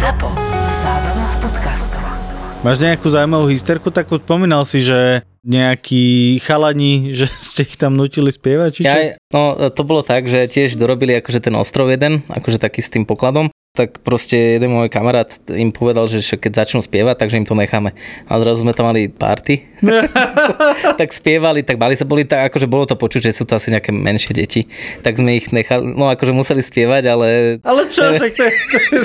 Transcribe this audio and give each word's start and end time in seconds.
ZAPO. 0.00 0.32
Zábrná 0.80 1.26
v 1.28 1.36
podcastov. 1.44 2.00
Máš 2.64 2.80
nejakú 2.80 3.12
zaujímavú 3.12 3.52
hysterku, 3.52 3.92
takú 3.92 4.16
spomínal 4.16 4.64
si, 4.64 4.80
že 4.80 5.20
nejakí 5.44 6.40
chalani, 6.40 6.92
že 7.20 7.28
ste 7.28 7.68
ich 7.68 7.76
tam 7.76 8.00
nutili 8.00 8.32
spievať, 8.32 8.70
či 8.72 8.82
čo? 8.88 8.96
Ja, 8.96 9.20
no 9.28 9.60
to 9.68 9.84
bolo 9.84 10.00
tak, 10.00 10.24
že 10.24 10.48
tiež 10.48 10.80
dorobili 10.80 11.20
akože 11.20 11.44
ten 11.44 11.52
ostrov 11.52 11.92
jeden, 11.92 12.24
akože 12.32 12.56
taký 12.56 12.80
s 12.80 12.88
tým 12.88 13.04
pokladom 13.04 13.52
tak 13.70 14.02
proste 14.02 14.58
jeden 14.58 14.74
môj 14.74 14.90
kamarát 14.90 15.30
im 15.46 15.70
povedal, 15.70 16.10
že 16.10 16.18
keď 16.34 16.66
začnú 16.66 16.82
spievať, 16.82 17.22
takže 17.22 17.38
im 17.38 17.46
to 17.46 17.54
necháme. 17.54 17.94
A 18.26 18.32
zrazu 18.42 18.66
sme 18.66 18.74
tam 18.74 18.90
mali 18.90 19.06
party, 19.06 19.62
tak 21.00 21.14
spievali, 21.14 21.62
tak 21.62 21.78
bali 21.78 21.94
sa, 21.94 22.02
boli 22.02 22.26
tak, 22.26 22.50
akože 22.50 22.66
bolo 22.66 22.82
to 22.82 22.98
počuť, 22.98 23.30
že 23.30 23.38
sú 23.38 23.46
to 23.46 23.54
asi 23.54 23.70
nejaké 23.70 23.94
menšie 23.94 24.34
deti, 24.34 24.66
tak 25.06 25.22
sme 25.22 25.38
ich 25.38 25.54
nechali, 25.54 25.86
no 25.86 26.10
akože 26.10 26.34
museli 26.34 26.66
spievať, 26.66 27.02
ale... 27.14 27.28
Ale 27.62 27.86
čo, 27.86 28.10
však 28.10 28.32
to 28.34 28.42
je, 28.42 28.52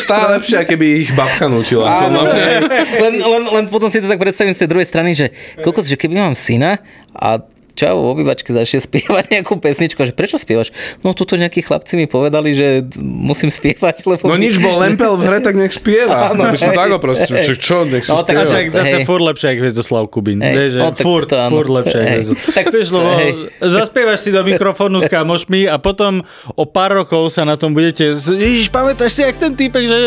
Stále 0.01 0.41
lepšie, 0.41 0.65
keby 0.65 0.85
ich 1.05 1.11
babka 1.13 1.45
nutila. 1.45 2.09
Áno, 2.09 2.25
len, 2.25 3.13
len, 3.21 3.43
len 3.45 3.65
potom 3.69 3.85
si 3.85 4.01
to 4.01 4.09
tak 4.09 4.17
predstavím 4.17 4.57
z 4.57 4.65
tej 4.65 4.69
druhej 4.73 4.89
strany, 4.89 5.13
že 5.13 5.29
kokos, 5.61 5.85
že 5.85 5.93
keby 5.93 6.17
mám 6.17 6.33
syna 6.33 6.81
a 7.13 7.37
čau, 7.75 7.95
v 8.01 8.07
obývačke 8.17 8.49
začne 8.49 8.79
spievať 8.81 9.35
nejakú 9.35 9.59
pesničku, 9.59 9.99
že 10.01 10.15
prečo 10.15 10.39
spievaš? 10.39 10.71
No 11.03 11.11
tuto 11.11 11.35
nejakí 11.35 11.61
chlapci 11.61 11.99
mi 11.99 12.07
povedali, 12.07 12.55
že 12.55 12.87
musím 12.99 13.51
spievať, 13.51 14.07
lebo... 14.07 14.31
No 14.31 14.39
nič, 14.39 14.57
bol 14.57 14.79
Lempel 14.79 15.13
v 15.19 15.23
hre, 15.27 15.39
tak 15.43 15.53
nech 15.59 15.75
spieva. 15.75 16.31
Áno, 16.31 16.47
by 16.47 16.57
som 16.57 16.71
tak 16.71 16.89
proste, 16.97 17.35
hej. 17.35 17.53
čo, 17.59 17.83
nech 17.83 18.07
si 18.07 18.11
No, 18.15 18.23
tak- 18.23 18.47
tak 18.47 18.71
zase 18.71 19.01
Hej. 19.01 19.05
furt 19.05 19.23
lepšie, 19.27 19.47
ako 19.51 19.61
Hviezoslav 19.67 20.03
Kubín. 20.07 20.39
Hej, 20.39 20.55
Vieš, 20.55 20.69
že 20.71 20.79
no, 20.79 20.87
tak 20.95 21.03
furt, 21.03 21.27
to 21.27 21.35
furt 21.51 21.69
lepšie. 21.69 21.99
Hej. 21.99 22.11
Hviezoslav. 22.15 22.53
Tak- 22.55 22.65
Vieš, 22.71 22.87
lebo 22.95 23.09
hej. 23.19 23.31
zaspievaš 23.59 24.19
si 24.23 24.29
do 24.31 24.41
mikrofónu 24.47 24.97
s 25.03 25.07
kamošmi 25.11 25.67
a 25.67 25.75
potom 25.75 26.23
o 26.55 26.63
pár 26.63 26.95
rokov 26.95 27.27
sa 27.35 27.43
na 27.43 27.59
tom 27.59 27.75
budete... 27.75 28.15
Ježiš, 28.15 28.71
pamätáš 28.71 29.11
si, 29.11 29.21
jak 29.27 29.35
ten 29.35 29.51
týpek, 29.51 29.83
že 29.83 29.97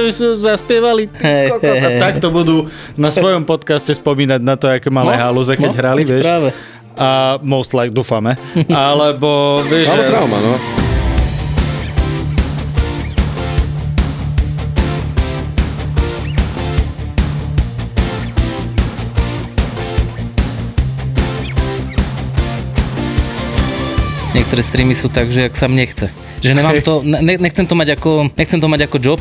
zaspievali? 0.41 1.12
Hej, 1.20 1.52
Kokos. 1.52 1.77
A 1.84 1.88
takto 2.00 2.32
budú 2.32 2.56
na 2.96 3.12
svojom 3.12 3.44
podcaste 3.44 3.92
spomínať 3.92 4.41
na 4.41 4.55
to, 4.56 4.72
aké 4.72 4.89
malé 4.89 5.19
No, 5.19 5.22
halúze, 5.28 5.52
keď 5.58 5.70
no, 5.70 5.77
hrali, 5.77 6.02
vieš. 6.08 6.24
práve. 6.24 6.48
A 6.98 7.38
most 7.46 7.78
like, 7.78 7.94
dúfame. 7.94 8.34
Alebo, 8.74 9.62
vieš, 9.70 9.86
Alebo 9.86 10.10
trauma, 10.10 10.38
no. 10.42 10.58
Niektoré 24.34 24.62
streamy 24.62 24.94
sú 24.98 25.06
tak, 25.06 25.30
že 25.30 25.46
ak 25.46 25.55
sa 25.55 25.70
mne 25.70 25.86
nechce. 25.86 26.27
Že 26.39 26.53
nemám 26.55 26.78
to, 26.83 27.03
ne, 27.03 27.34
nechcem 27.39 27.67
to 27.67 27.75
mať 27.75 27.89
ako, 27.98 28.31
nechcem 28.34 28.61
to 28.61 28.69
mať 28.70 28.81
ako 28.86 28.97
job, 29.03 29.20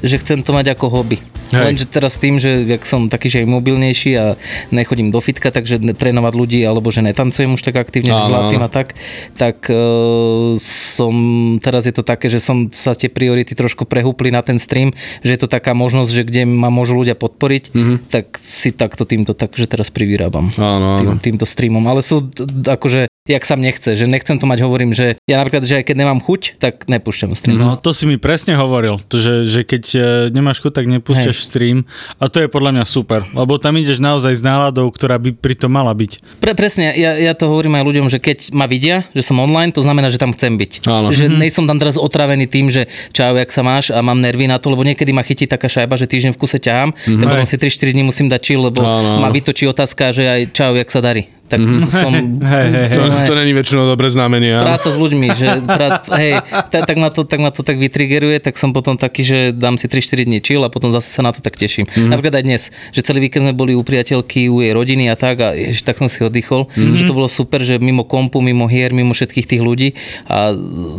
že 0.00 0.16
chcem 0.20 0.40
to 0.40 0.50
mať 0.52 0.72
ako 0.72 0.86
hobby. 0.88 1.20
Hej. 1.46 1.62
Lenže 1.62 1.86
teraz 1.86 2.18
tým, 2.18 2.42
že 2.42 2.66
jak 2.66 2.82
som 2.82 3.06
taký, 3.06 3.30
že 3.30 3.46
aj 3.46 3.46
mobilnejší 3.46 4.10
a 4.18 4.34
nechodím 4.74 5.14
do 5.14 5.22
fitka, 5.22 5.54
takže 5.54 5.78
trénovať 5.94 6.32
ľudí, 6.34 6.58
alebo 6.66 6.90
že 6.90 7.06
netancujem 7.06 7.54
už 7.54 7.62
tak 7.62 7.78
aktívne, 7.78 8.10
že 8.10 8.26
zlácim 8.26 8.58
a 8.58 8.66
tak, 8.66 8.98
tak 9.38 9.70
uh, 9.70 10.58
som, 10.58 11.14
teraz 11.62 11.86
je 11.86 11.94
to 11.94 12.02
také, 12.02 12.26
že 12.26 12.42
som 12.42 12.66
sa 12.74 12.98
tie 12.98 13.06
priority 13.06 13.54
trošku 13.54 13.86
prehúpli 13.86 14.34
na 14.34 14.42
ten 14.42 14.58
stream, 14.58 14.90
že 15.22 15.38
je 15.38 15.40
to 15.40 15.46
taká 15.46 15.70
možnosť, 15.70 16.10
že 16.10 16.22
kde 16.26 16.42
ma 16.50 16.66
môžu 16.66 16.98
ľudia 16.98 17.14
podporiť, 17.14 17.70
tak 18.10 18.42
si 18.42 18.74
takto 18.74 19.06
týmto 19.06 19.30
tak, 19.30 19.54
že 19.54 19.70
teraz 19.70 19.94
privyrábam 19.94 20.50
Áno, 20.58 20.98
áno. 20.98 21.14
tým, 21.14 21.34
týmto 21.34 21.46
streamom. 21.46 21.86
Ale 21.86 22.02
sú 22.02 22.26
akože, 22.66 23.06
jak 23.30 23.44
sa 23.46 23.54
mne 23.54 23.70
chce, 23.70 23.94
že 23.94 24.10
nechcem 24.10 24.34
to 24.42 24.50
mať, 24.50 24.66
hovorím, 24.66 24.90
že 24.90 25.14
ja 25.30 25.38
napríklad, 25.38 25.62
že 25.62 25.78
aj 25.78 25.84
keď 25.86 25.96
nemám 26.02 26.18
chuť, 26.18 26.45
tak 26.56 26.86
nepúšťam 26.86 27.32
stream. 27.34 27.58
No 27.58 27.74
to 27.74 27.90
si 27.90 28.06
mi 28.06 28.20
presne 28.20 28.54
hovoril, 28.54 29.02
že, 29.10 29.46
že 29.46 29.66
keď 29.66 29.84
e, 29.94 29.98
nemáš 30.30 30.62
chuť, 30.62 30.72
tak 30.82 30.86
nepúšťaš 30.86 31.36
stream 31.42 31.88
a 32.22 32.30
to 32.30 32.44
je 32.44 32.48
podľa 32.48 32.78
mňa 32.78 32.84
super, 32.86 33.26
lebo 33.34 33.58
tam 33.58 33.74
ideš 33.80 33.98
naozaj 33.98 34.32
s 34.38 34.42
náladou, 34.42 34.86
ktorá 34.92 35.18
by 35.18 35.34
pri 35.34 35.54
tom 35.58 35.74
mala 35.74 35.90
byť. 35.92 36.42
Pre, 36.42 36.52
presne, 36.54 36.94
ja, 36.94 37.16
ja 37.16 37.32
to 37.34 37.50
hovorím 37.50 37.78
aj 37.80 37.84
ľuďom, 37.84 38.06
že 38.12 38.18
keď 38.22 38.54
ma 38.54 38.70
vidia, 38.70 39.08
že 39.16 39.26
som 39.26 39.40
online, 39.42 39.74
to 39.74 39.82
znamená, 39.82 40.12
že 40.12 40.20
tam 40.20 40.30
chcem 40.36 40.54
byť. 40.54 40.86
Áno. 40.86 41.10
Že 41.10 41.30
mm-hmm. 41.30 41.40
nejsom 41.42 41.64
tam 41.66 41.78
teraz 41.80 41.96
otravený 41.98 42.46
tým, 42.46 42.70
že 42.70 42.86
čau, 43.10 43.34
jak 43.34 43.50
sa 43.50 43.62
máš 43.66 43.90
a 43.90 43.98
mám 44.04 44.20
nervy 44.20 44.46
na 44.46 44.60
to, 44.60 44.70
lebo 44.70 44.86
niekedy 44.86 45.10
ma 45.10 45.24
chytí 45.26 45.48
taká 45.48 45.66
šajba, 45.66 45.98
že 45.98 46.06
týždeň 46.06 46.32
v 46.34 46.40
kuse 46.40 46.58
ťahám, 46.60 46.92
mm-hmm. 46.92 47.20
tak 47.22 47.26
potom 47.26 47.46
Hej. 47.46 47.58
si 47.58 47.90
3-4 47.90 47.94
dní 47.96 48.02
musím 48.04 48.26
dať 48.28 48.40
chill, 48.42 48.62
lebo 48.62 48.80
áno. 48.84 49.22
ma 49.24 49.28
vytočí 49.32 49.64
otázka, 49.66 50.12
že 50.12 50.24
aj 50.26 50.40
čau, 50.52 50.72
jak 50.76 50.90
sa 50.92 51.00
darí. 51.02 51.28
Tak 51.46 51.58
mm-hmm. 51.62 51.90
som... 52.02 52.12
Hej, 52.42 52.66
hej, 52.74 52.86
To, 52.98 53.02
som- 53.06 53.26
to 53.26 53.34
není 53.38 53.52
väčšinou 53.54 53.86
dobré 53.86 54.10
znamenie. 54.10 54.58
práca 54.58 54.90
s 54.90 54.98
ľuďmi, 54.98 55.26
že 55.38 55.46
prá, 55.62 56.02
hej, 56.18 56.42
tak, 56.74 56.90
tak, 56.90 56.96
ma 56.98 57.08
to, 57.14 57.22
tak 57.22 57.38
ma 57.38 57.50
to 57.54 57.62
tak 57.62 57.78
vytrigeruje, 57.78 58.42
tak 58.42 58.58
som 58.58 58.74
potom 58.74 58.98
taký, 58.98 59.22
že 59.22 59.38
dám 59.54 59.78
si 59.78 59.86
3-4 59.86 60.26
dní 60.26 60.38
chill 60.42 60.62
a 60.66 60.68
potom 60.68 60.90
zase 60.90 61.08
sa 61.08 61.22
na 61.22 61.30
to 61.30 61.38
tak 61.38 61.54
teším. 61.54 61.86
Mm-hmm. 61.86 62.10
Napríklad 62.10 62.34
aj 62.42 62.44
dnes, 62.44 62.62
že 62.90 63.00
celý 63.06 63.30
víkend 63.30 63.46
sme 63.46 63.54
boli 63.54 63.72
u 63.78 63.82
priateľky, 63.86 64.50
u 64.50 64.60
jej 64.60 64.74
rodiny 64.74 65.06
a 65.08 65.14
tak 65.14 65.38
a 65.40 65.54
jež, 65.54 65.86
tak 65.86 65.96
som 65.96 66.10
si 66.10 66.26
oddychol, 66.26 66.66
mm-hmm. 66.66 66.98
že 66.98 67.02
to 67.06 67.14
bolo 67.14 67.30
super, 67.30 67.62
že 67.62 67.78
mimo 67.78 68.02
kompu, 68.02 68.42
mimo 68.42 68.66
hier, 68.66 68.90
mimo 68.90 69.14
všetkých 69.14 69.46
tých 69.46 69.62
ľudí 69.62 69.88
a 70.26 70.50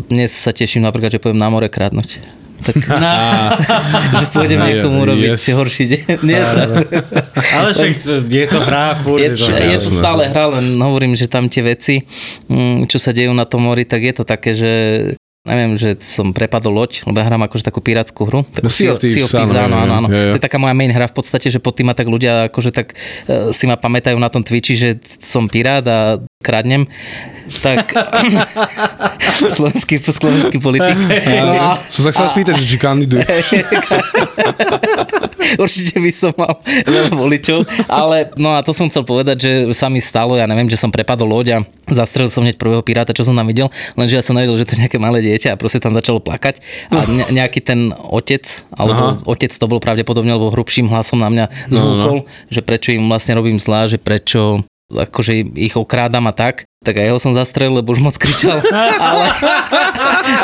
dnes 0.08 0.32
sa 0.32 0.56
teším 0.56 0.88
napríklad, 0.88 1.12
že 1.12 1.20
poviem 1.20 1.40
na 1.40 1.52
more 1.52 1.68
krádnuť. 1.68 2.47
Tak, 2.58 2.76
že 4.20 4.26
pôjdem 4.34 4.60
niekomu 4.62 5.06
robiť 5.06 5.30
yes. 5.38 5.54
horší 5.54 5.84
deň. 5.90 6.02
Nie, 6.26 6.42
sa, 6.42 6.64
Ale 7.58 7.70
však 7.74 7.94
je 8.26 8.46
to 8.50 8.60
hra, 8.62 8.98
furt 9.02 9.22
je, 9.22 9.30
to 9.38 9.52
je, 9.54 9.78
to 9.78 9.92
stále 9.92 10.26
hra, 10.26 10.58
len 10.58 10.78
hovorím, 10.82 11.14
že 11.14 11.30
tam 11.30 11.46
tie 11.48 11.62
veci, 11.62 12.02
mm, 12.50 12.90
čo 12.90 12.98
sa 12.98 13.14
dejú 13.14 13.32
na 13.34 13.46
tom 13.46 13.68
mori, 13.68 13.86
tak 13.86 14.02
je 14.02 14.14
to 14.16 14.24
také, 14.26 14.52
že 14.58 14.72
neviem, 15.48 15.80
že 15.80 15.96
som 16.04 16.36
prepadol 16.36 16.76
loď, 16.76 17.08
lebo 17.08 17.16
ja 17.24 17.26
hrám 17.32 17.48
akože 17.48 17.64
takú 17.64 17.80
pirátskú 17.80 18.28
hru. 18.28 18.44
Takú 18.44 18.68
No, 18.68 18.70
Sea 18.70 18.92
of 18.92 19.00
Thieves, 19.00 19.32
áno, 19.32 19.80
áno, 19.80 19.94
áno. 20.04 20.08
je, 20.12 20.20
je. 20.20 20.32
To 20.36 20.38
je 20.38 20.44
taká 20.44 20.60
moja 20.60 20.76
main 20.76 20.92
hra 20.92 21.08
v 21.08 21.16
podstate, 21.16 21.48
že 21.48 21.64
pod 21.64 21.80
tým 21.80 21.88
ma 21.88 21.96
tak 21.96 22.12
ľudia 22.12 22.52
akože 22.52 22.72
tak 22.76 22.94
e, 23.32 23.56
si 23.56 23.64
ma 23.64 23.80
pamätajú 23.80 24.20
na 24.20 24.28
tom 24.28 24.44
Twitchi, 24.44 24.76
že 24.76 25.00
som 25.24 25.48
pirát 25.48 25.88
a 25.88 26.20
kradnem. 26.48 26.88
Tak 27.60 27.92
slovenský, 29.56 30.00
slovenský 30.00 30.64
politik. 30.64 30.96
No 31.44 31.54
a 31.60 31.76
Som 31.92 32.08
sa 32.08 32.12
chcel 32.16 32.28
spýtať, 32.32 32.56
či 32.64 32.80
kandiduje. 32.80 33.24
Určite 35.64 36.04
by 36.04 36.12
som 36.12 36.32
mal 36.36 36.60
veľa 36.64 37.16
voličov, 37.16 37.64
ale 37.88 38.32
no 38.36 38.56
a 38.56 38.64
to 38.64 38.76
som 38.76 38.92
chcel 38.92 39.08
povedať, 39.08 39.48
že 39.48 39.52
sa 39.72 39.88
mi 39.88 40.04
stalo, 40.04 40.36
ja 40.36 40.44
neviem, 40.44 40.68
že 40.68 40.76
som 40.76 40.92
prepadol 40.92 41.28
loď 41.28 41.48
a 41.56 41.58
zastrelil 41.88 42.28
som 42.28 42.44
hneď 42.44 42.60
prvého 42.60 42.84
piráta, 42.84 43.16
čo 43.16 43.24
som 43.24 43.32
tam 43.32 43.48
videl, 43.48 43.72
lenže 43.96 44.20
ja 44.20 44.24
som 44.24 44.36
nevedel, 44.36 44.60
že 44.60 44.68
to 44.68 44.76
je 44.76 44.84
nejaké 44.84 45.00
malé 45.00 45.24
dieťa 45.24 45.56
a 45.56 45.60
proste 45.60 45.80
tam 45.80 45.96
začalo 45.96 46.20
plakať 46.20 46.60
a 46.92 47.08
ne, 47.08 47.24
nejaký 47.32 47.64
ten 47.64 47.96
otec, 47.96 48.44
alebo 48.76 49.16
Aha. 49.16 49.24
otec 49.24 49.56
to 49.56 49.66
bol 49.72 49.80
pravdepodobne, 49.80 50.36
alebo 50.36 50.52
hrubším 50.52 50.92
hlasom 50.92 51.24
na 51.24 51.32
mňa 51.32 51.72
zhúkol, 51.72 52.28
že 52.52 52.60
prečo 52.60 52.92
im 52.92 53.08
vlastne 53.08 53.40
robím 53.40 53.56
zlá, 53.56 53.88
že 53.88 53.96
prečo 53.96 54.68
akože 54.92 55.34
ich 55.56 55.76
okrádam 55.76 56.28
a 56.28 56.34
tak, 56.34 56.64
tak 56.86 57.02
aj 57.02 57.10
jeho 57.10 57.20
som 57.20 57.34
zastrelil, 57.34 57.82
lebo 57.82 57.90
už 57.90 58.06
moc 58.06 58.16
kričal. 58.22 58.62
ale, 59.02 59.26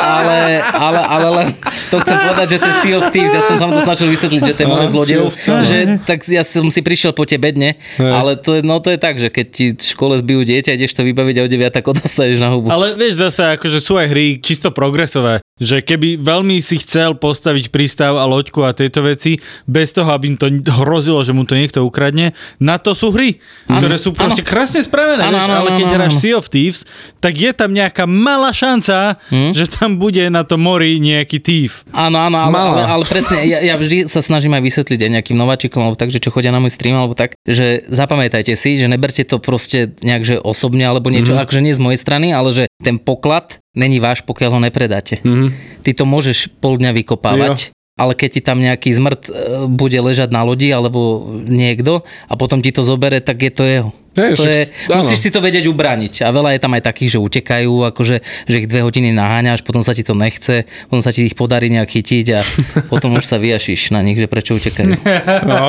ale, 0.02 0.38
ale, 0.74 1.00
ale 1.06 1.28
len 1.30 1.48
to 1.94 2.02
chcem 2.02 2.16
povedať, 2.26 2.46
že 2.50 2.58
to 2.58 2.66
je 2.66 2.76
Sea 2.82 2.94
of 2.98 3.06
Thieves, 3.14 3.30
ja 3.30 3.42
som 3.46 3.54
sa 3.54 3.66
to 3.70 3.80
snažil 3.86 4.08
vysvetliť, 4.10 4.40
že 4.42 4.54
to 4.58 4.60
je 4.60 4.68
Aha, 4.68 4.90
zlodejov, 4.90 5.28
že 5.62 5.78
tak 6.02 6.26
ja 6.26 6.42
som 6.42 6.66
si 6.74 6.82
prišiel 6.82 7.14
po 7.14 7.22
tebe 7.22 7.54
dne, 7.54 7.78
ale 8.02 8.34
to 8.34 8.58
je, 8.58 8.60
no 8.66 8.82
to 8.82 8.90
je 8.90 8.98
tak, 8.98 9.22
že 9.22 9.30
keď 9.30 9.46
ti 9.46 9.64
v 9.78 9.78
škole 9.78 10.18
zbijú 10.18 10.42
dieťa, 10.42 10.74
ideš 10.74 10.98
to 10.98 11.06
vybaviť 11.06 11.34
a 11.38 11.42
o 11.46 11.48
9 11.48 11.70
tak 11.70 11.84
odostaneš 11.86 12.42
na 12.42 12.50
hubu. 12.50 12.66
Ale 12.66 12.98
vieš 12.98 13.22
zase, 13.22 13.54
akože 13.54 13.78
sú 13.78 13.94
aj 13.94 14.10
hry 14.10 14.42
čisto 14.42 14.74
progresové, 14.74 15.38
že 15.62 15.86
keby 15.86 16.18
veľmi 16.18 16.58
si 16.58 16.82
chcel 16.82 17.14
postaviť 17.14 17.70
prístav 17.70 18.18
a 18.18 18.26
loďku 18.26 18.66
a 18.66 18.74
tieto 18.74 19.06
veci, 19.06 19.38
bez 19.70 19.94
toho, 19.94 20.10
aby 20.10 20.34
im 20.34 20.36
to 20.36 20.50
hrozilo, 20.82 21.22
že 21.22 21.30
mu 21.30 21.46
to 21.46 21.54
niekto 21.54 21.86
ukradne, 21.86 22.34
na 22.58 22.82
to 22.82 22.90
sú 22.90 23.14
hry, 23.14 23.38
ktoré 23.70 24.02
sú 24.02 24.10
proste 24.10 24.42
krásne 24.42 24.82
spravené, 24.82 25.22
Áno, 25.22 25.38
vieš, 25.38 25.46
áno, 25.46 25.54
ale 25.62 25.70
áno, 25.70 25.78
keď 25.78 25.86
áno, 25.86 25.94
hráš. 25.94 26.23
Sea 26.24 26.40
of 26.40 26.48
Thieves, 26.48 26.88
tak 27.20 27.36
je 27.36 27.52
tam 27.52 27.76
nejaká 27.76 28.08
malá 28.08 28.48
šanca, 28.56 29.20
že 29.28 29.68
tam 29.68 30.00
bude 30.00 30.24
na 30.32 30.40
tom 30.40 30.64
mori 30.64 30.96
nejaký 30.96 31.36
thief. 31.44 31.84
Áno, 31.92 32.16
áno, 32.16 32.40
ale, 32.40 32.52
Malá. 32.52 32.72
ale, 32.72 32.82
ale 32.88 33.04
presne, 33.04 33.44
ja, 33.44 33.60
ja 33.60 33.76
vždy 33.76 34.08
sa 34.08 34.24
snažím 34.24 34.56
aj 34.56 34.64
vysvetliť 34.64 35.00
aj 35.04 35.10
nejakým 35.20 35.36
nováčikom, 35.36 35.84
alebo 35.84 36.00
tak, 36.00 36.08
že 36.08 36.24
čo 36.24 36.32
chodia 36.32 36.48
na 36.48 36.64
môj 36.64 36.72
stream, 36.72 36.96
alebo 36.96 37.12
tak, 37.12 37.36
že 37.44 37.84
zapamätajte 37.92 38.56
si, 38.56 38.80
že 38.80 38.88
neberte 38.88 39.20
to 39.28 39.36
proste 39.36 40.00
nejak, 40.00 40.24
že 40.24 40.36
osobne, 40.40 40.88
alebo 40.88 41.12
niečo, 41.12 41.36
mm-hmm. 41.36 41.44
akože 41.44 41.60
nie 41.60 41.76
z 41.76 41.84
mojej 41.84 42.00
strany, 42.00 42.32
ale 42.32 42.48
že 42.56 42.64
ten 42.80 42.96
poklad 42.96 43.60
není 43.76 44.00
váš, 44.00 44.24
pokiaľ 44.24 44.50
ho 44.56 44.60
nepredáte. 44.64 45.20
Mhm. 45.20 45.52
Ty 45.84 45.90
to 45.92 46.04
môžeš 46.08 46.48
pol 46.62 46.80
dňa 46.80 46.96
vykopávať, 47.04 47.74
ale 47.94 48.18
keď 48.18 48.28
ti 48.38 48.40
tam 48.42 48.58
nejaký 48.58 48.90
zmrt 48.90 49.22
e, 49.28 49.32
bude 49.70 49.94
ležať 49.94 50.32
na 50.34 50.42
lodi, 50.42 50.70
alebo 50.72 51.30
niekto, 51.46 52.02
a 52.26 52.34
potom 52.34 52.58
ti 52.58 52.74
to 52.74 52.82
zobere, 52.82 53.22
tak 53.22 53.38
je 53.42 53.52
to 53.54 53.62
jeho. 53.66 53.90
Hej, 54.14 54.30
to 54.32 54.42
však- 54.42 54.54
je, 54.54 54.62
áno. 54.88 55.00
musíš 55.00 55.20
si 55.20 55.28
to 55.28 55.38
vedieť 55.38 55.66
ubraniť. 55.66 56.22
A 56.22 56.30
veľa 56.30 56.50
je 56.50 56.60
tam 56.60 56.72
aj 56.72 56.82
takých, 56.84 57.10
že 57.10 57.18
utekajú, 57.20 57.72
akože, 57.86 58.16
že 58.44 58.56
ich 58.56 58.66
dve 58.66 58.80
hodiny 58.80 59.10
naháňaš, 59.10 59.60
potom 59.60 59.80
sa 59.80 59.90
ti 59.90 60.00
to 60.00 60.14
nechce, 60.14 60.62
potom 60.84 61.00
sa 61.00 61.10
ti 61.10 61.22
ich 61.22 61.32
podarí 61.32 61.66
nejak 61.68 61.90
chytiť 61.90 62.26
a 62.30 62.40
potom 62.92 63.12
už 63.12 63.24
sa 63.24 63.36
vyjašíš 63.36 63.90
na 63.90 64.00
nich, 64.00 64.16
že 64.16 64.26
prečo 64.26 64.54
utekajú. 64.54 64.94
No. 65.44 65.68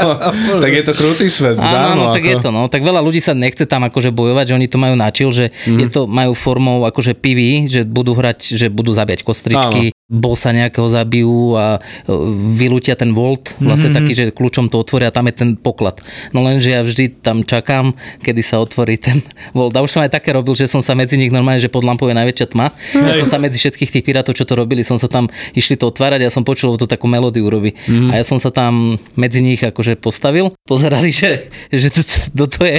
tak 0.64 0.72
je 0.72 0.82
to 0.82 0.92
krutý 0.92 1.26
svet, 1.26 1.56
Áno, 1.56 1.66
áno. 1.66 1.88
áno, 1.92 2.04
tak 2.12 2.22
je 2.22 2.36
to, 2.36 2.48
no. 2.48 2.66
Tak 2.66 2.80
veľa 2.80 3.00
ľudí 3.00 3.18
sa 3.18 3.32
nechce 3.32 3.64
tam 3.64 3.82
akože 3.82 4.10
bojovať, 4.10 4.44
že 4.46 4.54
oni 4.54 4.66
to 4.66 4.76
majú 4.76 4.94
načil, 4.94 5.28
že 5.30 5.50
Mhm. 5.66 5.78
je 5.78 5.86
to 5.88 6.00
majú 6.06 6.32
formou 6.32 6.84
akože 6.84 7.12
PV, 7.12 7.40
že 7.66 7.80
budú 7.82 8.12
hrať, 8.12 8.54
že 8.54 8.66
budú 8.68 8.90
zabíjať 8.90 9.20
kostričky, 9.22 9.82
bossa 10.06 10.50
nejakého 10.50 10.86
zabijú 10.86 11.54
a 11.54 11.78
e, 11.78 12.10
vylútia 12.52 12.94
ten 12.94 13.12
volt, 13.12 13.54
vlastne 13.58 13.90
taký, 13.90 14.12
že 14.12 14.24
kľúčom 14.28 14.66
to 14.66 14.76
otvoria 14.76 15.06
a 15.06 15.14
tam 15.14 15.24
je 15.24 15.34
ten 15.36 15.50
poklad. 15.54 16.02
No 16.30 16.40
lenže 16.40 16.68
ja 16.68 16.80
vždy 16.80 17.20
tam 17.20 17.42
čakám, 17.42 17.79
kedy 18.20 18.42
sa 18.44 18.60
otvorí 18.60 19.00
ten 19.00 19.24
volt. 19.56 19.72
A 19.76 19.84
už 19.84 19.90
som 19.90 20.02
aj 20.04 20.12
také 20.12 20.36
robil, 20.36 20.52
že 20.56 20.68
som 20.68 20.84
sa 20.84 20.92
medzi 20.92 21.16
nich 21.16 21.32
normálne, 21.32 21.60
že 21.60 21.72
pod 21.72 21.84
lampou 21.84 22.08
je 22.08 22.16
najväčšia 22.16 22.46
tma. 22.52 22.72
Ja 22.94 23.14
som 23.16 23.28
sa 23.28 23.38
medzi 23.40 23.56
všetkých 23.56 23.90
tých 23.96 24.04
pirátov, 24.04 24.36
čo 24.36 24.44
to 24.44 24.54
robili, 24.56 24.84
som 24.84 25.00
sa 25.00 25.08
tam 25.08 25.28
išli 25.56 25.80
to 25.80 25.88
otvárať, 25.88 26.20
ja 26.24 26.30
som 26.30 26.44
počul, 26.44 26.76
to 26.76 26.86
takú 26.86 27.08
melódiu 27.08 27.48
robí. 27.48 27.74
A 28.12 28.20
ja 28.20 28.24
som 28.24 28.36
sa 28.36 28.52
tam 28.52 29.00
medzi 29.16 29.40
nich 29.40 29.60
akože 29.60 29.96
postavil, 29.96 30.52
pozerali, 30.68 31.10
že, 31.10 31.48
že 31.72 31.88
to, 31.90 32.00
to, 32.36 32.44
to 32.46 32.62
je. 32.68 32.78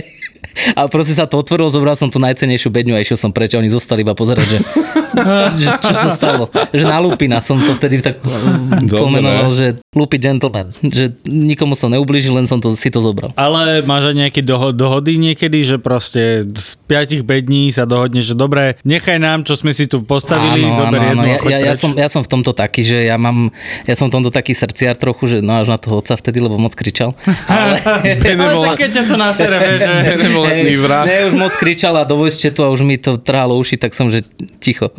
A 0.76 0.88
proste 0.88 1.16
sa 1.16 1.26
to 1.26 1.40
otvorilo, 1.40 1.68
zobral 1.68 1.96
som 1.96 2.08
tú 2.08 2.20
najcenejšiu 2.20 2.70
bedňu 2.70 2.94
a 2.96 3.00
išiel 3.00 3.18
som 3.18 3.32
preč 3.32 3.56
a 3.56 3.60
oni 3.60 3.68
zostali 3.68 4.04
iba 4.04 4.12
pozerať, 4.12 4.46
že, 4.46 4.58
že 5.58 5.66
čo 5.80 5.94
sa 5.94 6.10
stalo. 6.12 6.48
Že 6.72 6.86
na 6.86 6.98
Lupina 7.00 7.40
som 7.40 7.58
to 7.58 7.76
vtedy 7.76 8.04
tak 8.04 8.20
Dobre. 8.84 9.00
pomenoval, 9.00 9.50
že 9.52 9.80
Lupi 9.92 10.16
gentleman. 10.16 10.72
Že 10.80 11.12
nikomu 11.28 11.76
som 11.76 11.92
neublížil, 11.92 12.32
len 12.32 12.48
som 12.48 12.60
to, 12.60 12.72
si 12.76 12.88
to 12.88 13.04
zobral. 13.04 13.36
Ale 13.36 13.84
máš 13.84 14.12
aj 14.12 14.16
nejaké 14.16 14.42
doho- 14.44 14.72
dohody 14.72 15.20
niekedy, 15.20 15.64
že 15.64 15.76
proste 15.80 16.48
z 16.48 16.68
piatich 16.88 17.28
bední 17.28 17.72
sa 17.72 17.84
dohodne, 17.84 18.24
že 18.24 18.32
dobre, 18.32 18.80
nechaj 18.88 19.20
nám, 19.20 19.44
čo 19.44 19.60
sme 19.60 19.76
si 19.76 19.88
tu 19.88 20.04
postavili, 20.04 20.68
zober 20.72 21.00
jednu 21.12 21.22
a 21.22 21.28
Ja, 21.28 21.38
ja, 21.44 21.58
ja, 21.72 21.74
som, 21.76 21.92
ja 21.96 22.08
som 22.08 22.24
v 22.24 22.30
tomto 22.32 22.56
taký, 22.56 22.84
že 22.84 23.04
ja 23.08 23.20
mám, 23.20 23.52
ja 23.84 23.96
som 24.00 24.08
v 24.08 24.20
tomto 24.20 24.32
taký 24.32 24.56
srdciar 24.56 24.96
trochu, 24.96 25.28
že 25.28 25.38
no 25.44 25.60
až 25.60 25.72
na 25.72 25.80
toho 25.80 26.00
otca 26.00 26.16
vtedy, 26.16 26.40
lebo 26.40 26.56
moc 26.56 26.72
kričal. 26.72 27.12
Ale, 27.52 27.80
Ale 28.16 28.56
tak 28.72 28.80
keď 28.80 28.90
ťa 28.96 29.04
to 29.08 29.16
nasere, 29.20 29.58
že... 29.82 29.92
Benevolentný 30.42 30.76
vrah. 30.82 31.04
Ne, 31.06 31.18
už 31.30 31.34
moc 31.38 31.54
kričala 31.56 32.04
do 32.04 32.18
voice 32.18 32.42
chatu 32.42 32.66
a 32.66 32.74
už 32.74 32.82
mi 32.82 32.98
to 32.98 33.18
trhalo 33.22 33.56
uši, 33.58 33.78
tak 33.78 33.94
som, 33.94 34.10
že 34.10 34.26
ticho. 34.60 34.90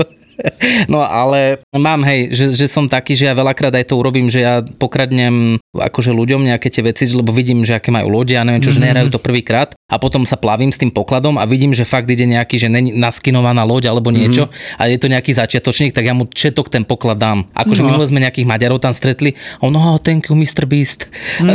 No 0.92 1.02
ale 1.02 1.62
mám, 1.74 2.02
hej, 2.06 2.34
že, 2.34 2.46
že 2.54 2.66
som 2.66 2.86
taký, 2.90 3.14
že 3.14 3.30
ja 3.30 3.34
veľakrát 3.34 3.74
aj 3.74 3.90
to 3.90 3.94
urobím, 3.98 4.26
že 4.26 4.42
ja 4.42 4.62
pokradnem 4.62 5.58
akože 5.72 6.10
ľuďom 6.10 6.42
nejaké 6.46 6.68
tie 6.68 6.82
veci, 6.82 7.06
lebo 7.10 7.30
vidím, 7.30 7.62
že 7.62 7.78
aké 7.78 7.94
majú 7.94 8.10
lode 8.10 8.34
a 8.34 8.42
neviem 8.44 8.60
čo, 8.60 8.74
že 8.74 8.82
nehrajú 8.82 9.08
to 9.10 9.20
prvýkrát 9.22 9.72
a 9.88 9.96
potom 9.96 10.26
sa 10.26 10.36
plavím 10.36 10.70
s 10.70 10.78
tým 10.78 10.90
pokladom 10.90 11.38
a 11.38 11.44
vidím, 11.46 11.72
že 11.72 11.86
fakt 11.86 12.10
ide 12.10 12.26
nejaký, 12.26 12.58
že 12.58 12.68
není 12.68 12.92
naskinovaná 12.92 13.62
loď 13.62 13.88
alebo 13.90 14.10
niečo 14.10 14.50
a 14.76 14.82
je 14.90 14.98
to 14.98 15.06
nejaký 15.08 15.32
začiatočník, 15.32 15.94
tak 15.94 16.04
ja 16.06 16.14
mu 16.14 16.26
všetok 16.26 16.66
ten 16.68 16.82
poklad 16.84 17.18
dám. 17.18 17.46
Akože 17.54 17.82
No. 17.82 17.90
minule 17.90 18.06
sme 18.06 18.22
nejakých 18.22 18.46
Maďarov 18.46 18.78
tam 18.78 18.94
stretli 18.94 19.34
a 19.58 19.66
on, 19.66 19.74
oh, 19.74 19.98
thank 19.98 20.30
you, 20.30 20.34
Mr. 20.36 20.66
Beast. 20.66 21.06
No. 21.42 21.52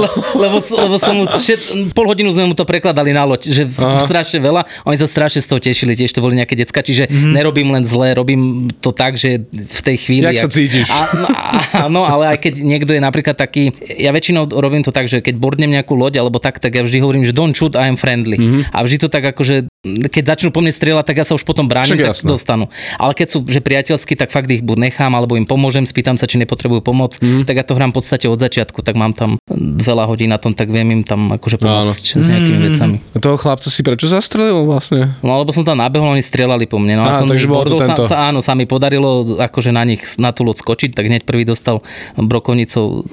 lebo, 0.00 0.08
lebo, 0.36 0.56
lebo 0.60 0.96
som 0.98 1.14
mu 1.16 1.24
všet, 1.28 1.92
pol 1.92 2.06
hodinu 2.08 2.32
sme 2.32 2.50
mu 2.50 2.54
to 2.56 2.64
prekladali 2.64 3.12
na 3.12 3.22
loď, 3.28 3.48
že 3.48 3.62
Aha. 3.78 4.02
strašne 4.02 4.40
veľa. 4.42 4.64
Oni 4.88 4.96
sa 4.96 5.06
strašne 5.06 5.40
z 5.40 5.48
toho 5.48 5.60
tešili, 5.62 5.92
tiež 5.94 6.10
to 6.12 6.24
boli 6.24 6.34
nejaké 6.36 6.56
decka, 6.58 6.80
čiže 6.82 7.06
mm-hmm. 7.06 7.32
Nerobím 7.46 7.70
len 7.70 7.86
zle, 7.86 8.10
robím 8.10 8.66
to 8.82 8.90
tak, 8.90 9.14
že 9.14 9.46
v 9.54 9.80
tej 9.86 9.96
chvíli... 10.02 10.26
Jak 10.26 10.42
sa 10.42 10.50
cítiš? 10.50 10.90
A, 10.90 11.86
no, 11.86 12.02
ale 12.02 12.34
aj 12.34 12.42
keď 12.42 12.54
niekto 12.58 12.90
je 12.90 12.98
napríklad 12.98 13.38
taký, 13.38 13.70
ja 13.94 14.10
väčšinou 14.10 14.50
robím 14.50 14.82
to 14.82 14.90
tak, 14.90 15.06
že 15.06 15.22
keď 15.22 15.38
bordnem 15.38 15.70
nejakú 15.70 15.94
loď 15.94 16.18
alebo 16.18 16.42
tak, 16.42 16.58
tak 16.58 16.74
ja 16.74 16.82
vždy 16.82 16.98
hovorím, 16.98 17.22
že 17.22 17.30
don't 17.30 17.54
shoot, 17.54 17.78
I 17.78 17.86
am 17.86 17.94
friendly. 17.94 18.34
Mhm. 18.34 18.42
Mm-hmm. 18.42 18.74
A 18.74 18.78
vždy 18.82 18.96
to 18.98 19.08
tak 19.08 19.22
akože, 19.30 19.70
keď 20.04 20.22
začnú 20.28 20.50
po 20.50 20.58
mne 20.58 20.70
strieľať, 20.70 21.04
tak 21.04 21.16
ja 21.16 21.24
sa 21.24 21.32
už 21.32 21.42
potom 21.42 21.64
bránim, 21.64 21.92
Však 21.92 22.00
tak 22.00 22.10
jasné. 22.12 22.28
dostanú. 22.28 22.64
Ale 22.96 23.12
keď 23.12 23.28
sú 23.28 23.38
že 23.42 23.60
priateľskí, 23.60 24.12
tak 24.12 24.28
fakt 24.28 24.48
ich 24.48 24.60
buď 24.60 24.78
nechám, 24.82 25.10
alebo 25.10 25.34
im 25.34 25.44
pomôžem, 25.44 25.82
spýtam 25.82 26.14
sa, 26.14 26.24
či 26.24 26.36
nepotrebujú 26.36 26.80
pomoc, 26.80 27.16
mm. 27.16 27.44
tak 27.44 27.56
ja 27.56 27.64
to 27.64 27.72
hrám 27.72 27.90
v 27.90 27.96
podstate 27.96 28.26
od 28.26 28.36
začiatku, 28.36 28.80
tak 28.80 28.94
mám 28.94 29.10
tam 29.10 29.38
veľa 29.48 30.04
hodín 30.04 30.28
na 30.28 30.36
tom, 30.36 30.50
tak 30.50 30.66
viem 30.66 30.86
im 30.90 31.02
tam 31.02 31.30
akože 31.32 31.56
pomôcť 31.56 32.04
s 32.14 32.26
nejakými 32.26 32.56
Mhm. 32.56 32.66
vecami. 32.66 32.96
A 33.12 33.18
toho 33.18 33.36
chlapca 33.36 33.66
si 33.66 33.80
prečo 33.80 34.06
zastrelil 34.06 34.64
vlastne? 34.64 35.14
No 35.20 35.36
lebo 35.36 35.50
som 35.50 35.62
tam 35.62 35.76
nabehol, 35.76 36.10
oni 36.10 36.20
strieľali 36.20 36.64
po 36.64 36.76
mne. 36.76 36.96
No, 36.96 37.04
Á, 37.04 37.14
a 37.14 37.18
som 37.18 37.26
takže 37.26 37.46
bol 37.46 37.62
to 37.62 37.76
tento. 37.76 38.02
sa, 38.02 38.08
sa, 38.08 38.16
áno, 38.26 38.40
sa 38.40 38.52
mi 38.52 38.64
podarilo 38.64 39.06
akože 39.36 39.70
na 39.70 39.82
nich 39.82 40.02
na 40.16 40.30
tú 40.30 40.42
loď 40.42 40.58
skočiť, 40.58 40.90
tak 40.92 41.06
hneď 41.06 41.22
prvý 41.22 41.44
dostal 41.44 41.78
brokovnicou 42.16 43.06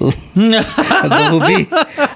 do 1.10 1.22
huby 1.30 1.68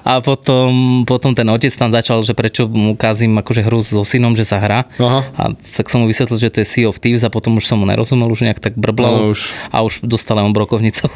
a 0.09 0.25
potom, 0.25 1.05
potom 1.05 1.37
ten 1.37 1.45
otec 1.45 1.69
tam 1.69 1.93
začal, 1.93 2.25
že 2.25 2.33
prečo 2.33 2.65
mu 2.65 2.97
kazím 2.97 3.37
akože 3.37 3.61
hru 3.61 3.85
so 3.85 4.01
synom, 4.01 4.33
že 4.33 4.41
sa 4.41 4.57
hrá. 4.57 4.89
Aha. 4.97 5.21
A 5.37 5.43
tak 5.53 5.85
som 5.93 6.01
mu 6.01 6.09
vysvetlil, 6.09 6.41
že 6.41 6.49
to 6.49 6.57
je 6.65 6.67
Sea 6.67 6.89
of 6.89 6.97
Thieves 6.97 7.21
a 7.21 7.29
potom 7.29 7.61
už 7.61 7.69
som 7.69 7.77
mu 7.77 7.85
nerozumel, 7.85 8.25
už 8.25 8.49
nejak 8.49 8.57
tak 8.57 8.73
brblal 8.73 9.29
Áno, 9.29 9.37
už. 9.37 9.53
a 9.69 9.85
už 9.85 10.01
dostal 10.01 10.41
len 10.41 10.49
brokovnicou. 10.49 11.13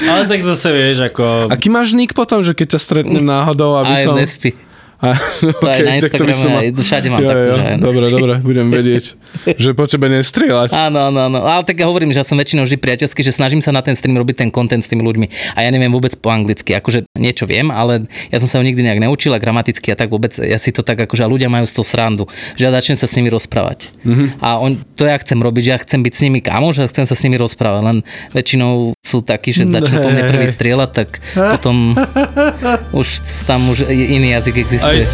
Ale 0.00 0.24
tak 0.24 0.40
zase 0.40 0.72
vieš, 0.72 1.12
ako... 1.12 1.52
Aký 1.52 1.68
máš 1.68 1.92
nick 1.92 2.16
potom, 2.16 2.40
že 2.40 2.56
keď 2.56 2.76
ťa 2.76 2.80
stretnem 2.80 3.20
náhodou, 3.20 3.76
aby 3.76 3.92
Aj 3.92 4.08
som... 4.08 4.16
nespí. 4.16 4.56
A, 5.00 5.16
To 5.40 5.64
aj 5.64 5.80
na 5.80 5.92
Instagrame, 5.96 6.44
aj 6.60 6.68
všade 6.76 7.08
mám 7.08 7.24
jo, 7.24 7.28
takto, 7.32 7.48
že 7.56 7.62
na- 7.64 7.80
Dobre, 7.80 8.06
dobre, 8.12 8.32
budem 8.44 8.68
vedieť, 8.78 9.04
že 9.56 9.72
po 9.72 9.88
tebe 9.88 10.12
nestrieľať. 10.12 10.76
Áno, 10.76 11.08
áno, 11.08 11.18
áno. 11.32 11.38
Ale 11.48 11.64
tak 11.64 11.80
ja 11.80 11.88
hovorím, 11.88 12.12
že 12.12 12.20
ja 12.20 12.26
som 12.28 12.36
väčšinou 12.36 12.68
vždy 12.68 12.76
priateľský, 12.76 13.24
že 13.24 13.32
snažím 13.32 13.64
sa 13.64 13.72
na 13.72 13.80
ten 13.80 13.96
stream 13.96 14.20
robiť 14.20 14.44
ten 14.44 14.50
content 14.52 14.84
s 14.84 14.92
tými 14.92 15.00
ľuďmi. 15.00 15.56
A 15.56 15.64
ja 15.64 15.70
neviem 15.72 15.88
vôbec 15.88 16.12
po 16.20 16.28
anglicky. 16.28 16.76
Akože 16.76 17.08
niečo 17.16 17.48
viem, 17.48 17.72
ale 17.72 18.04
ja 18.28 18.36
som 18.36 18.48
sa 18.48 18.60
ho 18.60 18.64
nikdy 18.64 18.84
nejak 18.84 19.00
neučil 19.00 19.32
a 19.32 19.40
gramaticky 19.40 19.88
a 19.92 19.96
tak 19.96 20.12
vôbec 20.12 20.36
ja 20.36 20.60
si 20.60 20.68
to 20.68 20.84
tak 20.84 21.00
akože 21.00 21.24
a 21.24 21.28
ľudia 21.32 21.48
majú 21.48 21.64
z 21.64 21.80
toho 21.80 21.86
srandu, 21.88 22.24
že 22.60 22.68
ja 22.68 22.70
začnem 22.74 23.00
sa 23.00 23.08
s 23.08 23.16
nimi 23.16 23.32
rozprávať. 23.32 23.88
Mm-hmm. 24.04 24.44
A 24.44 24.60
on, 24.60 24.76
to 25.00 25.08
ja 25.08 25.16
chcem 25.16 25.40
robiť, 25.40 25.62
že 25.64 25.70
ja 25.72 25.78
chcem 25.80 26.00
byť 26.04 26.12
s 26.12 26.20
nimi 26.28 26.44
kamoš 26.44 26.84
a 26.84 26.90
chcem 26.92 27.08
sa 27.08 27.16
s 27.16 27.22
nimi 27.24 27.40
rozprávať. 27.40 27.82
Len 27.88 27.98
väčšinou 28.36 28.92
sú 29.00 29.24
takí, 29.24 29.56
že 29.56 29.64
začnú 29.64 30.04
po 30.04 30.12
mne 30.12 30.28
prvý 30.28 30.44
strieľať, 30.44 30.90
tak 30.92 31.08
potom 31.32 31.96
už 33.00 33.08
tam 33.48 33.72
už 33.72 33.88
iný 33.88 34.36
jazyk 34.36 34.56
existuje. 34.60 34.89
Aj- 34.90 35.06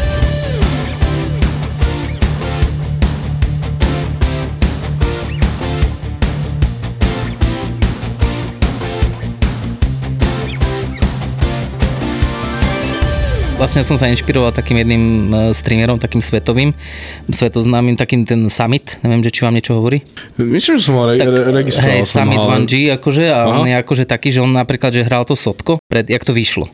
Vlastne 13.57 13.81
som 13.89 13.97
sa 13.97 14.05
inšpiroval 14.13 14.53
takým 14.53 14.85
jedným 14.85 15.03
e, 15.33 15.57
streamerom, 15.57 15.97
takým 15.97 16.21
svetovým, 16.21 16.77
svetoznámym, 17.25 17.97
takým 17.97 18.29
ten 18.29 18.53
Summit, 18.53 19.01
neviem, 19.01 19.25
že 19.25 19.33
či 19.33 19.49
vám 19.49 19.57
niečo 19.57 19.81
hovorí. 19.81 20.05
Myslím, 20.37 20.77
že 20.77 20.85
som 20.85 21.01
ho 21.01 21.09
re- 21.09 21.17
re- 21.17 21.57
registroval. 21.57 21.89
hej, 21.89 22.05
Summit 22.05 22.37
ale- 22.37 22.53
1G, 22.53 22.73
akože, 22.93 23.25
a 23.33 23.49
Aha. 23.49 23.57
on 23.57 23.65
je 23.65 23.77
akože 23.81 24.05
taký, 24.05 24.29
že 24.29 24.45
on 24.45 24.53
napríklad, 24.53 24.93
že 24.93 25.01
hral 25.01 25.25
to 25.25 25.33
sotko, 25.33 25.81
pred, 25.89 26.05
jak 26.05 26.21
to 26.21 26.37
vyšlo. 26.37 26.69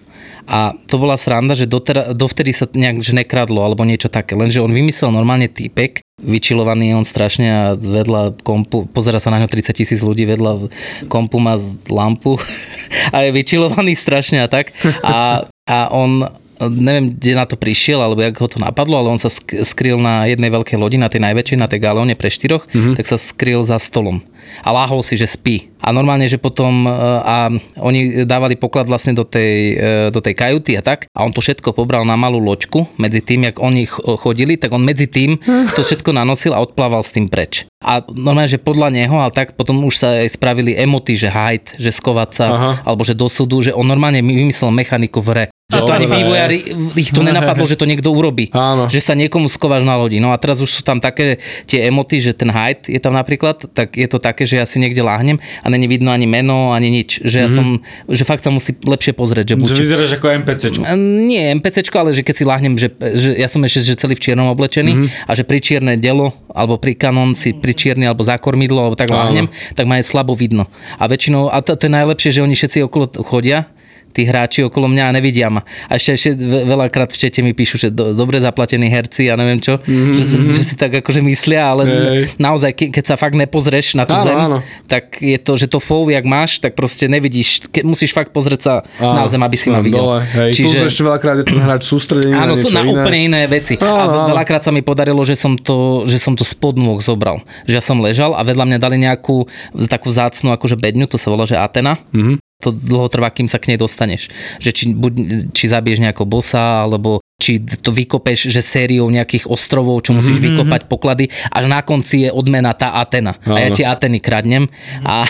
A 0.46 0.74
to 0.90 0.98
bola 0.98 1.14
sranda, 1.14 1.54
že 1.54 1.70
dotera, 1.70 2.10
dovtedy 2.10 2.50
sa 2.50 2.66
nejak 2.66 2.98
že 3.00 3.14
nekradlo, 3.14 3.62
alebo 3.62 3.86
niečo 3.86 4.10
také. 4.10 4.34
Lenže 4.34 4.60
on 4.60 4.74
vymyslel 4.74 5.14
normálne 5.14 5.46
týpek, 5.46 6.02
vyčilovaný 6.18 6.98
on 6.98 7.06
strašne 7.06 7.46
a 7.46 7.62
vedľa 7.78 8.42
kompu, 8.42 8.90
pozera 8.90 9.22
sa 9.22 9.30
na 9.30 9.38
ňo 9.38 9.48
30 9.48 9.70
tisíc 9.72 10.00
ľudí, 10.02 10.26
vedľa 10.26 10.68
kompu 11.06 11.38
má 11.38 11.58
lampu 11.86 12.36
a 13.14 13.22
je 13.22 13.30
vyčilovaný 13.30 13.94
strašne 13.94 14.42
a 14.42 14.48
tak. 14.50 14.74
A, 15.06 15.46
a 15.66 15.78
on 15.94 16.26
neviem, 16.68 17.14
kde 17.16 17.32
na 17.38 17.46
to 17.48 17.56
prišiel, 17.56 17.98
alebo 18.02 18.20
jak 18.20 18.36
ho 18.36 18.48
to 18.50 18.58
napadlo, 18.60 19.00
ale 19.00 19.08
on 19.14 19.20
sa 19.20 19.32
sk- 19.32 19.64
skryl 19.64 19.98
na 19.98 20.28
jednej 20.28 20.52
veľkej 20.52 20.76
lodi, 20.78 21.00
na 21.00 21.08
tej 21.08 21.24
najväčšej, 21.24 21.58
na 21.58 21.70
tej 21.70 21.80
galóne 21.80 22.14
pre 22.14 22.28
štyroch, 22.28 22.68
mm-hmm. 22.68 22.94
tak 22.98 23.06
sa 23.08 23.16
skryl 23.16 23.64
za 23.64 23.80
stolom. 23.80 24.20
A 24.62 24.74
láhol 24.74 25.00
si, 25.06 25.16
že 25.16 25.30
spí. 25.30 25.72
A 25.82 25.90
normálne, 25.90 26.30
že 26.30 26.38
potom 26.38 26.86
e, 26.86 26.90
a 27.22 27.50
oni 27.78 28.22
dávali 28.22 28.54
poklad 28.54 28.86
vlastne 28.86 29.18
do 29.18 29.26
tej, 29.26 29.54
e, 29.74 30.14
do 30.14 30.22
tej 30.22 30.34
kajuty 30.38 30.78
a 30.78 30.82
tak. 30.82 31.10
A 31.10 31.26
on 31.26 31.34
to 31.34 31.42
všetko 31.42 31.74
pobral 31.74 32.06
na 32.06 32.14
malú 32.14 32.38
loďku. 32.38 32.86
Medzi 33.02 33.18
tým, 33.18 33.50
jak 33.50 33.58
oni 33.58 33.90
ch- 33.90 34.02
chodili, 34.22 34.54
tak 34.54 34.70
on 34.70 34.86
medzi 34.86 35.10
tým 35.10 35.42
to 35.74 35.82
všetko 35.82 36.14
nanosil 36.14 36.54
a 36.54 36.62
odplával 36.62 37.02
s 37.02 37.10
tým 37.10 37.26
preč. 37.26 37.66
A 37.82 37.98
normálne, 38.14 38.46
že 38.46 38.62
podľa 38.62 38.94
neho, 38.94 39.18
ale 39.18 39.34
tak 39.34 39.58
potom 39.58 39.82
už 39.82 39.94
sa 39.98 40.22
aj 40.22 40.38
spravili 40.38 40.78
emoty, 40.78 41.18
že 41.18 41.26
hide, 41.26 41.74
že 41.82 41.90
skovať 41.90 42.30
sa, 42.30 42.46
Aha. 42.46 42.72
alebo 42.86 43.02
že 43.02 43.18
do 43.18 43.26
súdu, 43.26 43.58
že 43.58 43.74
on 43.74 43.82
normálne 43.82 44.22
vymyslel 44.22 44.70
mechaniku 44.70 45.18
v 45.18 45.28
hre. 45.34 45.44
Že 45.72 45.80
to 45.88 45.92
ani 45.92 46.06
vývojári, 46.06 46.56
ich 46.94 47.10
to 47.10 47.24
nenapadlo, 47.24 47.64
že 47.64 47.80
to 47.80 47.88
niekto 47.88 48.12
urobí. 48.12 48.52
Áno. 48.52 48.86
Že 48.92 49.00
sa 49.00 49.14
niekomu 49.16 49.48
skováš 49.48 49.82
na 49.82 49.96
lodi. 49.96 50.20
No 50.20 50.30
a 50.30 50.36
teraz 50.36 50.60
už 50.60 50.68
sú 50.68 50.82
tam 50.84 51.00
také 51.00 51.40
tie 51.64 51.88
emoty, 51.88 52.20
že 52.20 52.36
ten 52.36 52.52
hide 52.52 52.92
je 52.92 53.00
tam 53.00 53.16
napríklad, 53.16 53.72
tak 53.72 53.96
je 53.96 54.08
to 54.08 54.20
také, 54.20 54.44
že 54.44 54.60
ja 54.60 54.66
si 54.68 54.76
niekde 54.76 55.00
láhnem 55.00 55.40
a 55.64 55.66
není 55.72 55.88
vidno 55.88 56.12
ani 56.12 56.28
meno, 56.28 56.76
ani 56.76 56.92
nič. 56.92 57.24
Že 57.24 57.36
ja 57.40 57.48
som, 57.48 57.80
že 58.06 58.22
fakt 58.28 58.44
sa 58.44 58.52
musí 58.52 58.76
lepšie 58.76 59.16
pozrieť. 59.16 59.54
Že 59.54 59.56
buď, 59.58 59.68
Že 59.72 59.76
vyzeráš 59.80 60.10
ako 60.20 60.26
NPCčko. 60.44 60.82
nie 61.26 61.42
MPCčko, 61.56 61.96
ale 61.96 62.10
že 62.12 62.22
keď 62.22 62.34
si 62.36 62.44
láhnem, 62.44 62.74
že, 62.76 62.92
že 63.16 63.32
ja 63.34 63.48
som 63.48 63.64
ešte 63.64 63.92
že 63.92 63.96
celý 63.96 64.14
v 64.14 64.22
čiernom 64.28 64.52
oblečený 64.52 64.92
mm-hmm. 64.92 65.28
a 65.28 65.32
že 65.32 65.42
pri 65.42 65.58
čierne 65.58 65.94
delo 65.96 66.36
alebo 66.52 66.76
pri 66.76 66.94
kanon 66.94 67.32
si 67.32 67.56
pri 67.56 67.72
čierny 67.72 68.04
alebo 68.04 68.22
za 68.22 68.36
kormidlo 68.36 68.78
alebo 68.82 68.96
tak 68.98 69.08
láhnem, 69.08 69.48
tak 69.72 69.88
ma 69.88 69.98
je 69.98 70.04
slabo 70.04 70.36
vidno. 70.36 70.68
A 71.00 71.08
väčšinou, 71.08 71.48
a 71.48 71.64
to, 71.64 71.74
to 71.74 71.88
je 71.88 71.92
najlepšie, 71.92 72.30
že 72.36 72.44
oni 72.44 72.54
všetci 72.54 72.78
okolo 72.84 73.08
chodia, 73.24 73.72
tí 74.12 74.28
hráči 74.28 74.62
okolo 74.68 74.86
mňa 74.92 75.04
a 75.08 75.12
nevidia 75.16 75.48
ma. 75.48 75.64
A 75.88 75.96
ešte, 75.96 76.10
ešte 76.14 76.30
ve- 76.36 76.68
veľakrát 76.68 77.08
v 77.08 77.18
čete 77.18 77.40
mi 77.40 77.56
píšu, 77.56 77.80
že 77.80 77.88
do, 77.88 78.12
dobre 78.12 78.38
zaplatení 78.38 78.86
herci 78.92 79.32
a 79.32 79.34
neviem 79.40 79.58
čo, 79.58 79.80
mm-hmm. 79.80 80.14
že, 80.14 80.24
si, 80.28 80.36
že 80.36 80.62
si 80.68 80.74
tak 80.76 81.00
akože 81.00 81.24
myslia, 81.24 81.72
ale 81.72 81.82
Hej. 81.88 82.22
naozaj, 82.36 82.70
ke, 82.76 82.92
keď 82.92 83.04
sa 83.08 83.16
fakt 83.16 83.34
nepozrieš 83.34 83.96
na 83.96 84.04
tú 84.04 84.12
Áno, 84.14 84.24
zem, 84.24 84.36
áno. 84.36 84.58
tak 84.84 85.18
je 85.18 85.40
to, 85.40 85.52
že 85.56 85.66
to 85.72 85.80
fou, 85.80 86.04
jak 86.12 86.22
máš, 86.28 86.60
tak 86.60 86.76
proste 86.76 87.08
nevidíš, 87.08 87.64
ke, 87.72 87.80
musíš 87.82 88.12
fakt 88.12 88.30
pozrieť 88.36 88.60
sa 88.60 88.74
na 89.00 89.24
zem, 89.26 89.40
aby 89.40 89.56
si 89.56 89.72
ma 89.72 89.80
videl. 89.80 90.04
Dole, 90.04 90.20
hej. 90.22 90.50
Čiže... 90.52 90.76
Plus 90.76 90.92
ešte 90.92 91.02
veľakrát 91.02 91.36
je 91.40 91.46
ten 91.48 91.60
hráč 91.60 91.82
sústredený 91.88 92.36
Áno, 92.36 92.54
na 92.54 92.60
sú 92.60 92.68
niečo 92.68 92.76
na 92.76 92.82
iné. 92.84 92.92
úplne 92.92 93.18
iné 93.32 93.40
veci. 93.48 93.74
Áno, 93.80 93.88
a 93.88 94.04
áno. 94.04 94.28
veľakrát 94.36 94.62
sa 94.62 94.70
mi 94.70 94.84
podarilo, 94.84 95.24
že 95.24 95.34
som 95.38 95.56
to, 95.56 96.04
že 96.04 96.20
som 96.20 96.36
to 96.36 96.44
spod 96.44 96.76
nôh 96.76 97.00
zobral. 97.00 97.40
Že 97.64 97.74
ja 97.78 97.82
som 97.82 97.98
ležal 98.04 98.36
a 98.36 98.42
vedľa 98.44 98.64
mňa 98.68 98.78
dali 98.78 98.96
nejakú 99.00 99.48
takú 99.88 100.12
vzácnu 100.12 100.52
akože 100.52 100.76
bedňu, 100.76 101.08
to 101.08 101.16
sa 101.16 101.32
volá, 101.32 101.48
že 101.48 101.56
Atena. 101.56 101.96
Mhm. 102.12 102.20
Mm-hmm. 102.22 102.36
To 102.62 102.70
dlho 102.70 103.10
trvá, 103.10 103.34
kým 103.34 103.50
sa 103.50 103.58
k 103.58 103.74
nej 103.74 103.78
dostaneš. 103.78 104.30
Že 104.62 104.70
či, 104.70 104.84
buď, 104.94 105.12
či 105.50 105.64
zabiješ 105.66 105.98
nejakého 105.98 106.28
bossa, 106.28 106.86
alebo 106.86 107.18
či 107.42 107.58
to 107.58 107.90
vykopeš, 107.90 108.46
že 108.50 108.62
sériou 108.62 109.10
nejakých 109.10 109.50
ostrovov, 109.50 110.06
čo 110.06 110.14
musíš 110.14 110.38
Mhm, 110.38 110.42
mm-hmm. 110.42 110.58
vykopať 110.62 110.82
poklady, 110.86 111.24
až 111.50 111.64
na 111.66 111.82
konci 111.82 112.26
je 112.26 112.30
odmena 112.30 112.70
tá 112.70 113.02
Atena. 113.02 113.34
A 113.46 113.58
ja 113.58 113.68
Áno. 113.70 113.76
ti 113.78 113.82
Ateny 113.82 114.22
kradnem 114.22 114.70
a, 115.02 115.26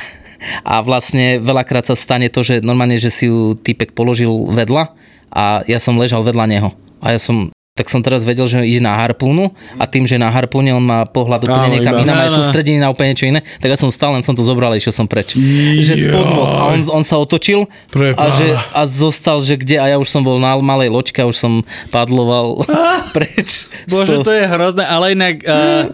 a 0.65 0.75
vlastne 0.85 1.41
veľakrát 1.41 1.89
sa 1.89 1.97
stane 1.97 2.29
to, 2.33 2.45
že 2.45 2.61
normálne, 2.61 2.97
že 3.01 3.09
si 3.09 3.29
ju 3.29 3.57
typek 3.57 3.97
položil 3.97 4.29
vedľa 4.53 4.93
a 5.33 5.65
ja 5.65 5.79
som 5.81 5.97
ležal 5.97 6.21
vedľa 6.25 6.45
neho. 6.49 6.71
A 7.01 7.17
ja 7.17 7.21
som 7.21 7.52
tak 7.73 7.89
som 7.89 8.05
teraz 8.05 8.29
vedel, 8.29 8.45
že 8.53 8.61
ide 8.69 8.85
na 8.85 9.01
harpúnu 9.01 9.49
a 9.81 9.89
tým, 9.89 10.05
že 10.05 10.21
na 10.21 10.29
harpúne 10.29 10.77
on 10.77 10.85
má 10.85 11.09
pohľad 11.09 11.49
úplne 11.49 11.73
Áno, 11.73 11.75
niekam 11.81 11.97
iba. 11.97 12.05
inám 12.05 12.19
a 12.21 12.25
je 12.29 12.37
sústredený 12.37 12.77
na 12.77 12.93
úplne 12.93 13.17
niečo 13.17 13.25
iné, 13.25 13.41
tak 13.65 13.73
ja 13.73 13.81
som 13.81 13.89
stal, 13.89 14.13
len 14.13 14.21
som 14.21 14.37
to 14.37 14.45
zobral 14.45 14.69
a 14.69 14.77
išiel 14.77 14.93
som 14.93 15.09
preč. 15.09 15.33
Že 15.81 16.13
nôh. 16.13 16.53
a 16.53 16.69
on, 16.69 17.01
on 17.01 17.05
sa 17.05 17.17
otočil 17.17 17.65
a, 17.97 18.25
že, 18.29 18.53
a 18.77 18.85
zostal, 18.85 19.41
že 19.41 19.57
kde 19.57 19.81
a 19.81 19.89
ja 19.89 19.97
už 19.97 20.05
som 20.05 20.21
bol 20.21 20.37
na 20.37 20.53
malej 20.61 20.93
loďke 20.93 21.25
už 21.25 21.33
som 21.33 21.65
padloval 21.89 22.61
preč. 23.17 23.65
z 23.89 23.93
Bože, 23.97 24.21
to 24.21 24.37
je 24.37 24.45
hrozné, 24.45 24.85
ale 24.85 25.17
inak 25.17 25.41
uh, 25.41 25.89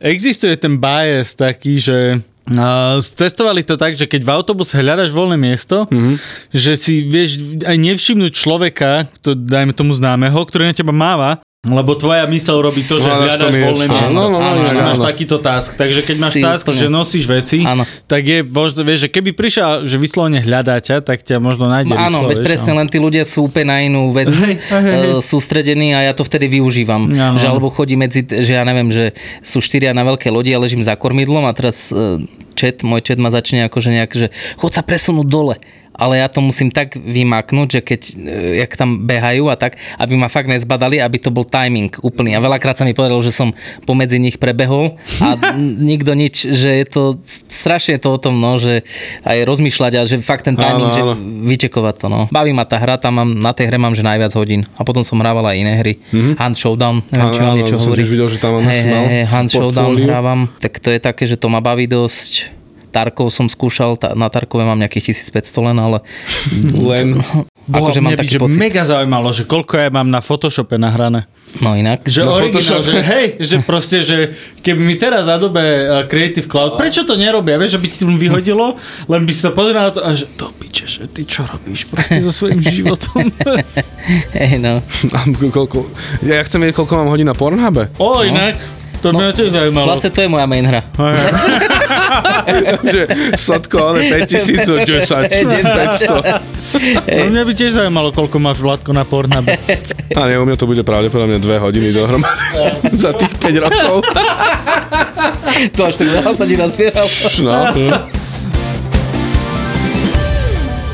existuje 0.00 0.56
ten 0.56 0.80
bias 0.80 1.36
taký, 1.36 1.76
že 1.76 2.24
Uh, 2.48 2.96
testovali 3.04 3.60
to 3.60 3.76
tak, 3.76 3.92
že 3.92 4.08
keď 4.08 4.24
v 4.24 4.32
autobuse 4.32 4.72
hľadaš 4.80 5.12
voľné 5.12 5.36
miesto, 5.36 5.84
mm-hmm. 5.84 6.16
že 6.48 6.80
si 6.80 7.04
vieš 7.04 7.60
aj 7.60 7.76
nevšimnúť 7.76 8.32
človeka, 8.32 9.04
to 9.20 9.36
dajme 9.36 9.76
tomu 9.76 9.92
známeho, 9.92 10.40
ktorý 10.48 10.72
na 10.72 10.72
teba 10.72 10.96
máva, 10.96 11.44
lebo 11.58 11.90
tvoja 11.92 12.22
mysel 12.24 12.62
robí 12.62 12.78
to, 12.78 12.96
že 12.96 13.02
Hľadaš 13.02 13.34
to 13.34 13.50
hľadaš 13.50 13.58
voľné 13.58 13.66
miesto. 13.82 13.94
miesto. 13.98 14.14
No, 14.14 14.24
no, 14.24 14.38
no, 14.38 14.46
Áno, 14.46 14.62
že 14.62 14.72
áno, 14.72 14.86
máš 14.86 14.98
áno. 15.02 15.06
takýto 15.10 15.36
task. 15.38 15.70
Takže 15.74 16.00
keď 16.00 16.16
máš 16.16 16.32
Si 16.32 16.40
task, 16.40 16.64
úplne. 16.64 16.78
že 16.78 16.86
nosíš 16.88 17.24
veci, 17.26 17.58
Áno. 17.60 17.82
tak 18.06 18.22
je 18.22 18.38
možno, 18.40 18.80
vieš, 18.80 18.98
že 19.00 19.08
keby 19.10 19.30
prišiel, 19.32 19.82
že 19.82 19.96
vyslovene 19.96 20.38
hľadá 20.38 20.78
ťa, 20.78 21.02
tak 21.02 21.18
ťa 21.20 21.36
možno 21.38 21.66
nájde 21.66 21.90
No 21.90 21.98
Áno, 21.98 22.18
rýchlo, 22.20 22.30
veď 22.30 22.36
vieš, 22.36 22.46
presne 22.46 22.72
no. 22.72 22.78
len 22.78 22.86
tí 22.86 22.98
ľudia 22.98 23.26
sú 23.26 23.38
úplne 23.44 23.66
na 23.66 23.78
inú 23.82 24.14
vec 24.14 24.30
Hej, 24.30 24.54
hej, 24.54 24.82
hej. 24.86 24.94
eh, 24.94 25.18
sústredení 25.18 25.88
a 25.92 26.06
ja 26.06 26.12
to 26.12 26.22
vtedy 26.22 26.46
využívam. 26.48 27.10
Áno. 27.10 27.36
Že 27.36 27.46
alebo 27.48 27.68
chodí 27.68 27.98
medzi, 27.98 28.22
že 28.22 28.54
ja 28.54 28.62
neviem, 28.62 28.94
že 28.94 29.10
sú 29.42 29.58
štyria 29.58 29.90
na 29.90 30.06
veľké 30.06 30.30
lodi 30.30 30.54
a 30.54 30.62
ležím 30.62 30.80
za 30.80 30.94
kormidlom 30.94 31.42
a 31.42 31.50
teraz 31.50 31.90
chat, 32.54 32.86
môj 32.86 33.02
chat 33.02 33.18
ma 33.18 33.28
začne 33.28 33.66
akože 33.66 33.90
nejak, 33.90 34.10
že 34.12 34.26
chod 34.54 34.70
sa 34.70 34.80
presunúť 34.80 35.26
dole. 35.26 35.58
Ale 35.98 36.22
ja 36.22 36.30
to 36.30 36.38
musím 36.38 36.70
tak 36.70 36.94
vymaknúť, 36.94 37.68
že 37.68 37.80
keď, 37.82 38.00
eh, 38.14 38.62
jak 38.62 38.78
tam 38.78 39.04
behajú 39.04 39.50
a 39.50 39.58
tak, 39.58 39.76
aby 39.98 40.14
ma 40.14 40.30
fakt 40.30 40.46
nezbadali, 40.46 41.02
aby 41.02 41.18
to 41.18 41.34
bol 41.34 41.42
timing 41.42 41.90
úplný. 42.00 42.38
A 42.38 42.40
veľakrát 42.40 42.78
sa 42.78 42.86
mi 42.86 42.94
povedalo, 42.94 43.18
že 43.18 43.34
som 43.34 43.50
pomedzi 43.82 44.22
nich 44.22 44.38
prebehol 44.38 44.94
a 45.18 45.34
nikto 45.90 46.14
nič, 46.14 46.46
že 46.48 46.70
je 46.70 46.86
to 46.86 47.02
strašne 47.50 47.98
to 47.98 48.14
o 48.14 48.18
tom, 48.18 48.38
no, 48.38 48.56
že 48.62 48.86
aj 49.26 49.42
rozmýšľať 49.42 49.92
a 49.98 50.02
že 50.06 50.22
fakt 50.22 50.46
ten 50.46 50.54
timing, 50.54 50.88
Áno, 50.88 50.94
že 50.94 51.02
vyčekovať 51.50 51.94
to. 51.98 52.06
No. 52.06 52.20
Baví 52.30 52.54
ma 52.54 52.62
tá 52.62 52.78
hra, 52.78 52.96
tam 52.96 53.18
mám, 53.18 53.30
na 53.34 53.50
tej 53.50 53.68
hre 53.68 53.78
mám 53.82 53.98
že 53.98 54.06
najviac 54.06 54.30
hodín. 54.38 54.70
A 54.78 54.86
potom 54.86 55.02
som 55.02 55.18
hrával 55.18 55.42
aj 55.50 55.56
iné 55.58 55.74
hry. 55.82 55.98
Mm-hmm. 56.14 56.34
Hunt 56.38 56.56
Showdown, 56.56 56.96
neviem, 57.10 57.30
či 57.34 57.40
Áno, 57.42 57.42
vám 57.42 57.50
áno, 57.50 57.58
niečo 57.58 57.76
hovorí. 57.82 58.02
videl, 58.06 58.28
že 58.30 58.38
tam 58.38 58.50
mal 58.54 58.62
hej, 58.70 58.80
v 58.86 59.30
Hunt 59.34 59.50
Showdown 59.50 59.92
hrávam. 59.98 60.40
Tak 60.62 60.78
to 60.78 60.88
je 60.94 61.00
také, 61.02 61.26
že 61.26 61.34
to 61.34 61.50
ma 61.50 61.58
baví 61.58 61.90
dosť. 61.90 62.57
Tarkov 62.88 63.28
som 63.30 63.46
skúšal, 63.46 63.94
na 64.16 64.32
Tarkove 64.32 64.64
mám 64.64 64.80
nejakých 64.80 65.12
1500 65.14 65.66
len, 65.68 65.76
ale 65.76 65.98
Len... 66.92 67.20
Boha, 67.68 67.84
akože 67.84 68.00
mám 68.00 68.16
by, 68.16 68.20
taký 68.24 68.32
že 68.32 68.40
pocit. 68.40 68.56
mega 68.56 68.80
zaujímalo, 68.80 69.28
že 69.28 69.44
koľko 69.44 69.76
ja 69.76 69.92
mám 69.92 70.08
na 70.08 70.24
Photoshope 70.24 70.80
nahrané. 70.80 71.28
no 71.60 71.76
inak. 71.76 72.00
Že 72.00 72.20
Na 72.24 72.32
originál, 72.32 72.80
že 72.80 72.94
hej, 72.96 73.26
že 73.44 73.56
proste, 73.60 74.00
že 74.00 74.32
keby 74.64 74.80
mi 74.80 74.96
teraz 74.96 75.28
Adobe 75.28 75.60
uh, 75.60 76.08
Creative 76.08 76.48
Cloud, 76.48 76.80
prečo 76.80 77.04
to 77.04 77.20
nerobia? 77.20 77.60
Vieš, 77.60 77.76
že 77.76 77.80
by 77.80 77.86
ti 77.92 77.96
to 78.00 78.08
vyhodilo, 78.08 78.80
len 79.04 79.20
by 79.28 79.32
si 79.32 79.40
sa 79.44 79.52
pozeral 79.52 79.88
na 79.88 79.92
to 79.92 80.00
a 80.00 80.16
že 80.16 80.24
to 80.32 80.48
piče, 80.56 80.88
že 80.88 81.12
ty 81.12 81.28
čo 81.28 81.44
robíš 81.44 81.92
proste 81.92 82.24
so 82.24 82.32
svojím 82.32 82.64
životom? 82.72 83.28
Hej, 84.32 84.64
no. 84.64 84.80
A 85.12 85.18
koľko... 85.28 85.84
Ja 86.24 86.40
chcem 86.40 86.64
vedieť, 86.64 86.72
koľko 86.72 87.04
mám 87.04 87.12
hodín 87.12 87.28
na 87.28 87.36
Pornhube. 87.36 87.92
o, 88.00 88.24
inak, 88.24 88.56
to 88.98 89.14
by 89.14 89.30
ma 89.30 89.34
tiež 89.34 89.50
zaujímalo. 89.54 89.86
Vlastne 89.94 90.10
to 90.10 90.20
je 90.24 90.28
moja 90.28 90.46
main 90.50 90.66
hra. 90.66 90.82
že 92.92 93.02
Sotko, 93.38 93.94
ale 93.94 94.10
5000, 94.10 94.84
10, 94.84 95.30
500. 95.30 97.06
No, 97.06 97.22
mňa 97.30 97.42
by 97.46 97.52
tiež 97.54 97.72
zaujímalo, 97.78 98.10
koľko 98.12 98.36
máš 98.42 98.58
Vládko 98.60 98.90
na 98.92 99.04
Pornhube. 99.06 99.54
A 100.12 100.20
nie, 100.28 100.36
u 100.36 100.44
mňa 100.44 100.56
to 100.58 100.66
bude 100.66 100.82
pravdepodobne 100.82 101.38
2 101.38 101.64
hodiny 101.64 101.94
dohromady 101.94 102.42
za 103.04 103.14
tých 103.14 103.32
5 103.38 103.64
rokov. 103.64 104.02
to 105.76 105.80
až 105.86 105.94
tak 105.96 106.08
veľa 106.10 106.32
sa 106.34 106.44
ti. 106.44 106.56
No, 107.44 107.52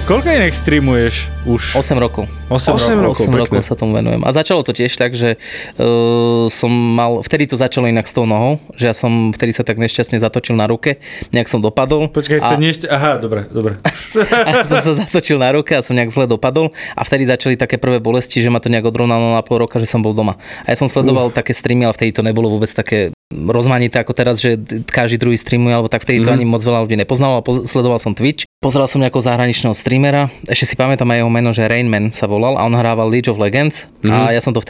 Koľko 0.05 0.37
inak 0.37 0.53
streamuješ 0.53 1.33
už? 1.49 1.81
8 1.81 1.97
rokov. 1.97 2.29
8, 2.53 2.77
8 2.77 3.01
rokov. 3.01 3.25
rokov. 3.25 3.25
8 3.25 3.25
pekne. 3.25 3.41
rokov 3.41 3.61
sa 3.65 3.73
tomu 3.73 3.97
venujem. 3.97 4.21
A 4.21 4.37
začalo 4.37 4.61
to 4.61 4.77
tiež 4.77 4.93
tak, 5.01 5.17
že 5.17 5.41
uh, 5.81 6.45
som 6.53 6.69
mal, 6.69 7.25
vtedy 7.25 7.49
to 7.49 7.57
začalo 7.57 7.89
inak 7.89 8.05
s 8.05 8.13
tou 8.13 8.29
nohou, 8.29 8.61
že 8.77 8.85
ja 8.85 8.93
som 8.93 9.33
vtedy 9.33 9.57
sa 9.57 9.65
tak 9.65 9.81
nešťastne 9.81 10.21
zatočil 10.21 10.61
na 10.61 10.69
ruke, 10.69 11.01
nejak 11.33 11.49
som 11.49 11.65
dopadol. 11.65 12.13
Počkaj, 12.13 12.37
a, 12.37 12.53
sa 12.53 12.61
nešte... 12.61 12.85
Aha, 12.85 13.17
dobre, 13.17 13.49
dobre. 13.49 13.81
a 14.45 14.69
som 14.69 14.85
sa 14.85 14.93
zatočil 14.93 15.41
na 15.41 15.57
ruke 15.57 15.73
a 15.73 15.81
som 15.81 15.97
nejak 15.97 16.13
zle 16.13 16.29
dopadol 16.29 16.77
a 16.93 17.01
vtedy 17.01 17.25
začali 17.25 17.57
také 17.57 17.81
prvé 17.81 17.97
bolesti, 17.97 18.45
že 18.45 18.53
ma 18.53 18.61
to 18.61 18.69
nejak 18.69 18.85
odrovnalo 18.85 19.33
na 19.33 19.41
pol 19.41 19.57
roka, 19.57 19.81
že 19.81 19.89
som 19.89 20.05
bol 20.05 20.13
doma. 20.13 20.37
A 20.69 20.77
ja 20.77 20.77
som 20.77 20.85
sledoval 20.85 21.33
také 21.33 21.57
streamy, 21.57 21.89
ale 21.89 21.97
vtedy 21.97 22.13
to 22.13 22.21
nebolo 22.21 22.53
vôbec 22.53 22.69
také 22.69 23.09
rozmanité 23.33 24.05
ako 24.05 24.13
teraz, 24.13 24.37
že 24.37 24.61
každý 24.85 25.17
druhý 25.17 25.41
streamuje, 25.41 25.73
alebo 25.73 25.89
tak 25.89 26.05
vtedy 26.05 26.21
to 26.23 26.29
ani 26.29 26.45
moc 26.45 26.61
veľa 26.61 26.85
ľudí 26.85 26.95
nepoznalo, 27.01 27.41
poz- 27.41 27.65
sledoval 27.65 27.97
som 27.97 28.13
Twitch. 28.13 28.45
Pozeral 28.65 28.89
som 28.89 28.97
nejakého 29.05 29.21
zahraničného 29.21 29.77
streamera, 29.77 30.33
ešte 30.49 30.73
si 30.73 30.75
pamätám 30.75 31.13
aj 31.13 31.21
jeho 31.21 31.29
meno, 31.29 31.53
že 31.53 31.69
Rainman 31.69 32.17
sa 32.17 32.25
volal 32.25 32.57
a 32.57 32.65
on 32.65 32.73
hrával 32.73 33.13
League 33.13 33.29
of 33.29 33.37
Legends. 33.37 33.93
A 34.09 34.33
ja 34.33 34.41
som 34.41 34.57
to 34.57 34.65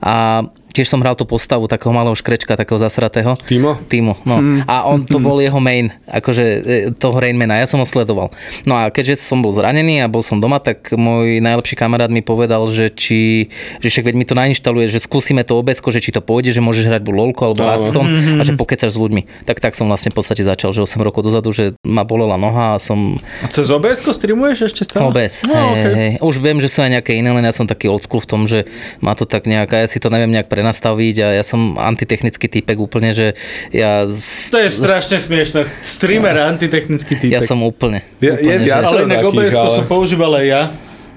A 0.00 0.48
tiež 0.70 0.86
som 0.86 1.02
hral 1.02 1.18
tú 1.18 1.26
postavu 1.26 1.66
takého 1.66 1.90
malého 1.90 2.14
škrečka, 2.14 2.54
takého 2.54 2.78
zasratého. 2.78 3.34
Timo? 3.44 3.76
Timo, 3.90 4.14
no. 4.22 4.62
A 4.64 4.86
on 4.86 5.02
to 5.02 5.18
bol 5.18 5.42
jeho 5.42 5.58
main, 5.58 5.90
akože 6.06 6.44
e, 6.44 6.58
toho 6.94 7.18
Rainmana, 7.18 7.58
ja 7.58 7.66
som 7.66 7.82
ho 7.82 7.86
sledoval. 7.86 8.30
No 8.64 8.78
a 8.78 8.88
keďže 8.88 9.20
som 9.20 9.42
bol 9.42 9.50
zranený 9.50 10.00
a 10.00 10.06
bol 10.06 10.22
som 10.22 10.38
doma, 10.38 10.62
tak 10.62 10.94
môj 10.94 11.42
najlepší 11.42 11.74
kamarát 11.74 12.08
mi 12.08 12.22
povedal, 12.22 12.62
že 12.70 12.88
či, 12.94 13.50
že 13.82 13.90
však 13.90 14.10
veď 14.10 14.14
mi 14.14 14.26
to 14.26 14.38
nainštaluje, 14.38 14.86
že 14.86 15.02
skúsime 15.02 15.42
to 15.42 15.58
obs 15.58 15.82
že 15.82 15.98
či 15.98 16.14
to 16.14 16.22
pôjde, 16.22 16.54
že 16.54 16.62
môžeš 16.62 16.86
hrať 16.86 17.02
buď 17.02 17.14
LOLko 17.18 17.42
alebo. 17.50 17.62
Hearthstone 17.66 18.38
a 18.38 18.42
že 18.46 18.54
pokecaš 18.54 18.94
s 18.94 18.98
ľuďmi. 18.98 19.46
Tak 19.48 19.58
tak 19.58 19.74
som 19.74 19.90
vlastne 19.90 20.14
v 20.14 20.22
podstate 20.22 20.46
začal, 20.46 20.70
že 20.70 20.86
8 20.86 21.02
rokov 21.02 21.26
dozadu, 21.26 21.50
že 21.50 21.74
ma 21.82 22.06
bolela 22.06 22.38
noha 22.38 22.78
a 22.78 22.78
som 22.78 23.18
A 23.42 23.48
cez 23.50 23.66
obs 23.74 24.06
streamuješ 24.06 24.70
ešte 24.70 24.86
stále? 24.86 25.10
OBS. 25.10 25.42
No, 25.42 25.56
hej, 25.56 25.70
okay. 25.74 25.92
hej. 25.98 26.10
Už 26.22 26.38
viem, 26.38 26.62
že 26.62 26.70
sú 26.70 26.86
aj 26.86 27.00
nejaké 27.00 27.18
iné, 27.18 27.34
len 27.34 27.42
ja 27.42 27.50
som 27.50 27.66
taký 27.66 27.90
old 27.90 28.06
school 28.06 28.22
v 28.22 28.28
tom, 28.28 28.46
že 28.46 28.70
má 29.02 29.18
to 29.18 29.26
tak 29.26 29.50
nejak, 29.50 29.70
a 29.74 29.82
ja 29.82 29.88
si 29.90 29.98
to 29.98 30.06
neviem 30.06 30.30
nejak 30.30 30.46
prenastaviť 30.46 31.14
a 31.18 31.28
ja 31.34 31.42
som 31.42 31.74
antitechnický 31.74 32.46
typek 32.46 32.78
úplne, 32.78 33.10
že 33.10 33.34
ja, 33.70 34.06
To 34.06 34.56
je 34.56 34.70
strašne 34.70 35.18
smiešné. 35.18 35.66
Streamer, 35.80 36.38
antitechnický 36.46 37.18
typek. 37.18 37.34
ja 37.34 37.42
som 37.42 37.58
úplne. 37.60 38.06
Je- 38.16 38.30
je 38.30 38.38
úplne 38.38 38.62
viac- 38.62 38.80
že- 38.80 38.88
ale 38.88 38.98
inak 39.04 39.24
obs 39.24 39.50
ale- 39.52 39.74
som 39.74 39.84
používal 39.84 40.32
aj 40.36 40.46
ja 40.46 40.62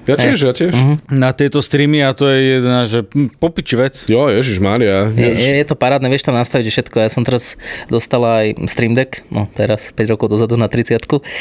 Ja 0.04 0.14
tiež, 0.14 0.38
ja 0.38 0.52
tiež. 0.52 0.72
na 1.06 1.30
tieto 1.30 1.58
streamy 1.58 2.00
a 2.00 2.10
to 2.10 2.26
je 2.26 2.38
jedna, 2.54 2.78
že 2.84 3.02
popiči 3.34 3.74
vec. 3.74 3.94
Jo, 4.04 4.28
Ježiš 4.28 4.58
Maria. 4.58 5.08
Je, 5.08 5.30
je, 5.30 5.52
je 5.56 5.64
to 5.64 5.74
parádne, 5.74 6.06
vieš 6.06 6.22
tam 6.22 6.34
nastaviť 6.34 6.64
že 6.64 6.72
všetko. 6.74 6.96
Ja 6.98 7.08
som 7.08 7.22
teraz 7.22 7.56
dostal 7.86 8.20
aj 8.20 8.46
Stream 8.66 8.92
Deck, 8.92 9.24
no 9.28 9.48
teraz 9.50 9.90
5 9.90 10.04
rokov 10.08 10.28
dozadu 10.28 10.54
na 10.54 10.66
30 10.66 11.00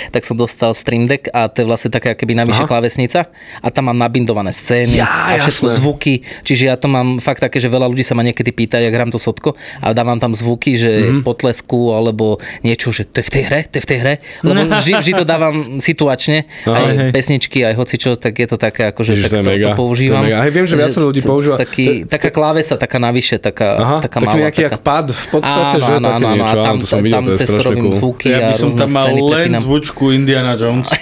tak 0.09 0.23
som 0.23 0.33
dostal 0.33 0.71
Stream 0.71 1.05
Deck 1.05 1.27
a 1.29 1.45
to 1.45 1.59
je 1.59 1.67
vlastne 1.67 1.89
taká 1.89 2.13
keby 2.13 2.35
navyše 2.35 2.63
Aha. 2.63 2.69
klávesnica 2.69 3.27
a 3.59 3.67
tam 3.67 3.85
mám 3.85 3.97
nabindované 3.97 4.49
scény 4.49 4.95
Ja, 4.95 5.29
a 5.29 5.37
všetko 5.37 5.67
jasné. 5.67 5.79
zvuky, 5.79 6.13
čiže 6.41 6.63
ja 6.65 6.75
to 6.75 6.87
mám 6.87 7.17
fakt 7.17 7.39
také, 7.39 7.57
že 7.57 7.67
veľa 7.67 7.85
ľudí 7.85 8.01
sa 8.01 8.13
ma 8.13 8.21
niekedy 8.21 8.49
pýta, 8.49 8.77
jak 8.77 8.89
hrám 8.89 9.09
to 9.09 9.17
sotko 9.17 9.53
a 9.77 9.91
dávam 9.91 10.17
tam 10.17 10.31
zvuky, 10.31 10.75
že 10.75 10.91
Mhm. 10.93 11.03
mm-hmm. 11.03 11.23
potlesku 11.23 11.91
alebo 11.91 12.25
niečo, 12.61 12.89
že 12.89 13.03
to 13.03 13.19
je 13.19 13.25
v 13.25 13.31
tej 13.31 13.43
hre, 13.43 13.59
to 13.65 13.75
je 13.75 13.83
v 13.83 13.89
tej 13.89 13.99
hre, 13.99 14.13
lebo 14.41 14.59
vždy, 14.79 14.91
vždy 14.95 15.11
to 15.13 15.25
dávam 15.25 15.55
situačne, 15.77 16.45
aj 16.63 16.85
Hej. 16.85 17.11
pesničky, 17.11 17.59
aj 17.61 17.73
hocičo, 17.75 18.15
tak 18.15 18.35
je 18.35 18.47
to 18.47 18.52
to 18.53 18.61
také, 18.61 18.93
akože 18.93 19.17
Ježiš, 19.17 19.25
tak 19.27 19.41
to 19.41 19.49
mega, 19.49 19.73
to 19.73 19.75
používam. 19.75 20.21
to 20.21 20.25
je 20.25 20.25
mega. 20.29 20.37
Hej, 20.45 20.51
viem, 20.53 20.65
že 20.69 20.75
viacero 20.77 21.03
ľudí 21.09 21.21
používa. 21.25 21.55
Taký, 21.57 22.05
taká 22.05 22.29
klávesa, 22.29 22.77
taká 22.77 23.01
navyše, 23.01 23.41
taká, 23.41 23.67
Aha, 23.75 23.97
taká 23.99 24.21
taký 24.21 24.29
malá. 24.29 24.43
nejaký 24.45 24.61
taká... 24.69 24.77
pad 24.77 25.05
v 25.09 25.25
podstate, 25.33 25.75
áno, 25.75 25.85
že 25.85 25.93
áno, 25.97 26.05
také 26.05 26.23
áno, 26.23 26.35
niečo, 26.37 26.53
a 26.53 26.63
tam, 26.63 26.75
to 26.77 26.85
som 26.85 26.99
videl, 27.01 27.15
tam 27.17 27.23
to 27.25 27.31
je 27.33 27.37
cez 27.41 27.47
to 27.47 27.51
strašne 27.57 27.67
robím 27.67 27.83
cool. 27.83 27.97
zvuky 27.97 28.27
Ja 28.29 28.37
a 28.37 28.41
by 28.45 28.53
som 28.53 28.69
tam 28.71 28.89
mal 28.93 29.05
scény 29.09 29.21
len 29.21 29.31
prepínam. 29.33 29.61
zvučku 29.65 30.03
Indiana 30.13 30.53
Jones. 30.53 30.87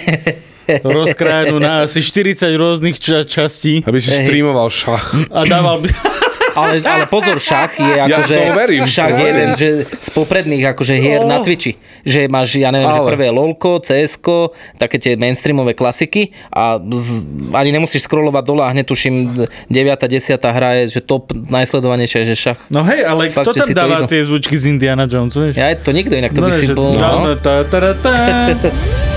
Rozkrajanú 0.62 1.58
na 1.58 1.84
asi 1.84 1.98
40 1.98 2.38
rôznych 2.54 2.96
ča- 2.96 3.26
častí 3.26 3.82
Aby 3.82 3.98
si 3.98 4.14
streamoval 4.14 4.70
šach. 4.70 5.12
a 5.28 5.42
dával 5.44 5.82
by... 5.82 5.90
Ale, 6.52 6.84
ale 6.84 7.04
pozor, 7.08 7.40
šach 7.40 7.72
je 7.76 7.94
Ja 7.96 8.04
akože... 8.06 8.34
to 8.36 8.42
verím, 8.52 8.84
šach 8.84 9.14
je 9.14 9.26
jeden 9.26 9.50
že 9.56 9.68
z 9.88 10.08
popredných 10.12 10.64
akože 10.72 10.94
hier 10.96 11.24
na 11.24 11.40
Twitchi. 11.40 11.76
Že 12.02 12.28
máš, 12.28 12.56
ja 12.58 12.68
neviem, 12.68 12.90
že 12.90 13.00
Ale. 13.00 13.08
prvé 13.08 13.26
LOLko, 13.32 13.80
CSko, 13.80 14.52
také 14.76 14.98
tie 15.00 15.16
mainstreamové 15.16 15.72
klasiky 15.72 16.34
a 16.50 16.76
z, 16.80 17.24
ani 17.56 17.70
nemusíš 17.72 18.04
scrollovať 18.04 18.42
dole 18.44 18.62
a 18.64 18.68
hneď 18.70 18.84
tuším 18.88 19.14
9. 19.70 19.72
10. 19.72 20.36
hra 20.36 20.70
je, 20.84 20.98
že 20.98 21.00
top 21.00 21.32
najsledovanejšia, 21.32 22.26
že 22.26 22.34
šach. 22.36 22.60
No 22.68 22.82
hej, 22.84 23.06
ale 23.06 23.30
Fakt, 23.30 23.48
kto 23.48 23.56
že 23.56 23.60
tam 23.62 23.68
si 23.68 23.74
to 23.74 23.80
dáva 23.80 24.04
tie 24.04 24.20
zvučky 24.20 24.54
z 24.58 24.64
Indiana 24.72 25.08
Jones, 25.08 25.32
vieš? 25.32 25.54
Ja 25.56 25.72
to 25.78 25.92
nikto 25.94 26.16
inak, 26.16 26.32
to 26.34 26.42
by 26.42 26.50
No, 26.50 26.58
si 26.58 26.66
že 26.68 26.74
bol... 26.74 26.90
No. 26.92 27.32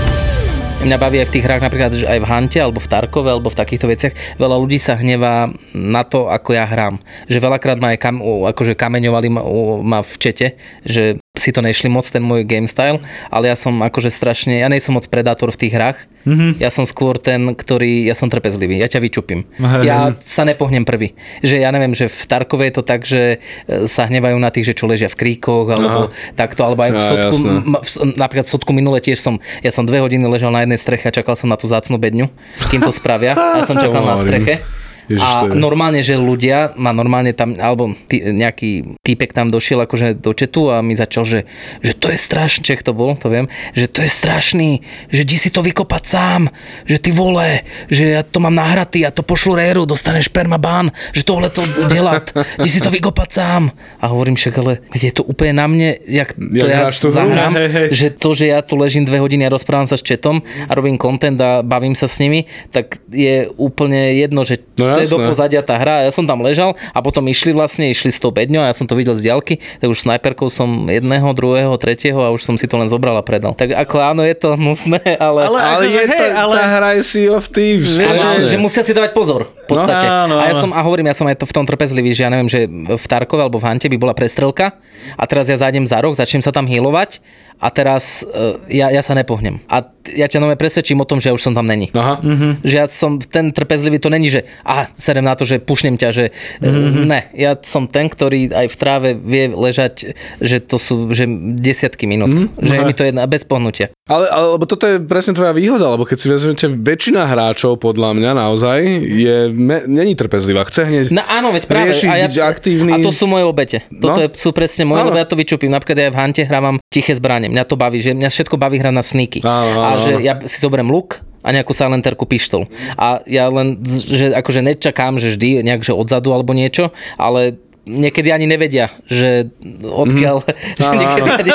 Mňa 0.86 1.02
baví 1.02 1.18
aj 1.18 1.26
v 1.26 1.34
tých 1.34 1.46
hrách 1.50 1.66
napríklad, 1.66 1.92
že 1.98 2.06
aj 2.06 2.22
v 2.22 2.30
Hante, 2.30 2.58
alebo 2.62 2.78
v 2.78 2.86
Tarkove, 2.86 3.26
alebo 3.26 3.50
v 3.50 3.58
takýchto 3.58 3.90
veciach. 3.90 4.14
Veľa 4.38 4.54
ľudí 4.54 4.78
sa 4.78 4.94
hnevá 4.94 5.50
na 5.74 6.06
to, 6.06 6.30
ako 6.30 6.54
ja 6.54 6.62
hrám. 6.62 7.02
Že 7.26 7.42
veľakrát 7.42 7.82
ma 7.82 7.90
aj 7.90 7.98
kam, 7.98 8.22
akože 8.22 8.78
kameňovali 8.78 9.28
ma, 9.34 9.42
ma 9.82 9.98
v 10.06 10.14
čete, 10.14 10.54
že 10.86 11.18
si 11.36 11.52
to 11.52 11.60
nešli 11.60 11.92
moc 11.92 12.08
ten 12.08 12.24
môj 12.24 12.42
game 12.48 12.66
style, 12.66 12.98
ale 13.28 13.52
ja 13.52 13.56
som 13.56 13.76
akože 13.84 14.08
strašne, 14.08 14.58
ja 14.58 14.72
nejsem 14.72 14.96
moc 14.96 15.04
predátor 15.06 15.52
v 15.52 15.60
tých 15.60 15.72
hrách. 15.76 15.98
Mm-hmm. 16.26 16.58
Ja 16.58 16.74
som 16.74 16.82
skôr 16.82 17.22
ten, 17.22 17.54
ktorý, 17.54 18.08
ja 18.08 18.18
som 18.18 18.26
trpezlivý, 18.26 18.82
ja 18.82 18.90
ťa 18.90 18.98
vyčupím. 18.98 19.46
Hej. 19.62 19.86
Ja 19.86 20.10
sa 20.26 20.42
nepohnem 20.42 20.82
prvý. 20.82 21.14
Že 21.44 21.62
ja 21.62 21.70
neviem, 21.70 21.94
že 21.94 22.10
v 22.10 22.20
Tarkove 22.26 22.66
je 22.66 22.74
to 22.74 22.82
tak, 22.82 23.06
že 23.06 23.38
e, 23.70 23.86
sa 23.86 24.10
hnevajú 24.10 24.34
na 24.42 24.50
tých, 24.50 24.74
že 24.74 24.74
čo 24.74 24.90
ležia 24.90 25.06
v 25.06 25.14
kríkoch, 25.22 25.70
alebo 25.70 26.10
takto, 26.34 26.66
alebo 26.66 26.82
aj 26.82 26.90
v 26.90 26.98
Ja, 26.98 27.30
jasné. 27.30 27.52
ma- 27.62 27.78
v, 27.78 27.88
napríklad 28.18 28.46
v 28.48 28.52
sotku 28.58 28.74
minule 28.74 28.98
tiež 28.98 29.22
som, 29.22 29.38
ja 29.62 29.70
som 29.70 29.86
dve 29.86 30.02
hodiny 30.02 30.26
ležal 30.26 30.50
na 30.50 30.66
jednej 30.66 30.82
streche 30.82 31.06
a 31.06 31.14
čakal 31.14 31.38
som 31.38 31.46
na 31.46 31.54
tú 31.54 31.70
zácnu 31.70 31.94
bedňu, 31.94 32.26
kým 32.74 32.82
to 32.82 32.90
spravia. 32.90 33.38
A 33.38 33.62
ja 33.62 33.64
som 33.68 33.78
čakal 33.78 34.02
na 34.02 34.18
streche. 34.18 34.66
Ježiš, 35.06 35.22
a 35.22 35.30
to 35.42 35.54
je- 35.54 35.58
normálne, 35.58 36.00
že 36.00 36.14
ľudia 36.14 36.74
ma 36.74 36.90
normálne 36.90 37.30
tam, 37.30 37.54
alebo 37.54 37.94
tý, 38.06 38.22
nejaký 38.26 38.98
týpek 39.00 39.30
tam 39.30 39.48
došiel 39.48 39.78
akože 39.80 40.18
do 40.18 40.32
četu 40.32 40.68
a 40.68 40.82
mi 40.82 40.92
začal, 40.92 41.22
že, 41.22 41.40
že 41.80 41.92
to 41.94 42.10
je 42.10 42.18
strašný, 42.18 42.62
Čech 42.66 42.82
to 42.82 42.90
bol, 42.90 43.14
to 43.14 43.30
viem, 43.30 43.46
že 43.72 43.86
to 43.86 44.02
je 44.02 44.10
strašný, 44.10 44.70
že 45.06 45.22
di 45.22 45.36
si 45.38 45.54
to 45.54 45.62
vykopať 45.62 46.02
sám, 46.02 46.50
že 46.82 46.98
ty 46.98 47.14
vole, 47.14 47.62
že 47.86 48.18
ja 48.18 48.22
to 48.26 48.42
mám 48.42 48.54
nahratý 48.54 49.06
a 49.06 49.14
to 49.14 49.22
pošlu 49.22 49.54
réru, 49.54 49.86
dostaneš 49.86 50.26
permabán, 50.28 50.90
že 51.12 51.22
tohle 51.22 51.46
to 51.48 51.62
delať, 51.86 52.34
di 52.58 52.66
si 52.66 52.82
to 52.82 52.90
vykopať 52.90 53.28
sám. 53.30 53.70
A 54.02 54.10
hovorím 54.10 54.34
však, 54.34 54.54
ale 54.58 54.82
je 54.92 55.10
to 55.10 55.22
úplne 55.22 55.54
na 55.54 55.66
mne, 55.70 55.94
jak 56.02 56.34
to 56.34 56.66
ja 56.66 56.90
tú 56.90 57.08
hru? 57.08 57.14
zahrám, 57.14 57.52
Hej, 57.54 57.68
hej. 57.70 57.88
že 57.94 58.06
to, 58.10 58.34
že 58.34 58.50
ja 58.50 58.60
tu 58.60 58.74
ležím 58.74 59.06
dve 59.06 59.22
hodiny 59.22 59.46
a 59.46 59.52
rozprávam 59.52 59.86
sa 59.86 59.94
s 59.94 60.02
četom 60.02 60.40
a 60.42 60.72
robím 60.74 60.98
content 60.98 61.38
a 61.38 61.62
bavím 61.62 61.94
sa 61.94 62.10
s 62.10 62.18
nimi, 62.18 62.44
tak 62.74 62.98
je 63.08 63.46
úplne 63.54 64.16
jedno, 64.16 64.42
že 64.42 64.58
No 64.76 64.95
to 64.96 65.02
je 65.04 65.12
do 65.12 65.18
pozadia 65.20 65.60
tá 65.60 65.76
hra. 65.76 66.08
Ja 66.08 66.12
som 66.12 66.24
tam 66.24 66.40
ležal 66.40 66.72
a 66.90 66.98
potom 67.04 67.24
išli 67.28 67.52
vlastne, 67.52 67.92
išli 67.92 68.08
s 68.08 68.18
tou 68.18 68.32
bedňou 68.32 68.64
a 68.64 68.72
ja 68.72 68.74
som 68.76 68.88
to 68.88 68.96
videl 68.96 69.12
z 69.12 69.28
diaľky, 69.28 69.60
tak 69.78 69.88
už 69.92 70.00
snajperkou 70.02 70.48
som 70.48 70.88
jedného, 70.88 71.28
druhého, 71.36 71.72
tretieho 71.76 72.18
a 72.24 72.32
už 72.32 72.42
som 72.42 72.54
si 72.56 72.64
to 72.64 72.80
len 72.80 72.88
zobral 72.88 73.14
a 73.16 73.22
predal. 73.22 73.52
Tak 73.52 73.76
ako 73.76 73.96
áno, 74.00 74.22
je 74.24 74.36
to 74.36 74.56
hnusné, 74.56 75.00
ale... 75.20 75.46
Ale 75.46 75.58
Ale 75.58 75.84
akože, 75.86 76.00
je 76.00 76.06
hej, 76.08 76.20
tá, 76.20 76.26
ale- 76.40 76.56
tá 76.56 76.66
hra 76.66 76.88
je 76.96 77.02
Sea 77.04 77.28
of 77.30 77.44
Thieves. 77.52 77.94
Ale 78.00 78.16
presne. 78.16 78.48
že 78.48 78.56
musia 78.56 78.82
si 78.82 78.92
dávať 78.96 79.12
pozor, 79.12 79.46
v 79.46 79.68
podstate. 79.68 80.06
áno, 80.08 80.40
a 80.40 80.48
ja 80.48 80.54
áno. 80.56 80.62
som, 80.66 80.70
a 80.72 80.80
hovorím, 80.80 81.10
ja 81.12 81.16
som 81.16 81.26
aj 81.28 81.36
to 81.42 81.46
v 81.46 81.54
tom 81.54 81.64
trpezlivý, 81.68 82.16
že 82.16 82.24
ja 82.24 82.30
neviem, 82.32 82.48
že 82.48 82.64
v 82.96 83.04
Tarkove 83.04 83.42
alebo 83.44 83.60
v 83.60 83.66
Hante 83.68 83.86
by 83.90 83.98
bola 84.00 84.14
prestrelka 84.16 84.78
a 85.18 85.24
teraz 85.28 85.50
ja 85.50 85.58
zájdem 85.58 85.84
za 85.84 86.00
roh, 86.00 86.14
začnem 86.14 86.40
sa 86.40 86.54
tam 86.54 86.64
healovať 86.64 87.20
a 87.56 87.68
teraz 87.72 88.20
uh, 88.22 88.60
ja, 88.68 88.92
ja 88.92 89.00
sa 89.00 89.16
nepohnem. 89.16 89.58
A 89.66 89.80
ja 90.12 90.28
ťa 90.30 90.38
nové 90.38 90.54
presvedčím 90.54 91.00
o 91.02 91.08
tom, 91.08 91.18
že 91.18 91.32
ja 91.32 91.34
už 91.34 91.42
som 91.42 91.54
tam 91.56 91.66
není. 91.66 91.90
Aha. 91.96 92.20
Že 92.62 92.74
ja 92.78 92.86
som 92.86 93.18
ten 93.18 93.50
trpezlivý, 93.50 93.98
to 93.98 94.06
není, 94.06 94.30
že 94.30 94.46
aha, 94.62 94.85
serem 94.94 95.26
na 95.26 95.34
to, 95.34 95.42
že 95.42 95.58
pušnem 95.58 95.98
ťa, 95.98 96.08
že 96.12 96.24
mm-hmm. 96.62 97.04
ne, 97.08 97.20
ja 97.34 97.58
som 97.58 97.90
ten, 97.90 98.06
ktorý 98.06 98.54
aj 98.54 98.66
v 98.70 98.76
tráve 98.76 99.08
vie 99.18 99.50
ležať, 99.50 100.14
že 100.38 100.62
to 100.62 100.78
sú 100.78 101.10
že 101.10 101.26
desiatky 101.58 102.06
minút. 102.06 102.36
Mm-hmm. 102.36 102.62
Že 102.62 102.74
je 102.76 102.82
mi 102.84 102.94
to 102.94 103.02
jedna 103.02 103.26
bez 103.26 103.42
pohnutia. 103.42 103.90
Ale, 104.06 104.30
ale 104.30 104.54
lebo 104.54 104.64
toto 104.70 104.86
je 104.86 105.02
presne 105.02 105.34
tvoja 105.34 105.50
výhoda, 105.50 105.90
lebo 105.90 106.06
keď 106.06 106.18
si 106.20 106.26
vezmete, 106.30 106.66
väčšina 106.70 107.26
hráčov 107.26 107.82
podľa 107.82 108.14
mňa 108.14 108.30
naozaj 108.38 108.78
je, 109.02 109.36
me, 109.50 109.82
není 109.90 110.14
trpezlivá. 110.14 110.62
Chce 110.68 110.86
hneď 110.86 111.04
No 111.10 111.26
áno, 111.26 111.50
veď 111.50 111.66
práve. 111.66 111.90
riešiť, 111.90 112.10
a, 112.10 112.14
ja, 112.14 112.26
byť 112.30 112.40
aktívny. 112.44 112.92
a 112.94 112.96
to 113.02 113.10
sú 113.10 113.26
moje 113.26 113.42
obete. 113.48 113.82
Toto 113.90 114.20
No. 114.20 114.22
je, 114.22 114.28
sú 114.38 114.54
presne 114.54 114.86
moje, 114.86 115.02
Áno. 115.02 115.10
lebo 115.10 115.18
ja 115.18 115.26
to 115.26 115.34
vyčupím. 115.34 115.74
Napríklad 115.74 115.98
ja 115.98 116.08
v 116.14 116.18
Hante 116.22 116.42
hrávam 116.46 116.76
tiché 116.86 117.16
zbranie. 117.18 117.50
Mňa 117.50 117.64
to 117.66 117.74
baví, 117.74 117.98
že 117.98 118.14
mňa 118.14 118.30
všetko 118.30 118.54
baví 118.54 118.78
hrať 118.78 118.94
na. 118.94 119.02
Áno, 119.42 119.70
áno, 119.74 119.80
a 119.82 119.90
že 119.98 120.12
ja 120.22 120.38
si 120.44 120.58
zoberiem 120.60 120.86
luk 120.86 121.22
a 121.46 121.48
nejakú 121.54 121.70
silenterku 121.70 122.26
pištol. 122.26 122.66
A 122.98 123.22
ja 123.30 123.46
len, 123.46 123.78
že 123.86 124.34
akože 124.34 124.66
nečakám, 124.66 125.22
že 125.22 125.38
vždy 125.38 125.62
nejak, 125.62 125.86
že 125.86 125.94
odzadu 125.94 126.34
alebo 126.34 126.50
niečo, 126.50 126.90
ale 127.14 127.62
niekedy 127.86 128.34
ani 128.34 128.50
nevedia, 128.50 128.90
že 129.06 129.46
odkiaľ, 129.86 130.42
že 130.82 130.90
Áno, 130.90 130.98
niekedy 130.98 131.50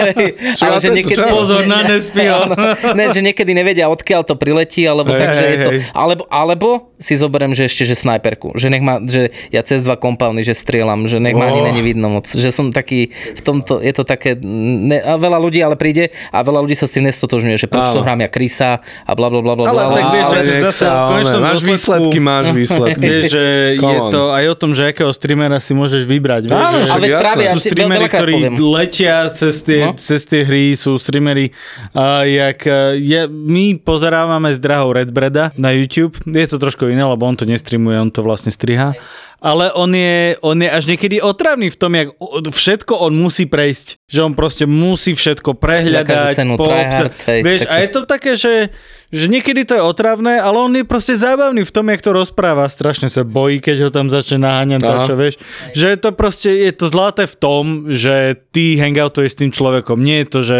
ani, 0.00 0.26
Čo, 0.56 0.62
ale 0.64 0.76
že 0.80 0.88
niekedy... 0.96 1.16
čo? 1.20 1.28
Pozor 1.28 1.68
na 1.68 1.84
Nespio. 1.88 2.48
Áno. 2.48 2.56
Ne, 2.96 3.12
že 3.12 3.20
niekedy 3.20 3.52
nevedia, 3.52 3.92
odkiaľ 3.92 4.24
to 4.24 4.34
priletí, 4.40 4.88
alebo 4.88 5.12
Hej, 5.12 5.20
tak, 5.20 5.28
že 5.36 5.44
hej, 5.44 5.52
je 5.52 5.58
to... 5.60 5.70
Alebo, 5.92 6.24
alebo 6.32 6.89
si 7.00 7.16
zoberiem, 7.16 7.50
že 7.50 7.64
ešte, 7.64 7.82
že 7.82 7.96
snajperku. 7.96 8.52
Že 8.54 8.66
nech 8.68 8.80
ma, 8.80 9.00
že 9.00 9.22
ja 9.48 9.60
cez 9.60 9.80
dva 9.80 9.96
kompauny, 9.96 10.40
že 10.40 10.52
strieľam, 10.52 11.04
že 11.04 11.16
nech 11.16 11.32
ma 11.32 11.48
ani 11.48 11.58
Oh. 11.58 11.66
není 11.66 11.80
vidno 11.82 12.06
moc. 12.10 12.28
Že 12.28 12.48
som 12.50 12.66
taký, 12.68 13.08
v 13.10 13.40
tomto, 13.40 13.80
je 13.80 13.90
to 13.90 14.04
také, 14.04 14.36
ne, 14.36 14.96
a 14.96 15.16
veľa 15.16 15.38
ľudí 15.38 15.58
ale 15.58 15.74
príde 15.74 16.12
a 16.28 16.38
veľa 16.38 16.60
ľudí 16.60 16.74
sa 16.74 16.84
s 16.84 16.92
tým 16.92 17.04
nestotožňuje, 17.04 17.56
že 17.56 17.66
prečo 17.66 17.90
to 17.92 18.02
hrám 18.02 18.20
ja 18.20 18.28
Krisa 18.28 18.78
a 18.80 19.12
bla 19.12 19.26
bla 19.26 19.40
bla 19.40 19.56
bla. 19.56 19.64
Ale 19.66 19.82
tak 19.94 20.04
vieš, 20.10 20.26
ale 20.26 20.42
zase 20.62 20.84
v 20.84 20.90
ale 20.90 21.08
konečnom 21.10 21.40
máš 21.40 21.58
dôsledku- 21.58 21.70
výsledky, 21.70 22.18
máš 22.20 22.46
výsledky. 22.50 23.00
Vieš, 23.02 23.24
že 23.30 23.44
je 23.74 23.98
to 24.10 24.22
aj 24.30 24.44
o 24.44 24.54
tom, 24.54 24.70
že 24.70 24.82
akého 24.86 25.10
streamera 25.10 25.56
si 25.56 25.72
môžeš 25.72 26.04
vybrať. 26.04 26.42
Vieš, 26.46 26.58
Áno, 26.60 26.76
že 26.76 26.84
však 26.86 26.92
A 26.92 27.00
veď 27.00 27.10
jasné. 27.10 27.22
práve 27.22 27.40
ja 27.40 27.50
sú 27.50 27.60
streamery, 27.62 28.04
ktorí 28.06 28.34
letia 28.60 29.16
cez 29.30 29.54
tie, 29.60 29.80
No. 29.82 29.96
cez 29.96 30.20
tie 30.22 30.42
hry, 30.42 30.74
sú 30.74 30.94
streamery, 30.94 31.56
a 31.90 32.04
jak 32.22 32.60
uh, 32.62 32.72
je, 32.92 33.20
my 33.26 33.64
pozerávame 33.80 34.50
s 34.50 34.58
drahou 34.58 34.92
Redbreda 34.92 35.56
na 35.56 35.70
YouTube, 35.70 36.18
je 36.22 36.46
to 36.46 36.56
trošku 36.56 36.89
iné, 36.90 37.06
lebo 37.06 37.24
on 37.26 37.38
to 37.38 37.46
nestreamuje, 37.46 37.96
on 37.96 38.10
to 38.10 38.20
vlastne 38.26 38.50
striha. 38.50 38.94
Ale 39.40 39.72
on 39.72 39.88
je, 39.96 40.36
on 40.44 40.52
je 40.60 40.68
až 40.68 40.84
niekedy 40.84 41.16
otravný 41.24 41.72
v 41.72 41.78
tom, 41.80 41.96
jak 41.96 42.12
všetko 42.52 43.08
on 43.08 43.16
musí 43.16 43.48
prejsť. 43.48 44.04
Že 44.04 44.20
on 44.28 44.32
proste 44.36 44.68
musí 44.68 45.16
všetko 45.16 45.56
prehľadať. 45.56 46.36
Cenu 46.36 46.60
tryhard, 46.60 47.16
hej, 47.24 47.40
Vieš, 47.40 47.60
a 47.64 47.80
je 47.80 47.88
to 47.88 48.00
také, 48.04 48.36
že, 48.36 48.68
že 49.10 49.26
niekedy 49.26 49.66
to 49.66 49.74
je 49.74 49.82
otravné, 49.82 50.38
ale 50.38 50.56
on 50.62 50.70
je 50.70 50.86
proste 50.86 51.18
zábavný 51.18 51.66
v 51.66 51.74
tom, 51.74 51.90
jak 51.90 51.98
to 51.98 52.14
rozpráva. 52.14 52.70
Strašne 52.70 53.10
sa 53.10 53.26
bojí, 53.26 53.58
keď 53.58 53.76
ho 53.86 53.90
tam 53.90 54.06
začne 54.06 54.38
naháňať, 54.46 54.80
dačo, 54.86 55.14
vieš. 55.18 55.34
Že 55.74 55.86
je 55.90 55.98
to 55.98 56.10
proste, 56.14 56.50
je 56.50 56.72
to 56.72 56.86
zlaté 56.86 57.26
v 57.26 57.36
tom, 57.36 57.64
že 57.90 58.38
ty 58.54 58.78
hangoutuješ 58.78 59.34
s 59.34 59.40
tým 59.42 59.50
človekom. 59.50 59.98
Nie 59.98 60.22
je 60.22 60.28
to, 60.30 60.40
že 60.46 60.58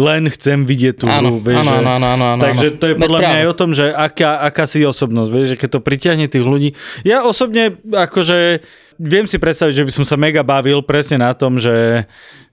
len 0.00 0.32
chcem 0.32 0.64
vidieť 0.64 0.94
tú 0.96 1.06
Áno, 1.12 1.36
hru, 1.36 1.44
vieš. 1.44 1.68
áno, 1.68 1.76
áno, 1.76 1.90
áno, 1.92 2.06
áno, 2.08 2.24
áno. 2.36 2.42
Takže 2.42 2.80
to 2.80 2.84
je 2.88 2.94
podľa 2.96 3.20
mňa 3.20 3.36
aj 3.44 3.46
o 3.52 3.54
tom, 3.54 3.70
že 3.76 3.92
aká, 3.92 4.40
aká 4.48 4.64
si 4.64 4.80
osobnosť, 4.80 5.28
vieš, 5.28 5.46
že 5.52 5.60
keď 5.60 5.68
to 5.76 5.80
pritiahne 5.84 6.24
tých 6.24 6.44
ľudí. 6.48 6.72
Ja 7.04 7.28
osobne, 7.28 7.76
akože, 7.84 8.64
viem 8.96 9.28
si 9.28 9.36
predstaviť, 9.36 9.76
že 9.76 9.86
by 9.86 9.92
som 9.92 10.04
sa 10.08 10.16
mega 10.16 10.40
bavil 10.40 10.80
presne 10.80 11.20
na 11.20 11.36
tom, 11.36 11.60
že, 11.60 12.08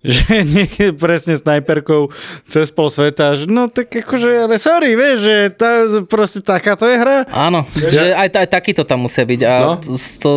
že 0.07 0.23
niekde 0.55 0.91
presne 0.93 1.35
snajperkou 1.35 2.09
cez 2.43 2.69
pol 2.69 2.87
sveta, 2.87 3.35
že 3.35 3.45
no 3.45 3.67
tak 3.67 3.91
akože, 3.91 4.29
ale 4.41 4.55
sorry, 4.55 4.93
vieš, 4.93 5.17
že 5.21 5.35
tá, 5.51 5.69
proste 6.03 6.39
takáto 6.39 6.83
je 6.83 6.95
hra. 6.95 7.27
Áno, 7.27 7.67
že 7.69 8.11
aj, 8.11 8.27
aj 8.33 8.47
takýto 8.49 8.81
tam 8.81 9.03
musia 9.03 9.23
byť. 9.23 9.41
A 9.43 9.53
No. 9.59 9.75
to, 9.75 9.93
to, 9.97 10.31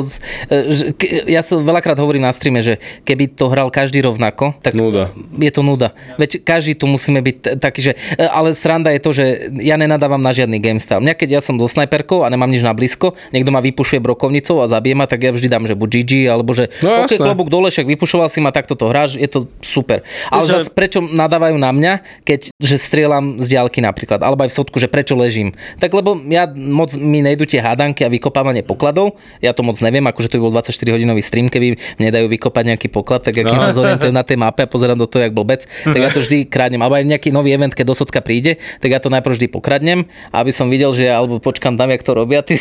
že, 0.48 0.85
ke- 0.92 1.22
ja 1.24 1.40
som 1.40 1.61
veľakrát 1.61 1.94
hovorím 1.94 2.22
na 2.22 2.30
streame, 2.30 2.59
že 2.59 2.76
keby 3.00 3.30
to 3.30 3.46
hral 3.46 3.68
každý 3.68 4.00
rovnako, 4.00 4.59
tak 4.59 4.74
Nuda. 4.74 5.14
je 5.33 5.48
to 5.48 5.62
nuda. 5.62 5.92
Veď 6.16 6.40
každý 6.40 6.74
tu 6.74 6.85
musíme 6.85 7.20
byť 7.20 7.37
taký, 7.56 7.80
že... 7.83 7.92
e, 8.12 8.24
Ale 8.24 8.50
sranda 8.52 8.90
je 8.90 8.98
to, 8.98 9.11
že 9.12 9.24
ja 9.56 9.76
nenadávam 9.76 10.18
na 10.18 10.30
žiadny 10.30 10.59
game 10.59 10.76
style. 10.76 10.98
Mňa 10.98 11.14
keď 11.14 11.28
ja 11.30 11.40
som 11.40 11.54
do 11.54 11.64
snajperkou 11.64 12.20
a 12.20 12.28
nemám 12.28 12.48
nič 12.48 12.61
na 12.61 12.72
blízko, 12.72 13.14
niekto 13.30 13.48
ma 13.48 13.61
vypušuje 13.61 14.00
brokovnicou 14.00 14.59
a 14.59 14.66
zabije 14.66 14.94
ma, 14.94 15.04
tak 15.04 15.20
ja 15.20 15.30
vždy 15.30 15.46
dám, 15.46 15.64
že 15.64 15.74
buď 15.74 15.88
GG, 15.94 16.12
alebo 16.26 16.50
že 16.50 16.72
No 16.80 17.04
OK, 17.04 17.12
jasné. 17.12 17.22
klobúk 17.22 17.46
dole, 17.46 17.68
však 17.68 17.87
vypušoval 17.88 18.26
si 18.26 18.38
ma, 18.38 18.50
takto 18.50 18.72
to 18.72 18.87
hráš, 18.87 19.14
je 19.14 19.26
to 19.26 19.46
super. 19.62 20.02
Ale 20.32 20.44
Že- 20.48 20.52
zase 20.56 20.70
prečo 20.72 20.98
nadávajú 21.04 21.56
na 21.56 21.70
mňa, 21.72 22.24
keď 22.24 22.52
že 22.56 22.76
strieľam 22.76 23.40
z 23.40 23.56
diaľky 23.56 23.80
napríklad, 23.80 24.20
alebo 24.20 24.44
aj 24.44 24.50
v 24.52 24.56
sotku, 24.56 24.76
že 24.80 24.88
prečo 24.88 25.16
ležím. 25.16 25.52
Tak 25.78 25.92
lebo 25.92 26.16
ja 26.28 26.48
moc 26.50 26.92
mi 26.96 27.20
nejdu 27.24 27.44
tie 27.44 27.60
hádanky 27.60 28.04
a 28.04 28.12
vykopávanie 28.12 28.64
pokladov, 28.64 29.16
ja 29.44 29.52
to 29.56 29.64
moc 29.64 29.76
neviem, 29.80 30.04
akože 30.04 30.28
to 30.32 30.36
by 30.40 30.42
bol 30.48 30.52
24 30.56 30.76
hodinový 30.92 31.22
stream, 31.24 31.48
keby 31.48 31.76
mne 32.00 32.10
dajú 32.10 32.26
vykopať 32.28 32.64
nejaký 32.74 32.88
poklad, 32.92 33.24
tak 33.24 33.36
akým 33.36 33.60
sa 33.60 33.72
zorientujem 33.76 34.12
na 34.12 34.24
tej 34.24 34.36
mape 34.40 34.64
a 34.64 34.68
pozerám 34.68 34.98
do 34.98 35.08
toho, 35.08 35.24
jak 35.24 35.32
blbec, 35.32 35.64
tak 35.84 36.00
ja 36.00 36.10
to 36.12 36.20
vždy 36.24 36.48
kradnem. 36.48 36.80
Alebo 36.80 36.96
aj 37.00 37.04
nejaký 37.06 37.28
nový 37.32 37.52
event, 37.54 37.72
keď 37.72 37.92
do 37.92 37.94
sotka 37.96 38.20
príde, 38.20 38.60
tak 38.80 38.90
ja 38.92 39.00
to 39.00 39.12
najprv 39.12 39.36
vždy 39.36 39.46
pokradnem, 39.52 40.08
aby 40.32 40.50
som 40.50 40.68
videl, 40.68 40.92
že 40.92 41.08
alebo 41.08 41.40
počkam 41.40 41.76
tam, 41.76 41.88
jak 41.92 42.02
to 42.04 42.12
robia 42.16 42.40
tí 42.44 42.56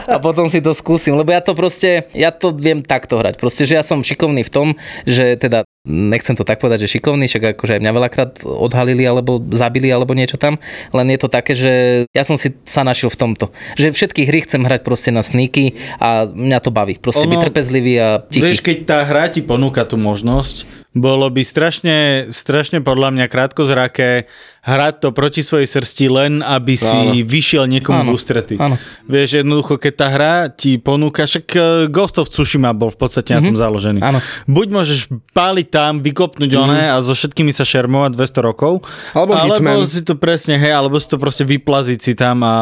a, 0.07 0.17
potom 0.21 0.49
si 0.49 0.61
to 0.61 0.73
skúsim, 0.73 1.15
lebo 1.15 1.31
ja 1.33 1.41
to 1.41 1.53
proste, 1.53 2.09
ja 2.13 2.33
to 2.33 2.53
viem 2.53 2.81
takto 2.81 3.19
hrať. 3.21 3.37
Proste, 3.41 3.69
že 3.69 3.77
ja 3.77 3.85
som 3.85 4.01
šikovný 4.17 4.43
v 4.49 4.51
tom, 4.51 4.69
že 5.05 5.37
teda 5.37 5.69
nechcem 5.87 6.35
to 6.35 6.43
tak 6.43 6.59
povedať, 6.59 6.89
že 6.89 6.99
šikovný, 6.99 7.29
však 7.29 7.55
akože 7.55 7.79
aj 7.79 7.83
mňa 7.85 7.93
veľakrát 7.93 8.31
odhalili 8.43 9.07
alebo 9.07 9.39
zabili 9.55 9.93
alebo 9.93 10.17
niečo 10.17 10.41
tam, 10.41 10.59
len 10.91 11.07
je 11.13 11.19
to 11.21 11.29
také, 11.29 11.53
že 11.55 11.73
ja 12.11 12.25
som 12.25 12.35
si 12.35 12.57
sa 12.67 12.83
našiel 12.83 13.13
v 13.13 13.21
tomto. 13.21 13.55
Že 13.79 13.95
všetky 13.95 14.27
hry 14.27 14.43
chcem 14.43 14.67
hrať 14.67 14.83
proste 14.83 15.15
na 15.15 15.23
sneaky 15.23 15.79
a 16.03 16.27
mňa 16.27 16.59
to 16.65 16.75
baví. 16.75 16.99
Proste 16.99 17.29
Ono- 17.29 17.37
byť 17.37 17.45
trpezlivý 17.53 17.95
a 18.03 18.09
tichý. 18.27 18.43
Vieš, 18.43 18.61
keď 18.65 18.77
tá 18.83 18.99
hra 19.07 19.31
ti 19.31 19.45
ponúka 19.45 19.87
tú 19.87 19.95
možnosť, 19.95 20.87
bolo 20.97 21.29
by 21.29 21.45
strašne, 21.45 22.27
strašne 22.33 22.81
podľa 22.81 23.13
mňa 23.13 23.27
krátkozraké 23.29 24.33
hrať 24.67 24.95
to 24.99 25.09
proti 25.11 25.41
svojej 25.41 25.65
srsti 25.65 26.07
len, 26.09 26.33
aby 26.41 26.75
si 26.75 26.91
Áno. 26.91 27.15
vyšiel 27.17 27.71
niekomu 27.71 28.03
Áno. 28.03 28.11
v 28.11 28.15
ústrety. 28.15 28.55
Áno. 28.59 28.75
Vieš, 29.07 29.41
jednoducho, 29.41 29.79
keď 29.79 29.93
tá 29.95 30.07
hra 30.11 30.35
ti 30.51 30.75
ponúka, 30.77 31.23
však 31.23 31.47
eh, 31.49 31.63
Ghost 31.87 32.19
of 32.19 32.27
Tsushima 32.27 32.75
bol 32.75 32.91
v 32.91 32.99
podstate 32.99 33.31
na 33.33 33.41
tom 33.41 33.55
založený. 33.55 34.03
Mhm. 34.03 34.07
Áno. 34.07 34.19
Buď 34.45 34.67
môžeš 34.69 34.99
páliť 35.31 35.69
tam, 35.71 36.03
vykopnúť 36.03 36.51
oné 36.53 36.91
a 36.91 36.99
so 36.99 37.15
všetkými 37.15 37.51
sa 37.51 37.63
šermovať 37.63 38.11
200 38.13 38.43
rokov, 38.43 38.83
Alebo 39.13 39.33
alebo 39.33 39.55
Hitman. 39.55 39.87
si 39.87 40.03
to 40.03 40.19
presne, 40.19 40.59
hej, 40.59 40.73
alebo 40.73 40.99
si 40.99 41.07
to 41.07 41.17
proste 41.17 41.47
vyplaziť 41.47 41.99
si 42.03 42.13
tam 42.13 42.43
a 42.43 42.55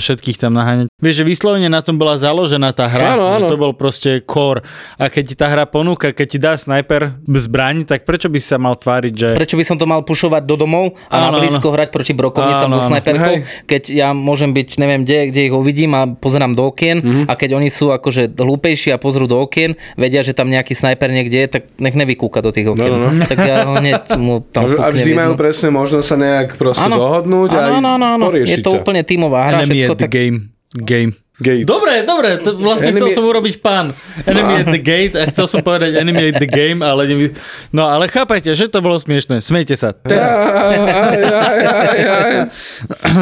všetkých 0.00 0.36
tam 0.38 0.56
naháňať. 0.56 0.88
Vieš, 0.96 1.14
že 1.20 1.24
vyslovene 1.26 1.68
na 1.68 1.84
tom 1.84 1.94
bola 1.94 2.16
založená 2.16 2.72
tá 2.72 2.88
hra, 2.88 3.14
Áno, 3.14 3.28
áno. 3.28 3.36
že 3.38 3.52
to 3.52 3.58
bol 3.58 3.72
proste 3.72 4.24
core. 4.24 4.64
A 4.96 5.12
keď 5.12 5.24
ti 5.26 5.34
tá 5.36 5.46
hra 5.46 5.68
ponúka, 5.68 6.10
keď 6.10 6.26
ti 6.26 6.38
dá 6.38 6.52
sniper 6.54 7.20
zbraň, 7.26 7.84
tak 7.84 8.08
prečo 8.08 8.26
by 8.26 8.38
si 8.38 8.46
sa 8.46 8.56
mal 8.56 8.72
tváriť, 8.72 9.12
že... 9.12 9.28
Prečo 9.34 9.58
by 9.58 9.64
som 9.66 9.76
to 9.76 9.84
mal 9.84 10.00
pušovať 10.00 10.42
do 10.44 10.56
domov 10.56 10.96
a 11.10 11.28
Áno, 11.28 11.36
blízko 11.52 11.68
hrať 11.68 11.88
proti 11.90 12.12
brokovnicám 12.12 12.66
Áno, 12.66 12.74
so 12.74 12.80
áno. 12.80 12.88
snajperkou, 12.88 13.34
keď 13.64 13.82
ja 13.88 14.08
môžem 14.10 14.50
byť, 14.50 14.68
neviem 14.76 15.02
kde, 15.02 15.28
kde 15.28 15.40
ich 15.42 15.52
uvidím 15.52 15.90
a 15.92 16.06
pozerám 16.06 16.52
do 16.52 16.64
okien 16.64 16.98
Mhm. 17.00 17.22
a 17.26 17.32
keď 17.34 17.50
oni 17.52 17.68
sú 17.68 17.90
akože 17.90 18.30
hlúpejší 18.30 18.90
a 18.90 18.96
pozrú 18.96 19.24
do 19.24 19.36
okien, 19.36 19.74
vedia, 19.94 20.20
že 20.20 20.30
tam 20.30 20.46
nejaký 20.46 20.72
snajper 20.72 21.10
niekde 21.10 21.36
je, 21.36 21.48
tak 21.50 21.62
nech 21.76 21.92
nevykúka 21.92 22.38
do 22.38 22.50
tých 22.50 22.66
okien. 22.66 22.86
No, 22.86 22.98
no, 23.00 23.10
no. 23.10 23.24
Tak 23.24 23.38
ja 23.40 23.64
ho 23.64 23.74
hneď 23.74 24.14
mu 24.16 24.40
tam 24.40 24.70
A 24.70 24.88
vždy 24.88 25.10
majú 25.12 25.34
presne 25.34 25.68
možnosť 25.68 26.06
sa 26.06 26.16
nejak 26.16 26.48
proste 26.54 26.82
Áno. 26.82 26.96
dohodnúť 26.96 27.50
a 27.50 27.60
áno, 27.72 27.88
áno, 27.90 28.06
áno, 28.06 28.06
áno. 28.20 28.24
Je 28.36 28.58
to 28.58 28.70
ťa. 28.70 28.78
úplne 28.78 29.02
tímová 29.02 29.48
hra, 29.48 29.56
Enemy 29.60 29.74
všetko 29.80 29.88
at 29.88 29.96
the 29.96 30.04
tak... 30.04 30.12
game. 30.12 30.36
Game. 30.70 31.12
Gates. 31.40 31.64
Dobre, 31.64 32.04
dobre, 32.04 32.36
to 32.38 32.54
vlastne 32.54 32.90
Enemy- 32.90 33.00
chcel 33.02 33.16
som 33.16 33.24
urobiť 33.24 33.54
pán. 33.58 33.96
Enemy 34.22 34.52
at 34.58 34.68
the 34.68 34.82
gate 34.92 35.14
a 35.14 35.24
chcel 35.26 35.46
som 35.46 35.60
povedať 35.60 35.96
enemy 35.96 36.28
at 36.28 36.36
the 36.36 36.46
game, 36.46 36.80
ale 36.80 37.04
nevy... 37.04 37.32
No 37.70 37.84
ale 37.84 38.06
chápajte, 38.06 38.52
že 38.52 38.66
to 38.66 38.78
bolo 38.78 38.94
smiešné. 38.94 39.40
Smejte 39.40 39.72
sa. 39.72 39.90
Teraz. 39.90 40.20
Aj, 40.20 40.76
aj, 40.76 41.16
aj, 41.16 41.58
aj, 41.64 42.00
aj. 42.04 42.34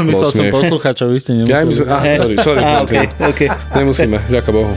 Myslel 0.10 0.28
som 0.28 0.42
smiech. 0.42 0.52
poslucháčov, 0.52 1.06
vy 1.08 1.18
ste 1.18 1.30
Ja 1.40 1.62
im 1.62 1.70
nemuseli. 1.70 1.78
sme... 1.78 1.86
Ah, 1.88 2.02
sorry, 2.16 2.34
sorry. 2.38 2.60
Martin. 2.66 2.82
okay, 2.82 3.04
okay. 3.24 3.48
Nemusíme, 3.72 4.18
ďaká 4.26 4.50
Bohu. 4.50 4.74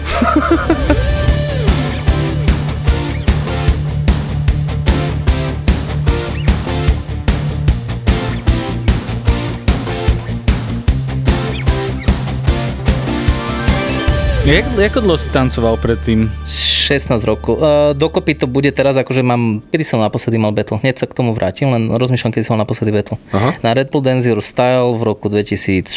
Jak, 14.42 14.66
ako 14.74 15.00
dlho 15.00 15.16
si 15.16 15.30
tancoval 15.30 15.78
predtým? 15.78 16.26
16 16.42 17.14
rokov. 17.24 17.56
Uh, 17.56 17.94
dokopy 17.94 18.34
to 18.34 18.50
bude 18.50 18.68
teraz, 18.70 18.98
akože 18.98 19.22
mám... 19.22 19.62
Kedy 19.64 19.86
som 19.86 20.02
naposledy 20.02 20.36
mal 20.36 20.50
battle? 20.50 20.76
Hneď 20.76 20.98
sa 20.98 21.06
k 21.06 21.14
tomu 21.14 21.32
vrátim, 21.32 21.70
len 21.70 21.88
rozmýšľam, 21.88 22.34
kedy 22.34 22.44
som 22.44 22.58
mal 22.58 22.66
naposledy 22.66 22.90
battle. 22.90 23.22
Aha. 23.30 23.62
Na 23.62 23.72
Red 23.72 23.88
Bull 23.88 24.02
Dance 24.02 24.26
Your 24.26 24.42
Style 24.42 24.92
v 24.92 25.02
roku 25.06 25.30
2019 25.30 25.94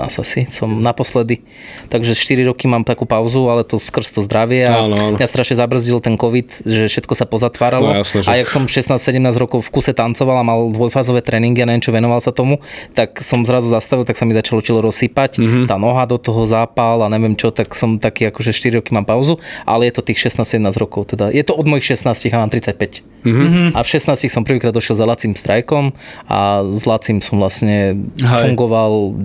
asi 0.00 0.48
som 0.48 0.80
naposledy. 0.80 1.44
Takže 1.86 2.16
4 2.16 2.48
roky 2.48 2.64
mám 2.64 2.82
takú 2.82 3.04
pauzu, 3.04 3.44
ale 3.46 3.62
to 3.62 3.76
skrz 3.76 4.10
to 4.10 4.24
zdravie 4.24 4.64
a 4.64 4.88
Áno, 4.88 4.96
áno. 4.96 5.14
mňa 5.14 5.28
strašne 5.28 5.60
zabrzdil 5.60 6.00
ten 6.00 6.16
COVID, 6.16 6.64
že 6.64 6.88
všetko 6.88 7.12
sa 7.12 7.26
pozatváralo. 7.26 7.84
No, 7.86 8.00
jasné, 8.00 8.24
že- 8.24 8.30
A 8.32 8.40
jak 8.40 8.48
som 8.48 8.64
16-17 8.64 8.96
rokov 9.36 9.60
v 9.62 9.70
kuse 9.70 9.92
tancoval 9.92 10.40
a 10.40 10.42
mal 10.42 10.72
dvojfázové 10.72 11.20
tréningy 11.20 11.60
a 11.60 11.68
neviem 11.68 11.84
čo, 11.84 11.92
venoval 11.92 12.18
sa 12.18 12.32
tomu, 12.32 12.64
tak 12.90 13.20
som 13.20 13.44
zrazu 13.44 13.68
zastavil, 13.68 14.02
tak 14.02 14.16
sa 14.16 14.24
mi 14.24 14.32
začalo 14.32 14.64
telo 14.64 14.80
rozsypať, 14.80 15.36
Mhm. 15.36 15.44
mm-hmm. 15.44 15.64
tá 15.68 15.76
noha 15.76 16.08
do 16.08 16.16
toho 16.16 16.42
zápal 16.42 17.04
a 17.04 17.12
neviem 17.12 17.36
čo, 17.36 17.52
tak 17.58 17.74
som 17.74 17.98
taký 17.98 18.30
akože 18.30 18.54
4 18.54 18.78
roky 18.78 18.94
mám 18.94 19.02
pauzu, 19.02 19.42
ale 19.66 19.90
je 19.90 19.98
to 19.98 20.06
tých 20.06 20.30
16-17 20.30 20.78
rokov. 20.78 21.10
Teda 21.10 21.34
je 21.34 21.42
to 21.42 21.58
od 21.58 21.66
mojich 21.66 21.98
16 21.98 22.30
a 22.30 22.38
mám 22.38 22.50
35. 22.54 23.02
Mhm. 23.26 23.34
Mm-hmm. 23.34 23.68
A 23.74 23.82
v 23.82 23.88
16 23.90 24.30
som 24.30 24.46
prvýkrát 24.46 24.70
došiel 24.70 24.94
za 24.94 25.02
Lacím 25.02 25.34
strajkom 25.34 25.90
a 26.30 26.62
s 26.70 26.86
Lacím 26.86 27.18
som 27.18 27.42
vlastne 27.42 27.98
Hej. 28.14 28.42
fungoval 28.46 29.18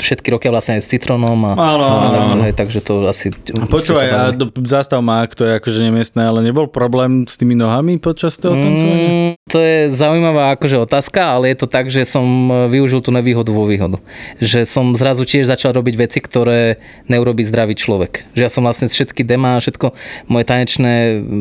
všetky 0.00 0.32
roky 0.32 0.48
vlastne 0.48 0.80
aj 0.80 0.82
s 0.84 0.88
Citronom 0.88 1.36
a, 1.44 1.52
Áno, 1.52 1.84
a 1.84 2.06
takto, 2.08 2.32
áno. 2.32 2.42
hej, 2.48 2.54
takže 2.56 2.80
to 2.80 2.92
asi... 3.04 3.28
Počúvaj, 3.68 4.08
a 4.08 4.20
do, 4.32 4.48
zastav 4.64 5.04
ma, 5.04 5.28
to 5.28 5.44
je 5.44 5.52
akože 5.60 5.84
nemiestné, 5.84 6.24
ale 6.24 6.40
nebol 6.40 6.64
problém 6.64 7.28
s 7.28 7.36
tými 7.36 7.52
nohami 7.52 8.00
počas 8.00 8.40
toho 8.40 8.56
tancovania? 8.56 9.08
Mm, 9.08 9.30
to 9.44 9.58
je 9.60 9.78
zaujímavá 9.92 10.56
akože 10.56 10.80
otázka, 10.80 11.20
ale 11.20 11.52
je 11.52 11.56
to 11.60 11.68
tak, 11.68 11.92
že 11.92 12.08
som 12.08 12.24
e, 12.24 12.72
využil 12.72 13.04
tú 13.04 13.12
nevýhodu 13.12 13.52
vo 13.52 13.68
výhodu. 13.68 14.00
Že 14.40 14.64
som 14.64 14.84
zrazu 14.96 15.28
tiež 15.28 15.44
začal 15.48 15.76
robiť 15.76 15.94
veci, 16.00 16.18
ktoré 16.24 16.80
neurobí 17.34 17.42
zdravý 17.50 17.74
človek. 17.74 18.30
Že 18.38 18.42
ja 18.46 18.50
som 18.50 18.62
vlastne 18.62 18.86
všetky 18.86 19.26
demá, 19.26 19.58
všetko 19.58 19.90
moje 20.30 20.44
tanečné 20.46 20.92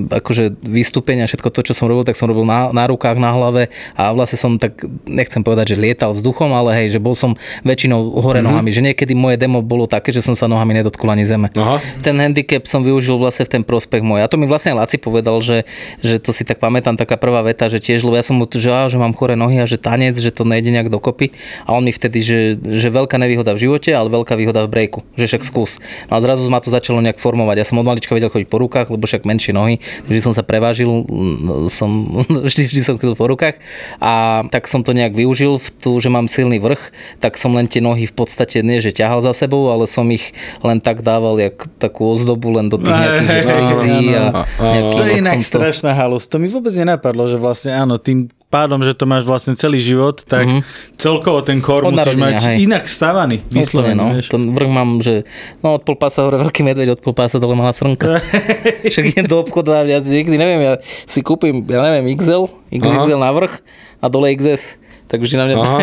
akože 0.10 0.58
vystúpenia, 0.66 1.30
všetko 1.30 1.54
to, 1.54 1.62
čo 1.62 1.74
som 1.78 1.86
robil, 1.86 2.02
tak 2.02 2.18
som 2.18 2.26
robil 2.26 2.50
na, 2.50 2.74
na 2.74 2.90
rukách, 2.90 3.22
na 3.22 3.30
hlave 3.30 3.70
a 3.94 4.10
vlastne 4.18 4.42
som 4.42 4.58
tak, 4.58 4.82
nechcem 5.06 5.46
povedať, 5.46 5.78
že 5.78 5.78
lietal 5.78 6.18
vzduchom, 6.18 6.50
ale 6.50 6.74
hej, 6.84 6.98
že 6.98 7.00
bol 7.00 7.14
som 7.14 7.38
väčšinou 7.62 8.18
hore 8.18 8.42
Mhm. 8.42 8.46
nohami. 8.50 8.70
Že 8.74 8.82
niekedy 8.90 9.14
moje 9.14 9.38
demo 9.38 9.62
bolo 9.62 9.86
také, 9.86 10.10
že 10.10 10.26
som 10.26 10.34
sa 10.34 10.50
nohami 10.50 10.74
nedotkol 10.82 11.14
ani 11.14 11.30
zeme. 11.30 11.54
Aha. 11.54 11.78
Ten 12.02 12.18
handicap 12.18 12.66
som 12.66 12.82
využil 12.82 13.22
vlastne 13.22 13.46
v 13.46 13.62
ten 13.62 13.64
prospech 13.64 14.02
môj. 14.02 14.26
A 14.26 14.28
to 14.28 14.42
mi 14.42 14.50
vlastne 14.50 14.74
Laci 14.74 14.98
povedal, 14.98 15.38
že, 15.46 15.70
že 16.02 16.18
to 16.18 16.34
si 16.34 16.42
tak 16.42 16.58
pamätám, 16.58 16.98
taká 16.98 17.20
prvá 17.22 17.46
veta, 17.46 17.70
že 17.70 17.78
tiež, 17.78 18.02
lebo 18.02 18.18
ja 18.18 18.26
som 18.26 18.42
mu 18.42 18.50
že, 18.50 18.70
á, 18.74 18.90
že 18.90 18.98
mám 18.98 19.14
chore 19.14 19.38
nohy 19.38 19.62
a 19.62 19.66
že 19.70 19.78
tanec, 19.78 20.18
že 20.18 20.34
to 20.34 20.42
nejde 20.48 20.74
nejak 20.74 20.90
dokopy. 20.90 21.36
A 21.68 21.76
on 21.78 21.86
mi 21.86 21.94
vtedy, 21.94 22.20
že, 22.24 22.40
že 22.58 22.88
veľká 22.90 23.20
nevýhoda 23.20 23.54
v 23.54 23.70
živote, 23.70 23.92
ale 23.94 24.10
veľká 24.10 24.34
výhoda 24.40 24.66
v 24.66 24.72
breaku. 24.72 25.00
Že 25.20 25.26
však 25.36 25.44
skús. 25.44 25.72
No 26.10 26.18
a 26.18 26.20
zrazu 26.24 26.46
ma 26.48 26.60
to 26.60 26.70
začalo 26.70 27.00
nejak 27.00 27.20
formovať. 27.20 27.56
Ja 27.62 27.66
som 27.68 27.80
od 27.80 27.88
malička 27.88 28.16
vedel 28.16 28.30
chodiť 28.32 28.48
po 28.48 28.58
rukách, 28.60 28.88
lebo 28.90 29.04
však 29.04 29.24
menšie 29.28 29.52
nohy, 29.54 29.80
takže 30.08 30.20
som 30.24 30.34
sa 30.34 30.42
prevážil, 30.44 30.88
mm, 30.88 31.68
som, 31.70 31.90
vždy, 32.48 32.70
vždy 32.70 32.82
som 32.84 32.96
chodil 32.98 33.16
po 33.18 33.28
rukách. 33.28 33.60
A 34.00 34.44
tak 34.50 34.68
som 34.68 34.82
to 34.82 34.92
nejak 34.96 35.14
využil 35.14 35.58
v 35.60 35.68
tú, 35.80 35.92
že 36.00 36.08
mám 36.10 36.28
silný 36.28 36.60
vrch, 36.60 36.92
tak 37.20 37.36
som 37.36 37.54
len 37.56 37.68
tie 37.68 37.80
nohy 37.84 38.08
v 38.08 38.16
podstate 38.16 38.62
nie, 38.64 38.80
že 38.84 38.94
ťahal 38.96 39.24
za 39.24 39.34
sebou, 39.34 39.70
ale 39.72 39.86
som 39.90 40.06
ich 40.10 40.32
len 40.62 40.80
tak 40.80 41.02
dával, 41.02 41.40
jak 41.40 41.66
takú 41.78 42.14
ozdobu 42.14 42.54
len 42.56 42.68
do 42.70 42.78
tých 42.78 42.94
nejakých 42.94 43.30
že 43.30 43.42
Áno, 43.44 43.50
frízy 43.50 43.96
a 44.14 44.24
áno. 44.24 44.32
nejaký, 44.64 44.96
To 44.98 45.04
je 45.04 45.14
inak 45.20 45.38
to... 45.40 45.48
strašná 45.48 45.92
halus. 45.94 46.24
To 46.30 46.38
mi 46.38 46.48
vôbec 46.48 46.74
nenapadlo, 46.74 47.26
že 47.28 47.38
vlastne 47.38 47.72
áno, 47.74 47.98
tým 47.98 48.30
pádom, 48.54 48.86
že 48.86 48.94
to 48.94 49.10
máš 49.10 49.26
vlastne 49.26 49.58
celý 49.58 49.82
život, 49.82 50.22
tak 50.22 50.46
mm-hmm. 50.46 50.62
celkovo 51.02 51.42
ten 51.42 51.58
Mhm. 51.64 51.90
Od 51.90 51.94
musíš 51.98 52.20
mať 52.20 52.36
hej. 52.54 52.58
inak 52.70 52.86
stavaný. 52.86 53.42
Vyslovene, 53.50 53.98
no. 53.98 54.14
vieš. 54.14 54.30
Ten 54.30 54.54
vrch 54.54 54.70
mám, 54.70 55.02
že 55.02 55.26
no, 55.66 55.80
od 55.80 55.82
pol 55.82 55.98
pása 55.98 56.22
hore 56.22 56.38
veľký 56.46 56.62
medveď, 56.62 56.94
od 56.94 57.02
pol 57.02 57.18
pása 57.18 57.42
dole 57.42 57.58
malá 57.58 57.74
srnka. 57.74 58.22
Však 58.94 59.06
idem 59.10 59.26
do 59.26 59.42
obchodu 59.42 59.74
a 59.74 59.80
ja 59.88 59.98
nikdy 59.98 60.38
neviem, 60.38 60.62
ja 60.62 60.78
si 61.10 61.26
kúpim, 61.26 61.66
ja 61.66 61.82
neviem, 61.82 62.14
XL, 62.14 62.46
XXL 62.70 63.18
na 63.18 63.34
vrch 63.34 63.64
a 64.04 64.06
dole 64.12 64.30
XS. 64.38 64.78
Tak 65.10 65.22
vždy 65.22 65.36
na 65.38 65.46
mňa 65.46 65.56
Aha. 65.62 65.78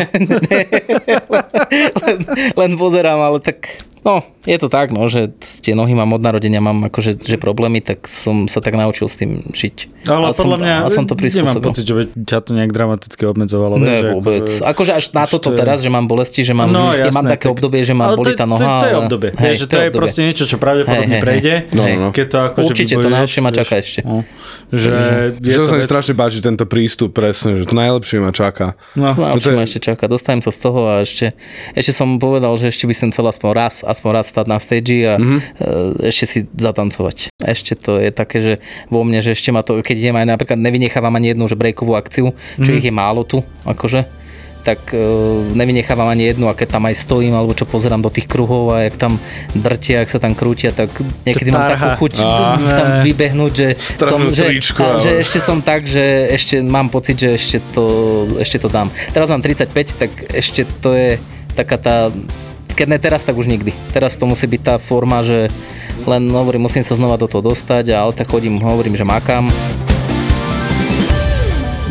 len, 2.02 2.18
len 2.50 2.70
pozerám, 2.74 3.22
ale 3.22 3.38
tak 3.38 3.78
No, 4.00 4.14
je 4.42 4.56
to 4.56 4.66
tak, 4.66 4.88
no, 4.88 5.04
že 5.06 5.28
tie 5.60 5.72
nohy 5.72 5.92
mám 5.92 6.08
od 6.10 6.18
narodenia, 6.18 6.56
mám 6.58 6.88
akože 6.88 7.20
že 7.20 7.36
problémy, 7.36 7.78
tak 7.78 8.04
som 8.04 8.48
sa 8.48 8.58
tak 8.58 8.72
naučil 8.72 9.06
s 9.06 9.16
tým 9.16 9.44
žiť. 9.46 10.08
Ale 10.08 10.26
a 10.26 10.32
som, 10.32 10.48
podľa 10.48 10.58
mňa, 10.58 10.74
a 10.80 10.88
som 10.88 11.04
to 11.04 11.12
nemám 11.12 11.60
pocit, 11.60 11.84
že 11.84 11.92
by 11.92 12.02
ťa 12.18 12.38
to 12.40 12.50
nejak 12.50 12.70
dramaticky 12.70 13.22
obmedzovalo. 13.22 13.76
Ne, 13.76 14.00
že 14.00 14.08
vôbec. 14.10 14.48
akože- 14.48 14.64
Akože 14.64 14.92
až 14.94 15.04
na 15.12 15.24
toto 15.24 15.38
to 15.42 15.48
je- 15.52 15.60
teraz, 15.60 15.78
že 15.78 15.88
mám 15.88 16.08
bolesti, 16.08 16.40
že 16.40 16.50
mám, 16.50 16.72
No, 16.72 16.90
ja 16.90 17.04
jasné, 17.04 17.12
mám 17.12 17.26
také 17.28 17.46
tak- 17.46 17.54
obdobie, 17.54 17.80
že 17.80 17.92
ale 17.92 18.16
boli 18.16 18.32
tá 18.32 18.48
noha. 18.48 18.58
To, 18.58 18.80
to 18.80 18.86
je 18.86 18.96
obdobie. 18.96 19.30
Hej, 19.30 19.44
Hej, 19.44 19.54
že 19.54 19.64
to 19.66 19.74
je 19.74 19.80
obdobie. 19.82 19.98
proste 20.00 20.20
niečo, 20.22 20.44
čo 20.44 20.56
pravdepodobne 20.56 21.04
Hej, 21.06 21.12
hej, 21.12 21.20
prejde. 21.20 21.54
hej. 21.60 21.76
No, 21.76 21.84
no. 22.00 22.08
Keď 22.10 22.26
to 22.26 22.38
akože 22.46 22.66
Určite, 22.66 22.94
to 22.96 23.08
najlepšie 23.10 23.40
ma 23.42 23.50
čaká 23.50 23.74
ešte. 23.76 24.00
No, 24.00 24.24
že 24.70 24.92
je 25.36 25.52
Že 25.52 25.60
sa 25.66 25.76
mi 25.76 25.84
strašne 25.84 26.14
páči 26.14 26.38
tento 26.40 26.64
prístup, 26.64 27.12
presne, 27.12 27.58
že 27.58 27.66
to 27.66 27.74
najlepšie 27.74 28.16
ma 28.18 28.32
čaká. 28.32 28.80
No, 28.96 29.12
No, 29.12 29.36
je- 29.36 29.52
ma 29.52 29.62
ešte 29.62 29.80
čaká? 29.82 30.08
Dostanem 30.08 30.40
sa 30.40 30.48
z 30.48 30.58
toho 30.58 30.80
a 30.88 31.04
ešte, 31.04 31.36
ešte 31.76 31.92
som 31.92 32.16
povedal, 32.16 32.56
že 32.56 32.70
ešte 32.70 32.88
by 32.88 32.94
som 32.94 33.08
chcel 33.10 33.28
aspoň 33.28 33.50
raz, 33.52 33.74
aspoň 33.90 34.10
raz 34.10 34.26
stať 34.30 34.46
na 34.46 34.58
stage 34.62 35.04
a 35.06 35.18
mm-hmm. 35.18 35.38
ešte 36.06 36.24
si 36.26 36.38
zatancovať. 36.54 37.34
Ešte 37.42 37.74
to 37.74 37.98
je 37.98 38.10
také, 38.14 38.38
že 38.40 38.54
vo 38.88 39.02
mne, 39.02 39.20
že 39.20 39.34
ešte 39.34 39.50
ma 39.50 39.66
to, 39.66 39.82
keď 39.82 39.96
idem 39.98 40.16
aj 40.16 40.26
napríklad 40.38 40.58
nevynechávam 40.58 41.14
ani 41.18 41.34
jednu 41.34 41.44
že 41.50 41.58
breakovú 41.58 41.98
akciu, 41.98 42.32
čo 42.58 42.70
mm-hmm. 42.70 42.78
ich 42.78 42.86
je 42.86 42.94
málo 42.94 43.22
tu, 43.26 43.42
akože 43.66 44.20
tak 44.60 44.92
uh, 44.92 45.00
nevynechávam 45.56 46.08
ani 46.08 46.32
jednu 46.32 46.52
a 46.52 46.54
keď 46.54 46.76
tam 46.76 46.84
aj 46.84 46.94
stojím 47.00 47.32
alebo 47.32 47.56
čo 47.56 47.64
pozerám 47.64 48.04
do 48.04 48.12
tých 48.12 48.28
kruhov 48.28 48.76
a 48.76 48.84
jak 48.86 48.96
tam 49.00 49.16
drtia, 49.56 50.04
ak 50.04 50.12
sa 50.12 50.20
tam 50.20 50.36
krútia, 50.36 50.70
tak 50.70 50.92
niekedy 51.24 51.48
mám 51.48 51.72
takú 51.76 52.06
chuť 52.06 52.12
Á. 52.20 52.60
tam 52.60 52.88
vybehnúť, 53.00 53.52
že, 53.56 53.68
som, 53.80 54.28
že, 54.28 54.52
tričko, 54.52 54.84
a, 54.84 54.88
ale- 54.96 55.02
že 55.02 55.10
ešte 55.24 55.38
som 55.40 55.64
tak, 55.64 55.88
že 55.88 56.28
ešte 56.28 56.60
mám 56.60 56.92
pocit, 56.92 57.16
že 57.16 57.40
ešte 57.40 57.58
to, 57.72 57.84
ešte 58.36 58.60
to 58.60 58.68
dám. 58.68 58.92
Teraz 59.16 59.32
mám 59.32 59.40
35, 59.40 59.96
tak 59.96 60.10
ešte 60.28 60.68
to 60.84 60.92
je 60.92 61.16
taká 61.56 61.80
tá 61.80 61.96
keď 62.80 62.88
ne 62.88 62.96
teraz, 62.96 63.28
tak 63.28 63.36
už 63.36 63.44
nikdy. 63.44 63.76
Teraz 63.92 64.16
to 64.16 64.24
musí 64.24 64.48
byť 64.48 64.60
tá 64.64 64.74
forma, 64.80 65.20
že 65.20 65.52
len 66.08 66.32
hovorím, 66.32 66.64
musím 66.64 66.80
sa 66.80 66.96
znova 66.96 67.20
do 67.20 67.28
toho 67.28 67.52
dostať, 67.52 67.92
ale 67.92 68.16
tak 68.16 68.32
chodím, 68.32 68.56
hovorím, 68.56 68.96
že 68.96 69.04
makám. 69.04 69.52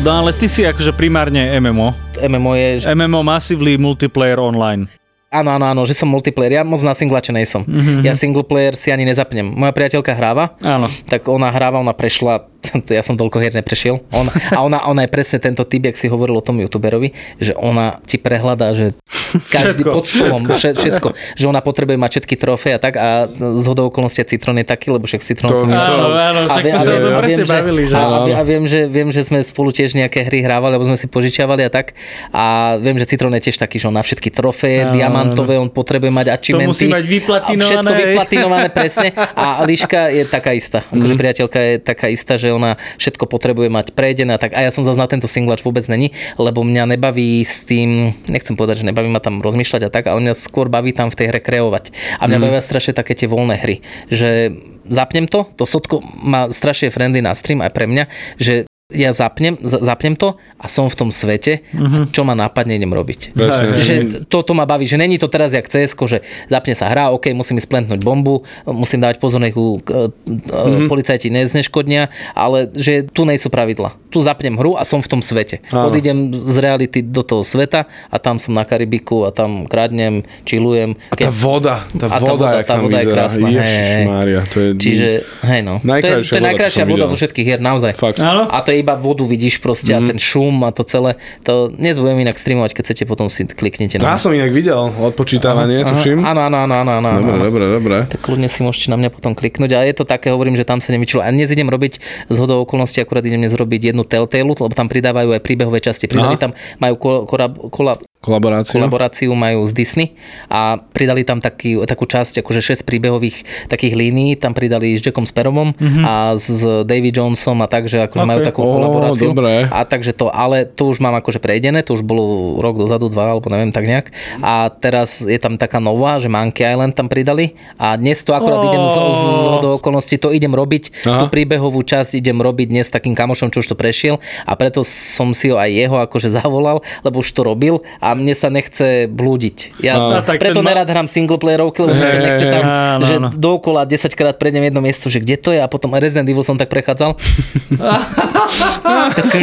No 0.02 0.10
ale 0.10 0.34
ty 0.34 0.50
si 0.50 0.66
akože 0.66 0.90
primárne 0.98 1.46
MMO. 1.62 1.94
MMO 2.18 2.52
je, 2.58 2.68
že 2.82 2.90
MMO 2.90 3.22
Massively 3.22 3.78
Multiplayer 3.78 4.42
Online. 4.42 4.90
Áno, 5.30 5.54
áno, 5.54 5.62
áno, 5.70 5.86
že 5.86 5.94
som 5.94 6.10
multiplayer. 6.10 6.58
Ja 6.58 6.66
moc 6.66 6.82
na 6.82 6.90
singlače 6.90 7.30
nejsom. 7.30 7.62
Mm-hmm. 7.62 8.02
Ja 8.02 8.18
single 8.18 8.42
player 8.42 8.74
si 8.74 8.90
ani 8.90 9.06
nezapnem. 9.06 9.46
Moja 9.46 9.70
priateľka 9.70 10.10
hráva, 10.10 10.58
Áno. 10.58 10.90
tak 11.06 11.22
ona 11.30 11.54
hráva, 11.54 11.78
ona 11.78 11.94
prešla, 11.94 12.49
to 12.86 12.90
ja 12.90 13.00
som 13.00 13.14
toľko 13.14 13.38
hier 13.38 13.52
neprešiel. 13.52 14.04
Ona, 14.10 14.30
a 14.50 14.58
ona, 14.60 14.78
ona 14.84 15.02
je 15.02 15.10
presne 15.10 15.38
tento 15.38 15.62
typ, 15.62 15.80
jak 15.82 15.96
si 15.96 16.06
hovoril 16.06 16.34
o 16.34 16.44
tom 16.44 16.56
youtuberovi, 16.56 17.10
že 17.36 17.52
ona 17.52 17.98
ti 18.04 18.16
prehľadá, 18.16 18.72
že 18.72 18.92
každý 19.54 19.82
Všetko, 19.82 19.90
pod 19.90 20.04
stolom, 20.04 20.42
všetko. 20.44 20.80
všetko. 20.80 21.08
Že 21.36 21.44
ona 21.46 21.60
potrebuje 21.60 21.96
mať 21.96 22.10
všetky 22.12 22.34
trofeje 22.36 22.74
a 22.76 22.80
tak 22.80 22.94
a 22.94 23.08
z 23.32 23.64
hodou 23.64 23.88
okolností 23.88 24.26
Citron 24.26 24.58
je 24.58 24.66
taký, 24.66 24.90
lebo 24.90 25.06
však 25.06 25.20
s 25.20 25.26
Citronom 25.26 25.54
To- 25.54 25.60
som 25.60 25.68
to-. 25.70 25.78
Áno, 25.78 26.08
áno, 26.10 26.40
A 26.44 26.52
však 26.52 26.64
vie- 26.64 26.72
to 26.72 26.76
a 26.76 26.82
sa 26.82 26.90
a 26.90 27.20
viem, 27.22 27.38
že- 27.40 27.48
bavili, 27.48 27.82
že... 27.86 27.94
a, 27.94 28.02
a, 28.02 28.18
vie- 28.26 28.36
a 28.36 28.42
viem, 28.42 28.64
že, 28.66 28.80
viem, 28.86 29.08
že 29.08 29.22
sme 29.24 29.38
spolu 29.40 29.70
tiež 29.70 29.94
nejaké 29.94 30.26
hry 30.26 30.44
hrávali, 30.44 30.76
alebo 30.76 30.84
sme 30.84 30.98
si 30.98 31.06
požičiavali 31.06 31.64
a 31.64 31.70
tak. 31.70 31.96
A 32.30 32.76
viem, 32.76 32.98
že 32.98 33.06
Citron 33.06 33.32
je 33.38 33.48
tiež 33.48 33.56
taký, 33.56 33.78
že 33.78 33.86
on 33.86 33.96
na 33.96 34.04
všetky 34.04 34.28
Áno, 34.30 34.92
diamantové, 34.92 35.56
on 35.56 35.70
potrebuje 35.70 36.10
mať 36.10 36.26
achievementy. 36.28 36.68
musí 36.68 36.86
mať 36.90 37.04
vyplatinované, 37.06 37.64
všetko 37.64 37.92
vyplatinované, 37.94 38.66
presne. 38.68 39.08
A 39.16 39.62
Liška 39.64 40.10
je 40.10 40.22
taká 40.26 40.52
istá. 40.52 40.82
Akože 40.90 41.14
priateľka 41.14 41.58
je 41.60 41.74
taká 41.78 42.06
istá, 42.10 42.34
že 42.34 42.49
ona 42.54 42.76
všetko 43.00 43.26
potrebuje 43.26 43.68
mať 43.72 43.86
prejdené 43.96 44.36
a 44.36 44.40
tak. 44.40 44.54
A 44.54 44.62
ja 44.62 44.70
som 44.70 44.86
zase 44.86 44.98
na 44.98 45.10
tento 45.10 45.26
singlač 45.26 45.62
vôbec 45.66 45.84
není, 45.90 46.14
lebo 46.38 46.62
mňa 46.62 46.96
nebaví 46.96 47.42
s 47.42 47.66
tým, 47.66 48.14
nechcem 48.30 48.54
povedať, 48.54 48.82
že 48.82 48.88
nebaví 48.88 49.10
ma 49.10 49.18
tam 49.18 49.42
rozmýšľať 49.42 49.82
a 49.86 49.90
tak, 49.90 50.06
ale 50.06 50.22
mňa 50.22 50.34
skôr 50.38 50.70
baví 50.70 50.94
tam 50.94 51.10
v 51.10 51.18
tej 51.18 51.26
hre 51.34 51.40
kreovať. 51.42 51.94
A 52.22 52.30
mňa 52.30 52.38
bavia 52.38 52.62
strašne 52.62 52.94
také 52.94 53.18
tie 53.18 53.26
voľné 53.26 53.56
hry, 53.58 53.76
že 54.06 54.54
zapnem 54.90 55.26
to, 55.30 55.46
to 55.54 55.64
sotko 55.66 56.02
má 56.02 56.50
strašne 56.50 56.90
friendly 56.90 57.22
na 57.22 57.34
stream 57.34 57.62
aj 57.62 57.70
pre 57.74 57.86
mňa, 57.86 58.04
že 58.36 58.69
ja 58.90 59.14
zapnem, 59.14 59.56
za- 59.62 59.80
zapnem 59.80 60.18
to 60.18 60.36
a 60.58 60.66
som 60.66 60.90
v 60.90 60.96
tom 60.98 61.10
svete 61.14 61.62
a 61.72 62.10
čo 62.10 62.26
ma 62.26 62.34
nápadne 62.34 62.76
idem 62.76 62.90
robiť. 62.90 63.34
Presne. 63.34 63.78
Že 63.78 63.94
toto 64.26 64.52
ma 64.52 64.66
baví, 64.66 64.84
že 64.86 64.98
není 64.98 65.16
to 65.16 65.30
teraz 65.30 65.54
jak 65.54 65.70
cs 65.70 65.94
že 65.94 66.26
zapne 66.50 66.74
sa 66.74 66.90
hra, 66.90 67.14
OK, 67.14 67.30
musím 67.32 67.62
ísť 67.62 67.70
plentnúť 67.70 68.00
bombu, 68.02 68.42
musím 68.66 69.02
dávať 69.02 69.22
pozor, 69.22 69.38
nech 69.38 69.54
ju 69.54 69.78
uh, 69.78 70.10
mm-hmm. 70.10 70.90
policajti 70.90 71.30
nezneškodnia, 71.30 72.10
ale 72.34 72.66
že 72.74 73.06
tu 73.06 73.22
nejsú 73.22 73.48
pravidla. 73.48 73.94
Tu 74.10 74.18
zapnem 74.18 74.58
hru 74.58 74.74
a 74.74 74.82
som 74.82 74.98
v 74.98 75.06
tom 75.06 75.22
svete. 75.22 75.62
Áno. 75.70 75.86
Odídem 75.86 76.34
z 76.34 76.56
reality 76.58 76.98
do 76.98 77.22
toho 77.22 77.46
sveta 77.46 77.86
a 78.10 78.16
tam 78.18 78.42
som 78.42 78.50
na 78.58 78.66
Karibiku 78.66 79.22
a 79.22 79.30
tam 79.30 79.70
kradnem, 79.70 80.26
čilujem. 80.42 80.98
Tá 81.14 81.30
voda, 81.30 81.86
tá 81.94 82.10
A 82.10 82.18
tá 82.18 82.18
voda, 82.18 82.34
voda- 82.34 82.58
jak 82.58 82.66
tá 82.66 82.74
tam 82.74 82.82
voda 82.90 82.98
je 82.98 83.06
krásna, 83.06 83.46
hej. 83.46 83.58
Ježišmária, 83.62 84.40
to 84.50 84.56
je... 84.58 84.68
Čiže, 84.74 85.08
hej 85.46 85.60
no. 85.62 85.74
Najkrajšia 85.80 86.10
to 86.10 86.10
je, 86.10 86.26
to 86.26 86.34
je 86.34 86.40
voda, 86.42 86.48
najkrajšia 86.50 86.84
voda 86.84 86.94
videl. 86.98 87.06
zo 87.06 87.16
všetkých 87.22 87.46
hier, 87.46 87.60
naozaj. 87.62 87.92
Fakt. 87.94 88.18
Áno. 88.18 88.42
A 88.50 88.58
to 88.66 88.70
iba 88.74 88.98
vodu 88.98 89.22
vidíš 89.22 89.62
proste 89.62 89.94
a 89.94 90.02
ten 90.02 90.18
šum 90.18 90.66
a 90.66 90.74
to 90.74 90.82
celé. 90.82 91.14
To 91.46 91.70
dnes 91.70 91.94
budem 91.94 92.18
inak 92.18 92.34
streamovať, 92.34 92.74
keď 92.74 92.82
chcete, 92.90 93.02
potom 93.06 93.30
si 93.30 93.46
kliknite 93.46 94.02
Ja 94.02 94.14
na... 94.14 94.18
som 94.18 94.34
inak 94.34 94.50
videl 94.50 94.90
odpočítavanie, 94.90 95.86
tuším. 95.86 96.26
Áno, 96.26 96.50
áno, 96.50 96.66
áno, 96.66 96.74
áno, 96.74 96.90
áno. 96.98 97.08
Dobre, 97.14 97.34
áno. 97.38 97.44
dobre, 97.46 97.64
dobre. 97.70 97.96
Tak 98.10 98.20
kľudne 98.26 98.50
si 98.50 98.66
môžete 98.66 98.90
na 98.90 98.98
mňa 98.98 99.10
potom 99.14 99.38
kliknúť. 99.38 99.70
A 99.78 99.86
je 99.86 99.94
to 99.94 100.02
také, 100.02 100.34
hovorím, 100.34 100.58
že 100.58 100.66
tam 100.66 100.82
sa 100.82 100.90
nevyčilo. 100.90 101.22
A 101.22 101.30
dnes 101.30 101.46
idem 101.52 101.70
robiť 101.70 102.02
z 102.26 102.36
hodou 102.42 102.66
okolností, 102.66 102.98
akurát 102.98 103.22
idem 103.22 103.38
dnes 103.38 103.54
robiť 103.54 103.92
jednu 103.92 103.99
Telltale, 104.04 104.44
lebo 104.44 104.72
tam 104.72 104.88
pridávajú 104.88 105.36
aj 105.36 105.42
príbehové 105.44 105.78
časti. 105.80 106.08
Pridali 106.10 106.36
Aha. 106.36 106.42
tam, 106.42 106.52
majú 106.78 106.94
ko- 106.98 107.22
korab- 107.28 107.60
kola- 107.70 108.00
Kolaboráciu. 108.20 108.76
kolaboráciu 108.76 109.32
majú 109.32 109.64
z 109.64 109.72
Disney 109.72 110.12
a 110.52 110.76
pridali 110.76 111.24
tam 111.24 111.40
taký, 111.40 111.80
takú 111.88 112.04
časť, 112.04 112.44
akože 112.44 112.60
6 112.60 112.84
príbehových 112.84 113.48
takých 113.72 113.96
línií, 113.96 114.36
tam 114.36 114.52
pridali 114.52 114.92
s 114.92 115.00
Jackom 115.00 115.24
Sparrowom 115.24 115.72
mm-hmm. 115.72 116.04
a 116.04 116.36
s 116.36 116.60
Davy 116.84 117.16
Jonesom 117.16 117.64
a 117.64 117.68
tak, 117.72 117.88
že 117.88 118.04
akože 118.04 118.20
Ok. 118.20 118.28
majú 118.28 118.40
takú 118.44 118.60
Ó, 118.60 118.76
kolaboráciu. 118.76 119.32
dobré. 119.32 119.64
A 119.72 119.88
takže 119.88 120.12
to, 120.12 120.28
ale 120.28 120.68
to 120.68 120.92
už 120.92 121.00
mám 121.00 121.16
akože 121.16 121.40
prejdené, 121.40 121.80
to 121.80 121.96
už 121.96 122.04
bolo 122.04 122.60
rok 122.60 122.76
dozadu, 122.76 123.08
dva, 123.08 123.32
alebo 123.32 123.48
neviem, 123.48 123.72
tak 123.72 123.88
nejak. 123.88 124.12
A 124.44 124.68
teraz 124.68 125.24
je 125.24 125.40
tam 125.40 125.56
taká 125.56 125.80
nová, 125.80 126.20
že 126.20 126.28
Monkey 126.28 126.68
Island 126.68 126.92
tam 126.92 127.08
pridali 127.08 127.56
a 127.80 127.96
dnes 127.96 128.20
to 128.20 128.36
akurát 128.36 128.60
Ó. 128.60 128.68
idem 128.68 128.84
z, 128.84 128.96
z, 129.00 129.22
z 129.24 129.46
do 129.64 129.68
okolností, 129.80 130.20
to 130.20 130.28
idem 130.28 130.52
robiť, 130.52 131.08
Aha. 131.08 131.24
tú 131.24 131.32
príbehovú 131.32 131.80
časť 131.80 132.20
idem 132.20 132.36
robiť 132.36 132.68
dnes 132.68 132.84
s 132.84 132.92
takým 132.92 133.16
kamošom, 133.16 133.48
čo 133.48 133.64
už 133.64 133.72
to 133.72 133.76
prešiel 133.80 134.20
a 134.44 134.52
preto 134.60 134.84
som 134.84 135.32
si 135.32 135.48
ho 135.48 135.56
aj 135.56 135.72
jeho 135.72 135.96
akože 136.04 136.28
zavolal, 136.28 136.84
lebo 137.00 137.24
už 137.24 137.32
to 137.32 137.48
robil 137.48 137.80
a 137.96 138.09
mne 138.14 138.34
sa 138.36 138.48
nechce 138.48 139.06
blúdiť. 139.10 139.80
Ja 139.80 140.22
tak 140.22 140.40
preto 140.40 140.60
ten 140.60 140.64
ma- 140.64 140.70
nerad 140.74 140.88
hrám 140.88 141.06
singleplayerovky, 141.06 141.82
lebo 141.82 141.94
mne 141.96 142.06
sa 142.06 142.18
nechce 142.18 142.46
tam, 142.48 142.62
áno, 142.64 143.04
že 143.04 143.14
áno. 143.18 143.28
dookola 143.34 143.84
10 143.84 144.18
krát 144.18 144.36
prejdem 144.36 144.64
jedno 144.66 144.80
miesto, 144.84 145.08
že 145.08 145.20
kde 145.20 145.36
to 145.38 145.50
je 145.54 145.60
a 145.60 145.68
potom 145.68 145.94
Resident 145.96 146.28
Evil 146.28 146.44
som 146.44 146.58
tak 146.58 146.68
prechádzal. 146.72 147.16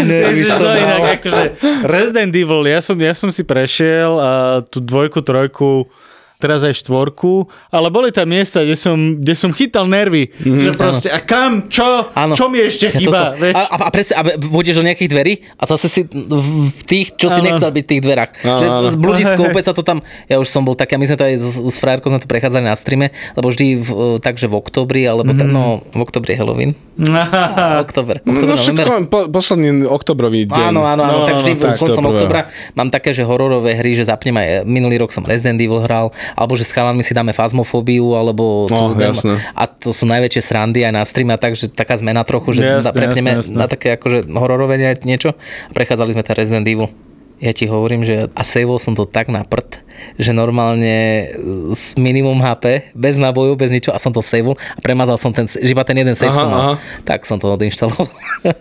Nervy 0.08 0.44
som 0.48 0.64
no 0.64 0.72
mal. 0.72 0.78
inak 0.78 1.02
akože 1.22 1.44
Resident 1.84 2.36
Evil, 2.36 2.64
ja 2.68 2.80
som, 2.80 2.98
ja 3.00 3.14
som 3.14 3.30
si 3.34 3.44
prešiel 3.44 4.12
uh, 4.18 4.62
tú 4.68 4.80
dvojku, 4.84 5.22
trojku, 5.24 5.88
teraz 6.38 6.62
aj 6.62 6.86
štvorku, 6.86 7.50
ale 7.73 7.89
boli 7.89 8.13
tam 8.13 8.30
miesta, 8.30 8.62
kde 8.62 8.78
som, 8.78 9.17
kde 9.17 9.34
som 9.34 9.50
chytal 9.50 9.89
nervy, 9.89 10.30
mm-hmm. 10.30 10.62
že 10.62 10.71
proste, 10.78 11.10
a 11.10 11.17
kam, 11.17 11.65
čo, 11.65 12.13
Áno. 12.13 12.38
čo 12.38 12.45
mi 12.47 12.62
ešte 12.62 12.93
Ja 12.93 13.00
chýba, 13.02 13.21
toto. 13.34 13.41
vieš? 13.41 13.56
A, 13.58 13.62
a, 13.65 13.76
a 13.82 13.89
presne, 13.89 14.13
a 14.13 14.21
vôjdeš 14.38 14.76
do 14.78 14.86
nejakých 14.86 15.10
dverí 15.10 15.34
a 15.58 15.63
zase 15.65 15.89
si 15.89 16.02
v 16.06 16.82
tých, 16.86 17.17
čo 17.17 17.34
si 17.34 17.41
Áno. 17.41 17.50
nechcel 17.50 17.73
byť 17.73 17.84
v 17.84 17.89
tých 17.89 18.04
dverách. 18.06 18.32
Áno, 18.45 18.60
že 18.62 18.65
áno. 18.69 18.89
z 18.93 18.97
blúdisko, 19.02 19.41
úplne 19.50 19.65
sa 19.65 19.73
to 19.73 19.82
tam, 19.82 20.06
ja 20.30 20.38
už 20.38 20.47
som 20.47 20.62
bol 20.62 20.78
taký, 20.78 20.95
a 20.95 21.02
my 21.02 21.06
sme 21.10 21.17
to 21.17 21.26
aj 21.26 21.36
s, 21.41 21.58
s 21.58 21.78
frajerkou 21.82 22.13
sme 22.13 22.21
to 22.21 22.30
prechádzali 22.30 22.65
na 22.69 22.78
streame, 22.78 23.10
lebo 23.34 23.50
vždy 23.50 23.65
v, 23.82 23.89
takže 24.21 24.45
v 24.45 24.56
oktobri, 24.56 25.02
alebo 25.10 25.34
mm. 25.34 25.50
no, 25.50 25.82
v 25.82 26.02
oktobri 26.06 26.38
je 26.38 26.39
Halloween. 26.39 26.71
Oktober. 27.86 28.21
No 28.26 28.38
Oktober, 28.38 29.06
po, 29.06 29.30
posledný 29.30 29.86
oktobrový 29.86 30.50
deň. 30.50 30.73
Áno, 30.73 30.82
áno, 30.86 31.06
áno, 31.06 31.17
No, 31.17 31.26
tak 31.26 31.36
no, 31.38 31.41
vždy 31.45 31.54
no, 31.54 31.58
no, 31.58 31.63
tak 31.63 31.73
koncom 31.78 32.06
oktobra 32.10 32.41
mám 32.73 32.89
také, 32.89 33.13
že 33.13 33.21
hororové 33.26 33.78
hry, 33.78 33.93
že 33.93 34.10
zapnem 34.10 34.34
aj 34.34 34.65
minulý 34.65 35.02
rok 35.02 35.13
som 35.13 35.21
Resident 35.21 35.62
Evil 35.62 35.82
hral, 35.86 36.10
alebo 36.34 36.54
že 36.54 36.63
s 36.63 36.72
chalami 36.72 37.00
si 37.00 37.12
dáme 37.12 37.32
Fazmofóbiu, 37.32 38.12
alebo 38.13 38.66
No, 38.66 38.92
tu 38.92 39.00
jasné. 39.00 39.38
a 39.52 39.63
to 39.66 39.90
sú 39.90 40.04
najväčšie 40.04 40.42
srandy 40.42 40.82
aj 40.82 40.92
na 40.92 41.04
streame 41.04 41.32
a 41.32 41.38
tak, 41.38 41.54
že 41.54 41.68
taká 41.68 41.96
zmena 41.96 42.22
trochu, 42.22 42.52
že 42.54 42.62
Jasné, 42.62 42.76
jasné, 42.84 42.92
prepneme 42.92 43.30
jasné, 43.34 43.42
jasné. 43.46 43.56
na 43.56 43.66
také 43.66 43.88
akože 43.94 44.18
hororové 44.28 44.76
nie- 44.76 45.06
niečo 45.06 45.38
prechádzali 45.72 46.12
sme 46.12 46.22
ten 46.22 46.34
Resident 46.34 46.66
Evil. 46.66 46.90
Ja 47.38 47.52
ti 47.52 47.63
hovorím, 47.63 48.02
že 48.02 48.28
a 48.28 48.42
saveol 48.42 48.76
som 48.76 48.92
to 48.92 49.06
tak 49.06 49.28
na 49.28 49.46
prd, 49.46 49.78
že 50.16 50.32
normálne 50.32 51.28
s 51.74 51.94
minimum 51.98 52.40
HP, 52.40 52.94
bez 52.94 53.16
nábojov, 53.18 53.58
bez 53.58 53.70
ničo 53.72 53.92
a 53.94 54.00
som 54.00 54.14
to 54.14 54.22
saveol 54.22 54.56
a 54.76 54.80
premazal 54.80 55.18
som 55.20 55.34
ten, 55.34 55.46
že 55.48 55.70
iba 55.70 55.84
ten 55.84 55.98
jeden 55.98 56.14
save 56.14 56.34
Aha, 56.34 56.40
som 56.40 56.48
mal. 56.50 56.60
aha. 56.60 56.74
Tak 57.04 57.24
som 57.26 57.38
to 57.38 57.50
odinštaloval. 57.52 58.08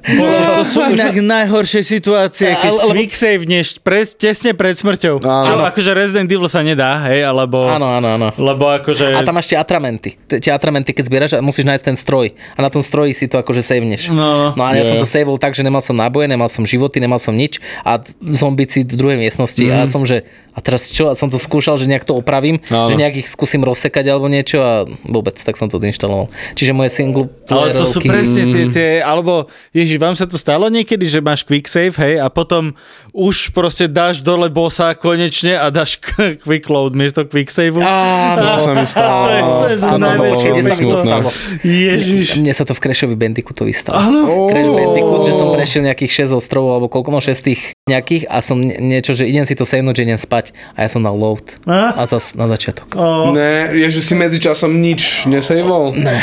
Bože, 0.04 0.42
to 0.58 0.64
sú 0.76 0.80
inak 0.92 1.16
najhoršie 1.18 1.82
situácie, 1.82 2.52
keď 2.54 2.72
Ale- 2.72 2.94
quick 2.94 3.12
save 3.12 3.42
neš 3.44 3.78
pres, 3.80 4.16
tesne 4.16 4.52
pred 4.56 4.74
smrťou. 4.76 5.20
Áno. 5.22 5.46
Čo, 5.46 5.52
akože 5.62 5.90
Resident 5.92 6.28
Evil 6.30 6.48
sa 6.50 6.60
nedá, 6.62 7.06
hej, 7.10 7.24
alebo... 7.26 7.66
Áno, 7.66 7.86
áno, 7.88 8.08
áno. 8.16 8.28
Lebo 8.36 8.70
akože... 8.70 9.12
A 9.12 9.22
tam 9.22 9.36
máš 9.36 9.50
tie 9.50 9.58
atramenty. 9.58 10.16
Tie 10.28 10.52
atramenty, 10.52 10.92
keď 10.92 11.04
zbieraš, 11.06 11.32
a 11.36 11.44
musíš 11.44 11.66
nájsť 11.68 11.84
ten 11.84 11.96
stroj. 11.96 12.32
A 12.54 12.58
na 12.62 12.70
tom 12.72 12.80
stroji 12.80 13.12
si 13.12 13.26
to 13.26 13.38
akože 13.40 13.62
saveneš. 13.62 14.10
No. 14.10 14.52
no 14.54 14.62
a 14.62 14.74
ja 14.76 14.82
Je. 14.84 14.90
som 14.94 14.96
to 15.00 15.06
saveol 15.08 15.36
tak, 15.36 15.52
že 15.52 15.62
nemal 15.66 15.82
som 15.82 15.96
náboje, 15.96 16.30
nemal 16.30 16.48
som 16.48 16.62
životy, 16.64 16.98
nemal 17.02 17.18
som 17.18 17.34
nič 17.34 17.58
a 17.82 17.98
zombici 18.32 18.82
v 18.86 18.94
druhej 18.96 19.18
miestnosti. 19.20 19.60
Mm. 19.60 19.72
A 19.72 19.74
ja 19.82 19.86
som, 19.90 20.02
že 20.06 20.24
a 20.56 20.64
teraz 20.64 20.88
čo? 20.88 21.12
A 21.12 21.14
som 21.18 21.25
to 21.26 21.36
skúšal, 21.36 21.74
že 21.74 21.86
nejak 21.86 22.02
to 22.02 22.12
opravím, 22.12 22.58
Áno. 22.66 22.86
že 22.86 22.94
nejak 22.94 23.14
ich 23.18 23.28
skúsim 23.28 23.60
rozsekať 23.60 24.04
alebo 24.06 24.26
niečo 24.26 24.58
a 24.58 24.72
vôbec, 25.02 25.34
tak 25.34 25.54
som 25.54 25.66
to 25.66 25.76
odinštaloval. 25.76 26.28
Čiže 26.52 26.72
moje 26.72 26.90
single 26.90 27.28
Ale 27.46 27.72
to 27.72 27.84
sú 27.84 28.00
presne 28.00 28.48
tie, 28.48 28.64
tie, 28.68 28.88
alebo 28.98 29.46
ježiš, 29.70 29.96
vám 29.96 30.12
sa 30.12 30.24
to 30.24 30.36
stalo 30.36 30.66
niekedy, 30.66 31.04
že 31.04 31.18
máš 31.18 31.42
quick 31.42 31.66
save, 31.66 31.94
hej, 31.96 32.16
a 32.16 32.26
potom 32.26 32.74
už 33.10 33.50
proste 33.50 33.86
dáš 33.86 34.20
dole 34.20 34.46
bossa 34.46 34.92
konečne 34.92 35.54
a 35.54 35.68
dáš 35.68 35.96
quick 36.38 36.66
load 36.66 36.92
miesto 36.92 37.24
quick 37.24 37.48
save. 37.48 37.74
Áno, 37.74 38.36
To 38.36 38.58
sa 38.58 38.70
mi 38.72 38.84
stalo. 38.84 39.24
To 39.24 39.30
je- 39.30 39.42
to 39.42 39.66
je 39.66 39.76
to 39.78 39.86
Áno, 39.88 40.04
najväčšie, 40.06 40.48
kde 40.48 40.62
veľmi 40.62 40.70
sa 40.70 40.76
mi 40.78 40.86
to 40.86 40.98
stalo. 40.98 41.28
Ježiš. 41.62 42.26
Mne 42.36 42.52
sa 42.52 42.62
to 42.62 42.72
v 42.72 42.80
Crashovi 42.80 43.16
Bandicootovi 43.16 43.72
stalo. 43.72 43.96
Áno? 43.98 44.20
Crash 44.46 44.68
Bandicoot, 44.68 45.22
že 45.24 45.32
som 45.32 45.48
prešiel 45.50 45.82
nejakých 45.82 46.28
6 46.28 46.36
ostrovov, 46.36 46.70
alebo 46.74 46.86
koľko, 46.86 47.08
no 47.10 47.18
6 47.18 47.40
tých 47.42 47.60
nejakých 47.86 48.28
a 48.28 48.38
som 48.38 48.58
nie- 48.58 48.76
niečo, 48.78 49.12
že 49.12 49.24
idem 49.24 49.42
si 49.42 49.52
to 49.52 49.64
sejnúť, 49.64 49.94
že 49.94 50.02
idem 50.04 50.20
spať 50.20 50.44
a 50.76 50.84
ja 50.84 50.88
som 50.88 51.00
dal 51.00 51.15
load. 51.16 51.56
A? 51.64 51.96
A 51.96 52.04
zas 52.04 52.36
na 52.36 52.46
začiatok. 52.46 52.92
O, 52.94 53.32
Ne, 53.32 53.72
je, 53.72 53.88
že 53.90 54.00
si 54.04 54.14
medzi 54.14 54.36
časom 54.36 54.76
nič 54.76 55.24
nesejvol? 55.26 55.96
Ne. 55.96 56.20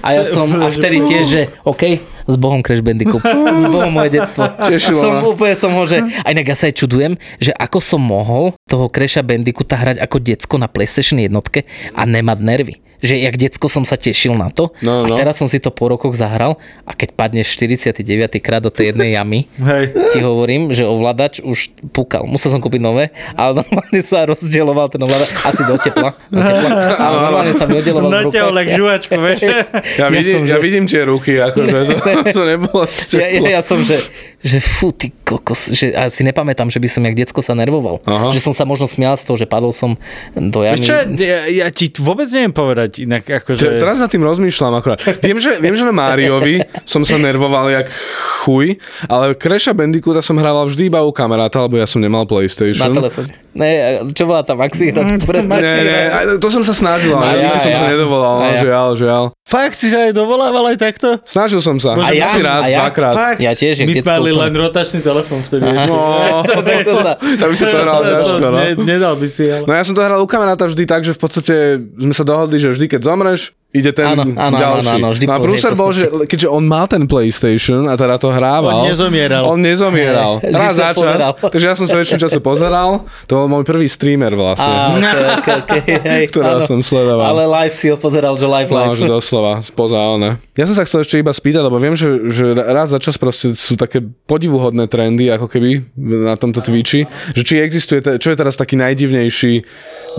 A 0.00 0.08
ja 0.16 0.24
som, 0.24 0.48
a 0.60 0.68
vtedy 0.68 1.00
tiež, 1.04 1.24
že 1.24 1.42
OK, 1.64 2.00
s 2.28 2.36
Bohom 2.36 2.60
Crash 2.60 2.84
Bandicoot. 2.84 3.24
S 3.24 3.64
Bohom 3.68 3.92
moje 3.92 4.20
detstvo. 4.20 4.46
Tešilo 4.60 5.00
som 5.00 5.12
ma. 5.18 5.24
úplne 5.24 5.56
som 5.56 5.72
ho, 5.74 5.82
že... 5.88 6.00
A 6.22 6.30
inak 6.32 6.52
ja 6.52 6.56
sa 6.56 6.68
aj 6.68 6.74
čudujem, 6.76 7.12
že 7.40 7.50
ako 7.56 7.78
som 7.80 8.00
mohol 8.00 8.52
toho 8.68 8.86
Crasha 8.92 9.24
Bandicoota 9.24 9.76
hrať 9.76 9.96
ako 10.00 10.16
decko 10.20 10.54
na 10.60 10.68
PlayStation 10.68 11.18
jednotke 11.18 11.64
a 11.96 12.04
nemať 12.04 12.38
nervy. 12.40 12.74
Že 13.00 13.14
jak 13.18 13.34
decko 13.36 13.66
som 13.66 13.82
sa 13.82 13.94
tešil 13.94 14.32
na 14.32 14.48
to 14.48 14.72
No, 14.80 15.02
no. 15.02 15.12
a 15.12 15.18
teraz 15.18 15.34
som 15.34 15.44
si 15.44 15.56
to 15.56 15.68
po 15.68 15.86
rokoch 15.86 16.12
zahral 16.12 16.56
a 16.82 16.92
keď 16.92 17.08
padneš 17.12 17.48
49. 17.52 18.04
krát 18.38 18.60
do 18.60 18.68
tej 18.68 18.90
jednej 18.90 19.12
jamy, 19.12 19.48
hej. 19.62 19.84
ti 20.10 20.20
hovorím, 20.20 20.70
že 20.70 20.82
ovládač 20.82 21.40
už 21.40 21.58
púkal. 21.88 22.24
Musel 22.24 22.50
som 22.50 22.58
kúpiť 22.58 22.78
nové, 22.78 23.08
ale 23.34 23.60
normálne 23.60 24.00
sa 24.00 24.22
rozdieloval 24.22 24.88
ten 24.88 25.00
ovládač 25.00 25.32
asi 25.34 25.62
do 25.62 25.76
tepla. 25.76 26.12
Do 26.26 26.38
tepla 26.38 26.68
ale 27.00 27.16
normálne 27.22 27.52
sa 27.52 27.64
mi 27.64 27.80
rukách. 27.80 28.60
jak 28.60 28.70
žuvačku, 28.74 29.14
vieš. 29.16 29.40
Ja, 29.50 29.64
Ja 29.98 30.06
vidím, 30.08 30.32
som, 30.34 30.42
ja 30.44 30.56
že- 30.56 30.62
vidím 30.62 30.84
tie 30.84 31.02
ruky, 31.02 31.32
akože 31.36 31.72
to, 31.88 31.94
to 32.30 32.42
nebolo 32.44 32.82
Ja, 32.84 32.92
ja, 33.22 33.28
tepla. 33.32 33.48
ja 33.48 33.60
som, 33.60 33.78
že, 33.80 33.96
že 34.40 34.56
fú, 34.58 34.88
ty 34.88 35.12
kokos, 35.20 35.76
že 35.76 35.92
ja 35.92 36.08
si 36.08 36.24
nepamätám, 36.24 36.72
že 36.72 36.80
by 36.80 36.88
som 36.88 37.04
jak 37.04 37.12
decko 37.12 37.44
sa 37.44 37.52
nervoval. 37.52 38.00
Aha. 38.08 38.32
Že 38.32 38.40
som 38.40 38.54
sa 38.56 38.64
možno 38.64 38.88
smial 38.88 39.20
z 39.20 39.28
toho, 39.28 39.36
že 39.36 39.44
padol 39.44 39.68
som 39.70 40.00
do 40.32 40.64
jamy. 40.64 40.80
Čo, 40.80 40.96
ja, 41.20 41.44
ja 41.44 41.66
ti 41.68 41.92
vôbec 42.00 42.24
neviem 42.32 42.48
povedať 42.50 43.04
inak, 43.04 43.28
akože... 43.28 43.60
Te- 43.60 43.76
Teraz 43.76 44.00
nad 44.00 44.08
tým 44.08 44.24
rozmýšľam 44.24 44.72
akorát. 44.80 45.04
Viem, 45.20 45.36
že, 45.36 45.60
viem, 45.60 45.76
že 45.76 45.84
na 45.84 45.92
Máriovi 45.92 46.64
som 46.88 47.04
sa 47.04 47.20
nervoval 47.20 47.68
jak 47.68 47.92
chuj, 48.40 48.80
ale 49.06 49.36
Crasha 49.36 49.76
Bandicoota 49.76 50.24
som 50.24 50.40
hrával 50.40 50.64
vždy 50.72 50.88
iba 50.88 51.04
u 51.04 51.12
kamaráta, 51.12 51.60
lebo 51.60 51.76
ja 51.76 51.84
som 51.84 52.00
nemal 52.00 52.24
Na 52.24 52.30
PlayStation. 52.32 52.88
telefóne. 52.96 53.36
Ne, 53.50 53.98
čo 54.14 54.24
bola 54.24 54.40
tá 54.46 54.54
Maxi 54.54 54.94
hra? 54.94 55.04
Nie, 55.04 56.06
aj 56.08 56.24
to 56.38 56.48
som 56.48 56.62
sa 56.62 56.70
snažil, 56.70 57.12
ale 57.12 57.42
ja, 57.42 57.50
nikdy 57.50 57.58
som 57.60 57.72
ja. 57.74 57.78
sa 57.82 57.86
nedovolal, 57.90 58.34
no, 58.40 58.46
ja. 58.54 58.60
žiaľ, 58.62 58.88
žiaľ. 58.94 59.24
Fakt 59.42 59.74
si 59.74 59.90
sa 59.90 60.06
aj 60.06 60.14
dovolával 60.14 60.70
aj 60.70 60.78
takto? 60.78 61.18
Snažil 61.26 61.58
som 61.58 61.74
sa. 61.82 61.98
Bože, 61.98 62.14
Asi 62.14 62.22
a 62.22 62.38
ja- 62.38 62.46
raz, 62.46 62.62
a 62.62 62.68
ja- 62.70 62.78
dvakrát. 62.86 63.14
Fakt? 63.18 63.38
Ja 63.42 63.52
tiež, 63.58 63.82
My 63.82 63.92
sme 63.98 64.14
mali 64.30 64.50
len 64.50 64.52
rotačný 64.54 65.02
telefón 65.02 65.42
vtedy. 65.42 65.66
No, 65.66 66.42
to 66.46 66.94
sa... 67.02 67.12
tam 67.18 67.48
by 67.50 67.56
sa 67.58 67.66
to 67.66 67.78
hral 67.82 68.00
ťažko, 68.14 68.46
no. 68.46 68.56
ne, 68.56 68.68
nedal 68.78 69.14
by 69.18 69.26
si, 69.26 69.44
ale... 69.50 69.66
No 69.66 69.72
ja 69.74 69.82
som 69.82 69.94
to 69.98 70.02
hral 70.02 70.22
u 70.22 70.28
kamaráta 70.30 70.70
vždy 70.70 70.84
tak, 70.86 71.02
že 71.02 71.12
v 71.12 71.20
podstate 71.20 71.54
sme 71.98 72.14
sa 72.14 72.22
dohodli, 72.22 72.62
že 72.62 72.70
vždy 72.70 72.86
keď 72.86 73.00
zomreš, 73.02 73.52
ide 73.70 73.94
ten 73.94 74.02
Áno, 74.04 74.26
áno, 74.26 74.56
ďalší. 74.58 74.86
áno, 74.90 74.98
áno, 74.98 75.08
vždy 75.14 75.24
no 75.24 75.32
a 75.32 75.38
prúser 75.38 75.72
bol, 75.72 75.90
že 75.90 76.10
keďže 76.26 76.50
on 76.50 76.66
mal 76.66 76.84
ten 76.84 77.06
PlayStation 77.06 77.86
a 77.86 77.94
teda 77.94 78.18
to 78.18 78.28
hrával. 78.28 78.82
On 78.82 78.90
nezomieral. 78.90 79.42
On 79.46 79.54
nezomieral. 79.56 80.42
Raz 80.58 80.74
za 80.74 80.90
čas. 80.90 81.38
Takže 81.38 81.66
ja 81.66 81.74
som 81.78 81.86
sa 81.86 81.94
väčšinu 81.94 82.18
času 82.18 82.38
pozeral. 82.40 83.06
To 83.24 83.32
bol 83.36 83.46
môj 83.48 83.62
prvý 83.62 83.86
streamer 83.86 84.34
vlastne. 84.34 84.66
Á, 84.66 84.90
okay, 84.90 85.22
okay, 85.38 85.56
okay, 85.62 85.96
hej, 86.18 86.24
Ktorého 86.28 86.58
áno. 86.58 86.66
som 86.66 86.82
sledoval. 86.82 87.30
Ale 87.30 87.46
live 87.46 87.74
si 87.74 87.86
ho 87.86 87.96
pozeral, 87.96 88.34
že 88.34 88.44
live, 88.44 88.66
No, 88.66 88.90
live. 88.90 88.98
že 88.98 89.06
doslova, 89.06 89.62
spoza 89.62 90.02
one. 90.02 90.42
Ja 90.58 90.66
som 90.66 90.74
sa 90.74 90.82
chcel 90.82 91.06
ešte 91.06 91.16
iba 91.16 91.30
spýtať, 91.30 91.62
lebo 91.62 91.78
viem, 91.78 91.94
že, 91.94 92.10
že 92.26 92.50
raz 92.52 92.90
za 92.90 92.98
čas 92.98 93.14
proste 93.14 93.54
sú 93.54 93.78
také 93.78 94.02
podivuhodné 94.02 94.90
trendy, 94.90 95.30
ako 95.30 95.46
keby 95.46 95.86
na 95.94 96.34
tomto 96.34 96.58
Twitchi, 96.58 97.06
že 97.32 97.42
či 97.46 97.62
existuje, 97.62 98.02
čo 98.18 98.28
je 98.28 98.36
teraz 98.36 98.58
taký 98.58 98.74
najdivnejší, 98.74 99.62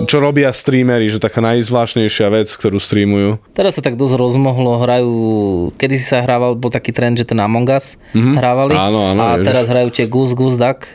čo 0.08 0.18
robia 0.18 0.56
streamery, 0.56 1.12
že 1.12 1.20
taká 1.20 1.44
najzvláštnejšia 1.44 2.32
vec, 2.32 2.48
ktorú 2.48 2.80
streamujú. 2.80 3.41
Teraz 3.52 3.76
sa 3.76 3.84
tak 3.84 4.00
dosť 4.00 4.16
rozmohlo, 4.16 4.80
hrajú, 4.80 5.12
kedy 5.76 6.00
si 6.00 6.08
sa 6.08 6.24
hrával, 6.24 6.56
bol 6.56 6.72
taký 6.72 6.96
trend, 6.96 7.20
že 7.20 7.28
ten 7.28 7.36
Among 7.36 7.68
Us 7.68 8.00
hrávali. 8.16 8.72
Mhm. 8.72 8.80
Áno, 8.80 9.00
áno, 9.12 9.22
A 9.22 9.30
ježiš. 9.36 9.48
teraz 9.52 9.66
hrajú 9.68 9.90
tie 9.92 10.06
Goose 10.08 10.36
Goose 10.40 10.56
Duck. 10.56 10.88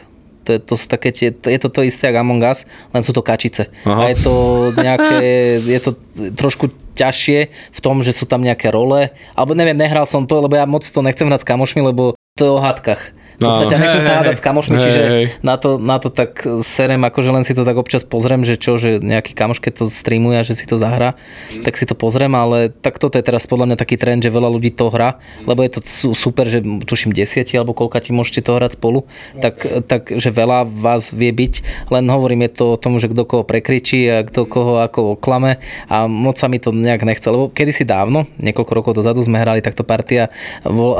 To 0.46 0.54
je, 0.54 0.62
to 0.62 0.74
sú 0.78 0.87
také 0.87 1.11
tie, 1.11 1.35
je 1.35 1.59
to 1.59 1.68
to 1.68 1.82
isté 1.82 2.06
ako 2.09 2.22
Among 2.22 2.40
Us, 2.46 2.64
len 2.94 3.02
sú 3.04 3.12
to 3.12 3.20
kačice. 3.20 3.68
Aha. 3.85 4.09
A 4.09 4.14
je 4.14 4.16
to 4.22 4.35
nejaké, 4.72 5.16
je 5.74 5.80
to 5.85 5.90
trošku 6.32 6.72
ťažšie 6.96 7.38
v 7.76 7.80
tom, 7.85 8.00
že 8.00 8.16
sú 8.16 8.24
tam 8.24 8.40
nejaké 8.40 8.72
role. 8.72 9.12
Alebo 9.37 9.52
neviem, 9.52 9.76
nehral 9.76 10.09
som 10.09 10.24
to, 10.24 10.40
lebo 10.40 10.56
ja 10.56 10.64
moc 10.64 10.80
to 10.80 11.00
nechcem 11.04 11.28
hrať 11.28 11.44
s 11.44 11.48
kamošmi, 11.50 11.85
lebo 11.85 12.16
to 12.38 12.42
je 12.46 12.52
o 12.56 12.62
hádkach. 12.62 13.12
V 13.37 13.44
podstate 13.44 13.77
Áno. 13.77 13.83
nechcem 13.85 14.01
Hej, 14.01 14.09
sa 14.09 14.12
hej, 14.12 14.18
hádať 14.25 14.37
s 14.40 14.42
kamošmi, 14.42 14.77
hej, 14.77 14.85
čiže 14.88 15.03
hej. 15.05 15.25
na 15.44 15.55
to, 15.61 15.77
na 15.77 15.96
to 16.01 16.09
tak 16.09 16.40
serem, 16.64 17.05
akože 17.05 17.31
len 17.33 17.44
si 17.44 17.53
to 17.53 17.68
tak 17.68 17.77
občas 17.77 18.01
pozriem, 18.01 18.49
že 18.49 18.57
čo, 18.57 18.81
že 18.81 18.96
nejaký 18.96 19.37
kamoš, 19.37 19.61
keď 19.61 19.85
to 19.85 19.85
streamuje 19.92 20.40
že 20.40 20.57
si 20.57 20.64
to 20.64 20.81
zahrá, 20.81 21.16
tak 21.61 21.77
si 21.77 21.85
to 21.85 21.92
pozriem, 21.92 22.33
ale 22.33 22.72
tak 22.72 22.96
toto 22.96 23.20
je 23.20 23.25
teraz 23.25 23.44
podľa 23.44 23.72
mňa 23.72 23.77
taký 23.77 24.01
trend, 24.01 24.25
že 24.25 24.33
veľa 24.33 24.49
ľudí 24.49 24.72
to 24.72 24.88
hrá, 24.88 25.20
lebo 25.44 25.61
je 25.61 25.70
to 25.77 25.81
su- 25.85 26.16
super, 26.16 26.49
že 26.49 26.64
tuším 26.64 27.12
desiati 27.12 27.57
alebo 27.61 27.77
koľka 27.77 28.01
ti 28.01 28.16
môžete 28.16 28.40
to 28.40 28.57
hrať 28.57 28.81
spolu, 28.81 29.05
tak, 29.40 29.64
tak 29.85 30.12
že 30.12 30.33
veľa 30.33 30.64
vás 30.64 31.12
vie 31.12 31.33
byť, 31.33 31.55
len 31.92 32.05
hovorím 32.09 32.49
je 32.49 32.53
to 32.57 32.64
o 32.77 32.81
tom, 32.81 32.96
že 32.96 33.12
kto 33.12 33.22
koho 33.29 33.44
prekričí 33.44 34.09
a 34.09 34.25
kto 34.25 34.49
koho 34.49 34.81
ako 34.81 35.20
oklame 35.20 35.61
a 35.92 36.09
moc 36.09 36.40
sa 36.40 36.49
mi 36.49 36.57
to 36.57 36.72
nejak 36.72 37.05
nechce, 37.05 37.29
lebo 37.29 37.53
kedysi 37.53 37.85
dávno, 37.85 38.25
niekoľko 38.40 38.72
rokov 38.72 38.92
dozadu 38.96 39.20
sme 39.20 39.40
hrali 39.40 39.61
takto 39.61 39.85
partia, 39.85 40.33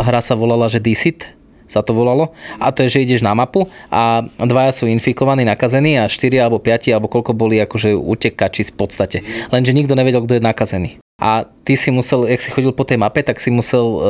hra 0.03 0.21
sa 0.21 0.37
volala, 0.37 0.69
že 0.69 0.83
Deceit, 0.83 1.37
sa 1.67 1.83
to 1.83 1.93
volalo. 1.93 2.33
A 2.59 2.71
to 2.71 2.87
je, 2.87 2.99
že 2.99 3.03
ideš 3.05 3.23
na 3.23 3.35
mapu 3.35 3.71
a 3.91 4.27
dvaja 4.39 4.73
sú 4.73 4.91
infikovaní, 4.91 5.47
nakazení 5.47 5.99
a 6.01 6.11
štyria 6.11 6.47
alebo 6.47 6.63
piati 6.63 6.91
alebo 6.91 7.11
koľko 7.11 7.35
boli 7.37 7.61
akože 7.63 7.95
utekači 7.95 8.67
v 8.71 8.75
podstate. 8.75 9.19
Lenže 9.51 9.77
nikto 9.77 9.99
nevedel, 9.99 10.25
kto 10.25 10.39
je 10.39 10.43
nakazený. 10.43 10.91
A 11.17 11.49
ty 11.65 11.81
si 11.81 11.89
musel, 11.89 12.29
jak 12.29 12.45
si 12.45 12.53
chodil 12.53 12.77
po 12.77 12.85
tej 12.85 13.01
mape, 13.01 13.25
tak 13.25 13.41
si 13.41 13.49
musel 13.49 13.85
uh, 13.89 14.03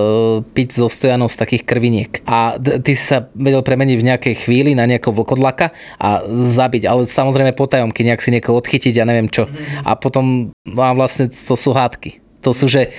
piť 0.43 0.75
zo 0.75 0.91
stojanov 0.91 1.31
z 1.31 1.39
takých 1.39 1.63
krviniek. 1.63 2.19
A 2.27 2.59
ty 2.59 2.99
si 2.99 3.05
sa 3.15 3.31
vedel 3.31 3.63
premeniť 3.63 3.95
v 3.95 4.07
nejakej 4.11 4.35
chvíli 4.43 4.75
na 4.75 4.91
nejakého 4.91 5.15
vlkodlaka 5.15 5.71
a 6.03 6.27
zabiť, 6.27 6.83
ale 6.83 7.07
samozrejme 7.07 7.55
potajomky, 7.55 8.03
nejak 8.03 8.19
si 8.19 8.35
niekoho 8.35 8.59
odchytiť 8.59 8.99
a 8.99 9.07
neviem 9.07 9.31
čo. 9.31 9.47
A 9.87 9.95
potom, 9.95 10.51
a 10.67 10.91
vlastne 10.99 11.31
to 11.31 11.55
sú 11.55 11.71
hádky. 11.71 12.19
To 12.43 12.51
sú, 12.51 12.67
že, 12.67 12.91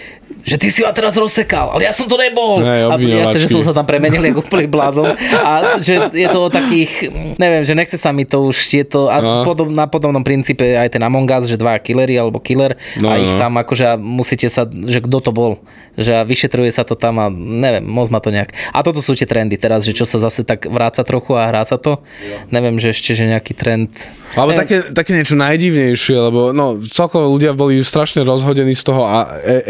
že 0.44 0.56
ty 0.56 0.68
si 0.68 0.80
ma 0.80 0.92
teraz 0.92 1.14
rozsekal, 1.14 1.72
ale 1.72 1.84
ja 1.84 1.92
som 1.92 2.04
to 2.04 2.16
nebol. 2.16 2.60
Hej, 2.60 2.82
a 2.84 2.96
ja 2.96 3.26
sa, 3.28 3.36
že 3.36 3.48
som 3.48 3.60
sa 3.60 3.72
tam 3.72 3.84
premenil 3.84 4.24
ako 4.26 4.42
úplný 4.42 4.64
blázon. 4.66 5.12
A 5.36 5.76
že 5.78 6.00
je 6.10 6.24
to 6.26 6.40
o 6.40 6.50
takých, 6.50 7.12
neviem, 7.36 7.62
že 7.62 7.72
nechce 7.72 7.96
sa 7.96 8.10
mi 8.10 8.24
to 8.24 8.44
už, 8.44 8.56
je 8.56 8.84
to 8.84 9.08
a 9.08 9.20
No. 9.20 9.44
podob, 9.44 9.68
na 9.68 9.84
podobnom 9.86 10.22
princípe 10.22 10.64
aj 10.64 10.88
ten 10.90 11.02
Among 11.02 11.28
Us, 11.28 11.46
že 11.46 11.56
dva 11.56 11.76
killery 11.78 12.16
alebo 12.16 12.40
killer 12.40 12.80
No, 12.96 13.08
a 13.08 13.18
ich 13.18 13.28
no. 13.28 13.36
tam 13.36 13.56
akože 13.56 13.96
musíte 13.96 14.48
sa, 14.48 14.64
že 14.64 15.00
kto 15.00 15.20
to 15.20 15.32
bol, 15.32 15.60
že 15.96 16.16
vyšetruje 16.24 16.72
sa 16.72 16.84
to 16.84 16.94
tam 16.94 17.18
a 17.18 17.28
neviem, 17.30 17.84
moc 17.84 18.08
ma 18.08 18.20
to 18.20 18.30
nejak. 18.30 18.56
A 18.72 18.80
toto 18.82 19.04
sú 19.04 19.12
tie 19.14 19.28
trendy 19.28 19.56
teraz, 19.56 19.84
že 19.84 19.92
čo 19.92 20.08
sa 20.08 20.16
zase 20.18 20.44
tak 20.44 20.64
vráca 20.66 21.04
trochu 21.04 21.34
a 21.34 21.44
hrá 21.44 21.64
sa 21.64 21.76
to. 21.76 22.00
Neviem, 22.48 22.80
že 22.80 22.96
ešte, 22.96 23.12
že 23.12 23.28
nejaký 23.28 23.52
trend. 23.52 23.92
Alebo 24.32 24.54
neviem, 24.54 24.64
také, 24.64 24.76
také 24.94 25.12
niečo 25.12 25.36
najdivnejšie, 25.36 26.16
lebo 26.22 26.52
no, 26.52 26.80
celkovo 26.80 27.28
ľudia 27.30 27.52
boli 27.52 27.80
strašne 27.80 28.24
rozhodení 28.24 28.72
z 28.72 28.84
toho 28.86 29.04
A- 29.04 29.28
A- 29.36 29.64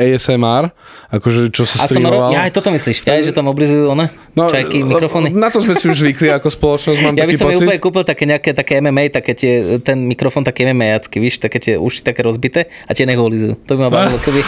ASMR, 0.48 0.66
akože 1.12 1.52
čo 1.52 1.68
sa 1.68 1.84
streamoval. 1.84 2.32
ja 2.32 2.48
aj 2.48 2.52
toto 2.56 2.72
myslíš. 2.72 3.04
Ja 3.04 3.20
že 3.20 3.36
tam 3.36 3.52
oblizujú 3.52 3.92
one? 3.92 4.08
No, 4.38 4.48
čajky, 4.48 4.86
lebo 4.86 4.96
mikrofóny? 4.96 5.34
Na 5.34 5.50
to 5.50 5.60
sme 5.60 5.74
si 5.76 5.90
už 5.90 5.98
zvykli 6.06 6.30
ako 6.32 6.48
spoločnosť, 6.54 7.00
mám 7.04 7.14
Ja 7.18 7.26
by 7.26 7.34
som 7.36 7.50
pocit. 7.50 7.66
úplne 7.66 7.80
kúpil 7.82 8.04
také 8.06 8.24
nejaké 8.30 8.54
také 8.54 8.80
MMA, 8.80 9.10
také 9.10 9.34
tie, 9.34 9.82
ten 9.82 10.06
mikrofón 10.06 10.46
taký 10.46 10.70
MMA-jacký, 10.70 11.18
víš, 11.18 11.42
také 11.42 11.58
tie 11.58 11.74
uši 11.76 12.06
také 12.06 12.22
rozbité 12.22 12.70
a 12.86 12.94
tie 12.94 13.04
nech 13.04 13.18
ho 13.18 13.26
lizujú. 13.28 13.58
To 13.66 13.72
by 13.76 13.80
ma 13.86 13.90
bavilo, 13.90 14.22
keby 14.26 14.40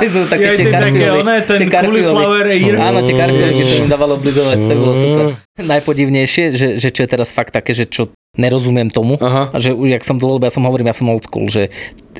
lizujú 0.00 0.26
také 0.30 0.46
Ja, 0.46 0.52
tie 0.56 0.66
také 0.70 1.06
one, 1.10 1.34
ten 1.42 1.68
cauliflower 1.68 2.44
ear. 2.54 2.74
Áno, 2.78 3.02
tie 3.02 3.14
karfioly 3.18 3.52
by 3.52 3.64
sa 3.66 3.74
im 3.82 3.90
dávalo 3.90 4.12
oblizovať, 4.16 4.56
to 4.62 4.74
bolo 4.78 4.94
super. 4.94 5.24
Najpodivnejšie, 5.58 6.44
že, 6.56 6.68
že 6.80 6.88
čo 6.88 7.04
je 7.04 7.08
teraz 7.10 7.34
fakt 7.34 7.52
také, 7.52 7.76
že 7.76 7.84
čo 7.84 8.08
nerozumiem 8.32 8.88
tomu, 8.88 9.20
Aha. 9.20 9.52
a 9.52 9.56
že 9.60 9.76
jak 9.76 10.00
som 10.08 10.16
dlho, 10.16 10.40
ja 10.40 10.48
som 10.48 10.64
hovorím, 10.64 10.88
ja 10.88 10.96
som 10.96 11.12
old 11.12 11.28
school, 11.28 11.52
že 11.52 11.68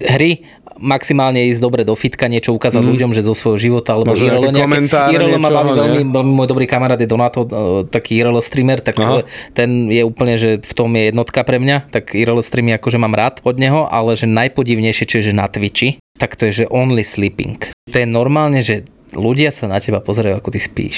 hry 0.04 0.44
maximálne 0.82 1.46
ísť 1.46 1.62
dobre 1.62 1.86
do 1.86 1.94
fitka, 1.94 2.26
niečo 2.26 2.50
ukázať 2.50 2.82
ľuďom, 2.82 3.14
že 3.14 3.22
zo 3.22 3.38
svojho 3.38 3.70
života, 3.70 3.94
alebo 3.94 4.12
Možno 4.12 4.26
IRL, 4.26 4.50
nejaké 4.50 4.90
IRL 5.14 5.38
ma 5.38 5.50
baví 5.54 5.72
veľmi, 5.78 6.00
veľmi 6.10 6.32
môj 6.34 6.48
dobrý 6.50 6.66
kamarát 6.66 6.98
je 6.98 7.06
Donato, 7.06 7.46
e, 7.46 7.86
taký 7.86 8.18
IRL 8.18 8.42
streamer, 8.42 8.82
tak 8.82 8.98
Aha. 8.98 9.22
ten 9.54 9.86
je 9.86 10.02
úplne, 10.02 10.34
že 10.34 10.58
v 10.58 10.72
tom 10.74 10.90
je 10.98 11.14
jednotka 11.14 11.46
pre 11.46 11.62
mňa, 11.62 11.94
tak 11.94 12.18
IRL 12.18 12.42
streamy 12.42 12.74
akože 12.74 12.98
mám 12.98 13.14
rád 13.14 13.38
od 13.46 13.54
neho, 13.56 13.86
ale 13.86 14.18
že 14.18 14.26
najpodivnejšie, 14.26 15.04
čo 15.06 15.22
je, 15.22 15.30
že 15.30 15.38
na 15.38 15.46
Twitchi, 15.46 16.02
tak 16.18 16.34
to 16.34 16.50
je, 16.50 16.66
že 16.66 16.70
only 16.74 17.06
sleeping. 17.06 17.56
To 17.88 17.96
je 17.96 18.06
normálne, 18.06 18.58
že 18.58 18.82
ľudia 19.14 19.54
sa 19.54 19.70
na 19.70 19.78
teba 19.78 20.02
pozerajú, 20.02 20.34
ako 20.36 20.50
ty 20.50 20.60
spíš. 20.60 20.96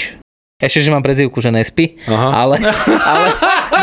Ešte, 0.55 0.87
že 0.87 0.93
mám 0.93 1.03
prezivku, 1.03 1.43
že 1.43 1.51
nespí, 1.51 1.99
Aha. 2.07 2.47
ale, 2.47 2.55
ale, 3.11 3.27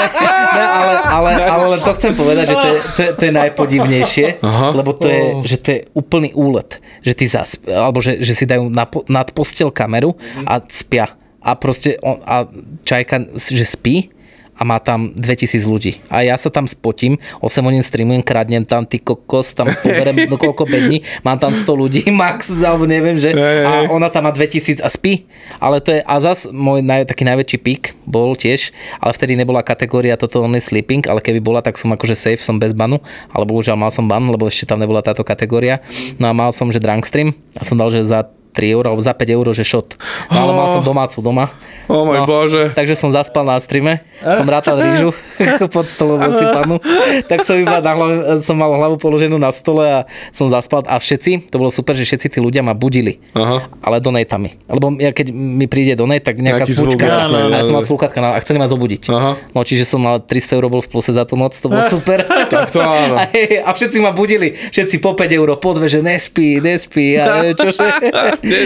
ne, 0.54 0.64
ale, 0.64 0.92
ale, 1.02 1.30
ale 1.40 1.64
len 1.76 1.80
to 1.80 1.92
chcem 1.96 2.12
povedať, 2.12 2.44
že 2.52 2.56
to 2.56 2.66
je, 2.66 2.76
to 2.80 3.00
je, 3.02 3.10
to 3.16 3.22
je 3.28 3.32
najpodivnejšie, 3.32 4.26
Aha. 4.40 4.68
lebo 4.76 4.90
to 4.94 5.08
je, 5.08 5.22
že 5.48 5.56
to 5.58 5.68
je 5.72 5.80
úplný 5.96 6.30
úlet, 6.36 6.78
že 7.00 7.12
ty 7.16 7.24
zasp, 7.26 7.66
alebo 7.68 7.98
že, 7.98 8.20
že 8.20 8.32
si 8.36 8.44
dajú 8.46 8.70
na, 8.70 8.84
nad 9.08 9.28
postel 9.32 9.72
kameru 9.72 10.14
a 10.46 10.60
spia. 10.68 11.16
A 11.42 11.58
proste 11.58 11.98
on, 12.06 12.22
a 12.22 12.46
čajka, 12.86 13.34
že 13.34 13.66
spí 13.66 14.14
a 14.62 14.64
má 14.64 14.78
tam 14.78 15.10
2000 15.18 15.58
ľudí. 15.66 15.98
A 16.06 16.22
ja 16.22 16.38
sa 16.38 16.46
tam 16.46 16.70
spotím, 16.70 17.18
8 17.42 17.66
hodín 17.66 17.82
streamujem, 17.82 18.22
kradnem 18.22 18.62
tam 18.62 18.86
ty 18.86 19.02
kokos, 19.02 19.58
tam 19.58 19.66
poberem 19.82 20.30
no 20.30 20.38
koľko 20.38 20.70
bední, 20.70 21.02
mám 21.26 21.42
tam 21.42 21.50
100 21.50 21.66
ľudí 21.66 22.02
max, 22.14 22.54
alebo 22.54 22.86
neviem, 22.86 23.18
že 23.18 23.34
a 23.34 23.90
ona 23.90 24.06
tam 24.06 24.30
má 24.30 24.30
2000 24.30 24.78
a 24.78 24.86
spí. 24.86 25.26
Ale 25.58 25.82
to 25.82 25.98
je, 25.98 26.00
a 26.06 26.14
zas 26.22 26.46
môj 26.46 26.86
naj, 26.86 27.10
taký 27.10 27.26
najväčší 27.26 27.58
pík 27.58 27.82
bol 28.06 28.38
tiež, 28.38 28.70
ale 29.02 29.10
vtedy 29.10 29.34
nebola 29.34 29.66
kategória 29.66 30.14
toto 30.14 30.46
only 30.46 30.62
sleeping, 30.62 31.02
ale 31.10 31.18
keby 31.18 31.42
bola, 31.42 31.58
tak 31.58 31.74
som 31.74 31.90
akože 31.90 32.14
safe, 32.14 32.38
som 32.38 32.62
bez 32.62 32.70
banu, 32.70 33.02
ale 33.34 33.42
bohužiaľ 33.42 33.74
mal 33.74 33.90
som 33.90 34.06
ban, 34.06 34.22
lebo 34.22 34.46
ešte 34.46 34.70
tam 34.70 34.78
nebola 34.78 35.02
táto 35.02 35.26
kategória. 35.26 35.82
No 36.22 36.30
a 36.30 36.32
mal 36.36 36.54
som, 36.54 36.70
že 36.70 36.78
drunk 36.78 37.02
stream 37.02 37.34
a 37.58 37.66
som 37.66 37.74
dal, 37.74 37.90
že 37.90 38.06
za 38.06 38.30
3 38.52 38.74
eur 38.76 38.84
alebo 38.84 39.00
za 39.00 39.16
5 39.16 39.36
eur, 39.36 39.46
že 39.56 39.64
shot. 39.64 39.96
No 40.28 40.44
ale 40.44 40.52
mal 40.52 40.68
som 40.68 40.84
domácu 40.84 41.18
doma. 41.24 41.48
O 41.88 42.04
môj 42.04 42.22
bože. 42.28 42.62
Takže 42.76 42.94
som 42.94 43.10
zaspal 43.10 43.42
na 43.42 43.58
streame, 43.58 44.04
som 44.20 44.46
rátal 44.46 44.78
rýžu 44.84 45.10
pod 45.74 45.88
stolom 45.88 46.20
osypanú, 46.20 46.78
tak 47.26 47.42
som 47.42 47.58
iba 47.58 47.80
na 47.80 47.92
hlavu, 47.96 48.14
som 48.44 48.54
mal 48.54 48.70
hlavu 48.70 48.96
položenú 49.00 49.40
na 49.40 49.50
stole 49.50 49.82
a 49.82 50.00
som 50.30 50.46
zaspal 50.46 50.84
a 50.86 51.00
všetci, 51.00 51.50
to 51.50 51.56
bolo 51.58 51.72
super, 51.72 51.96
že 51.96 52.04
všetci 52.06 52.28
tí 52.28 52.38
ľudia 52.38 52.62
ma 52.62 52.76
budili, 52.76 53.18
Aha. 53.34 53.72
ale 53.82 53.98
donatami. 53.98 54.62
Lebo 54.68 54.94
ja 55.00 55.10
keď 55.10 55.32
mi 55.32 55.66
príde 55.66 55.96
donate, 55.98 56.28
tak 56.28 56.38
nejaká 56.38 56.68
Nejaký 56.68 56.74
zvuk, 56.76 56.94
smučka, 56.94 57.06
jasné, 57.08 57.38
a 57.50 57.56
ja 57.58 57.64
som 57.66 57.74
mal 57.74 57.84
slúchatka 57.84 58.18
a 58.22 58.38
chceli 58.44 58.58
ma 58.62 58.68
zobudiť. 58.70 59.02
Aha. 59.10 59.32
No 59.50 59.60
čiže 59.66 59.84
som 59.88 59.98
mal 60.04 60.22
300 60.22 60.58
eur 60.60 60.64
bol 60.70 60.82
v 60.84 60.88
pluse 60.92 61.10
za 61.10 61.24
tú 61.26 61.34
noc, 61.34 61.56
to 61.56 61.66
bolo 61.66 61.82
super. 61.94 62.22
Tak 62.28 62.70
to 62.70 62.78
áno. 62.78 63.18
A, 63.18 63.26
a 63.66 63.70
všetci 63.74 63.98
ma 63.98 64.12
budili, 64.14 64.54
všetci 64.70 65.02
po 65.02 65.16
5 65.16 65.26
eur, 65.32 65.48
po 65.58 65.70
dve, 65.74 65.90
že 65.90 65.98
nespí, 66.04 66.62
nespí. 66.62 67.18
A 67.18 67.50
čože, 67.56 67.82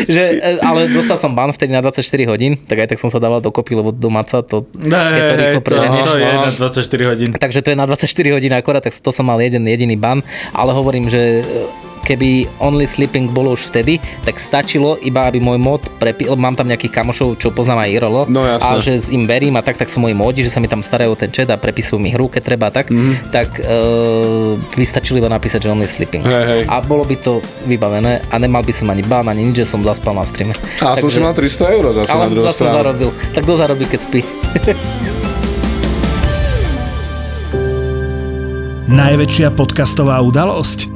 že, 0.09 0.23
e, 0.41 0.51
ale 0.65 0.89
dostal 0.89 1.21
som 1.21 1.37
ban 1.37 1.53
vtedy 1.53 1.73
na 1.73 1.85
24 1.85 2.01
hodín, 2.27 2.57
tak 2.57 2.85
aj 2.85 2.89
tak 2.95 2.99
som 2.99 3.13
sa 3.13 3.21
dával 3.21 3.45
dokopy, 3.45 3.77
lebo 3.77 3.93
domáca 3.93 4.41
to, 4.41 4.65
keď 4.73 5.23
to 5.23 5.35
rýchlo 5.37 5.61
to, 5.61 5.67
preženieš. 5.69 6.05
to 6.05 6.17
je 6.17 6.27
no. 6.27 6.43
na 6.43 6.53
24 6.53 7.11
hodín. 7.13 7.29
Takže 7.37 7.61
to 7.61 7.69
je 7.73 7.77
na 7.77 7.87
24 7.87 8.37
hodín 8.37 8.53
akorát, 8.57 8.83
tak 8.83 8.97
to 8.97 9.11
som 9.13 9.29
mal 9.29 9.39
jeden 9.39 9.69
jediný 9.69 9.97
ban, 10.01 10.25
ale 10.57 10.71
hovorím, 10.73 11.13
že 11.13 11.45
e, 11.45 11.77
keby 12.07 12.47
Only 12.63 12.87
Sleeping 12.87 13.35
bolo 13.35 13.59
už 13.59 13.75
vtedy, 13.75 13.99
tak 14.23 14.39
stačilo 14.39 14.95
iba, 15.03 15.27
aby 15.27 15.43
môj 15.43 15.59
mod 15.59 15.83
prepil, 15.99 16.39
mám 16.39 16.55
tam 16.55 16.71
nejakých 16.71 16.95
kamošov, 17.03 17.43
čo 17.43 17.51
poznám 17.51 17.83
aj 17.83 17.91
IRL, 17.99 18.17
No, 18.31 18.47
a 18.47 18.79
že 18.79 18.95
s 18.95 19.11
im 19.11 19.27
verím 19.27 19.59
a 19.59 19.63
tak, 19.67 19.75
tak 19.75 19.91
sú 19.91 19.99
moji 19.99 20.15
módi, 20.15 20.47
že 20.47 20.55
sa 20.55 20.63
mi 20.63 20.71
tam 20.71 20.87
starajú 20.87 21.19
ten 21.19 21.35
chat 21.35 21.51
a 21.51 21.59
prepisujú 21.59 21.99
mi 21.99 22.15
hru, 22.15 22.31
keď 22.31 22.43
treba 22.47 22.71
a 22.71 22.73
tak, 22.73 22.87
mm-hmm. 22.89 23.35
tak 23.35 23.59
uh, 23.67 24.55
by 24.79 24.85
stačilo 24.87 25.19
iba 25.19 25.27
napísať, 25.27 25.67
že 25.67 25.69
Only 25.75 25.91
Sleeping. 25.91 26.23
Hej, 26.23 26.45
hej. 26.47 26.63
A 26.71 26.79
bolo 26.79 27.03
by 27.03 27.17
to 27.19 27.43
vybavené 27.67 28.23
a 28.31 28.35
nemal 28.39 28.63
by 28.63 28.71
som 28.71 28.87
ani 28.95 29.03
ban, 29.03 29.27
ani 29.27 29.43
nič, 29.51 29.67
že 29.67 29.67
som 29.67 29.83
zaspal 29.83 30.15
na 30.15 30.23
streame. 30.23 30.55
A 30.79 30.95
tu 30.95 31.11
si 31.11 31.19
mal 31.19 31.35
300 31.35 31.75
eur 31.75 31.85
zase 31.91 32.09
na 32.09 32.15
ale 32.15 32.31
druhú 32.31 32.47
zase 32.47 32.63
som 32.63 32.71
stranu. 32.71 32.79
zarobil. 32.79 33.09
Tak 33.35 33.43
kto 33.43 33.53
zarobí, 33.59 33.85
keď 33.91 34.01
spí? 34.07 34.21
Najväčšia 38.87 39.51
podcastová 39.51 40.23
udalosť? 40.23 40.96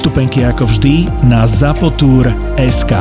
Vstupenky 0.00 0.48
ako 0.48 0.64
vždy 0.64 1.12
na 1.28 1.44
zapotur.sk. 1.44 2.92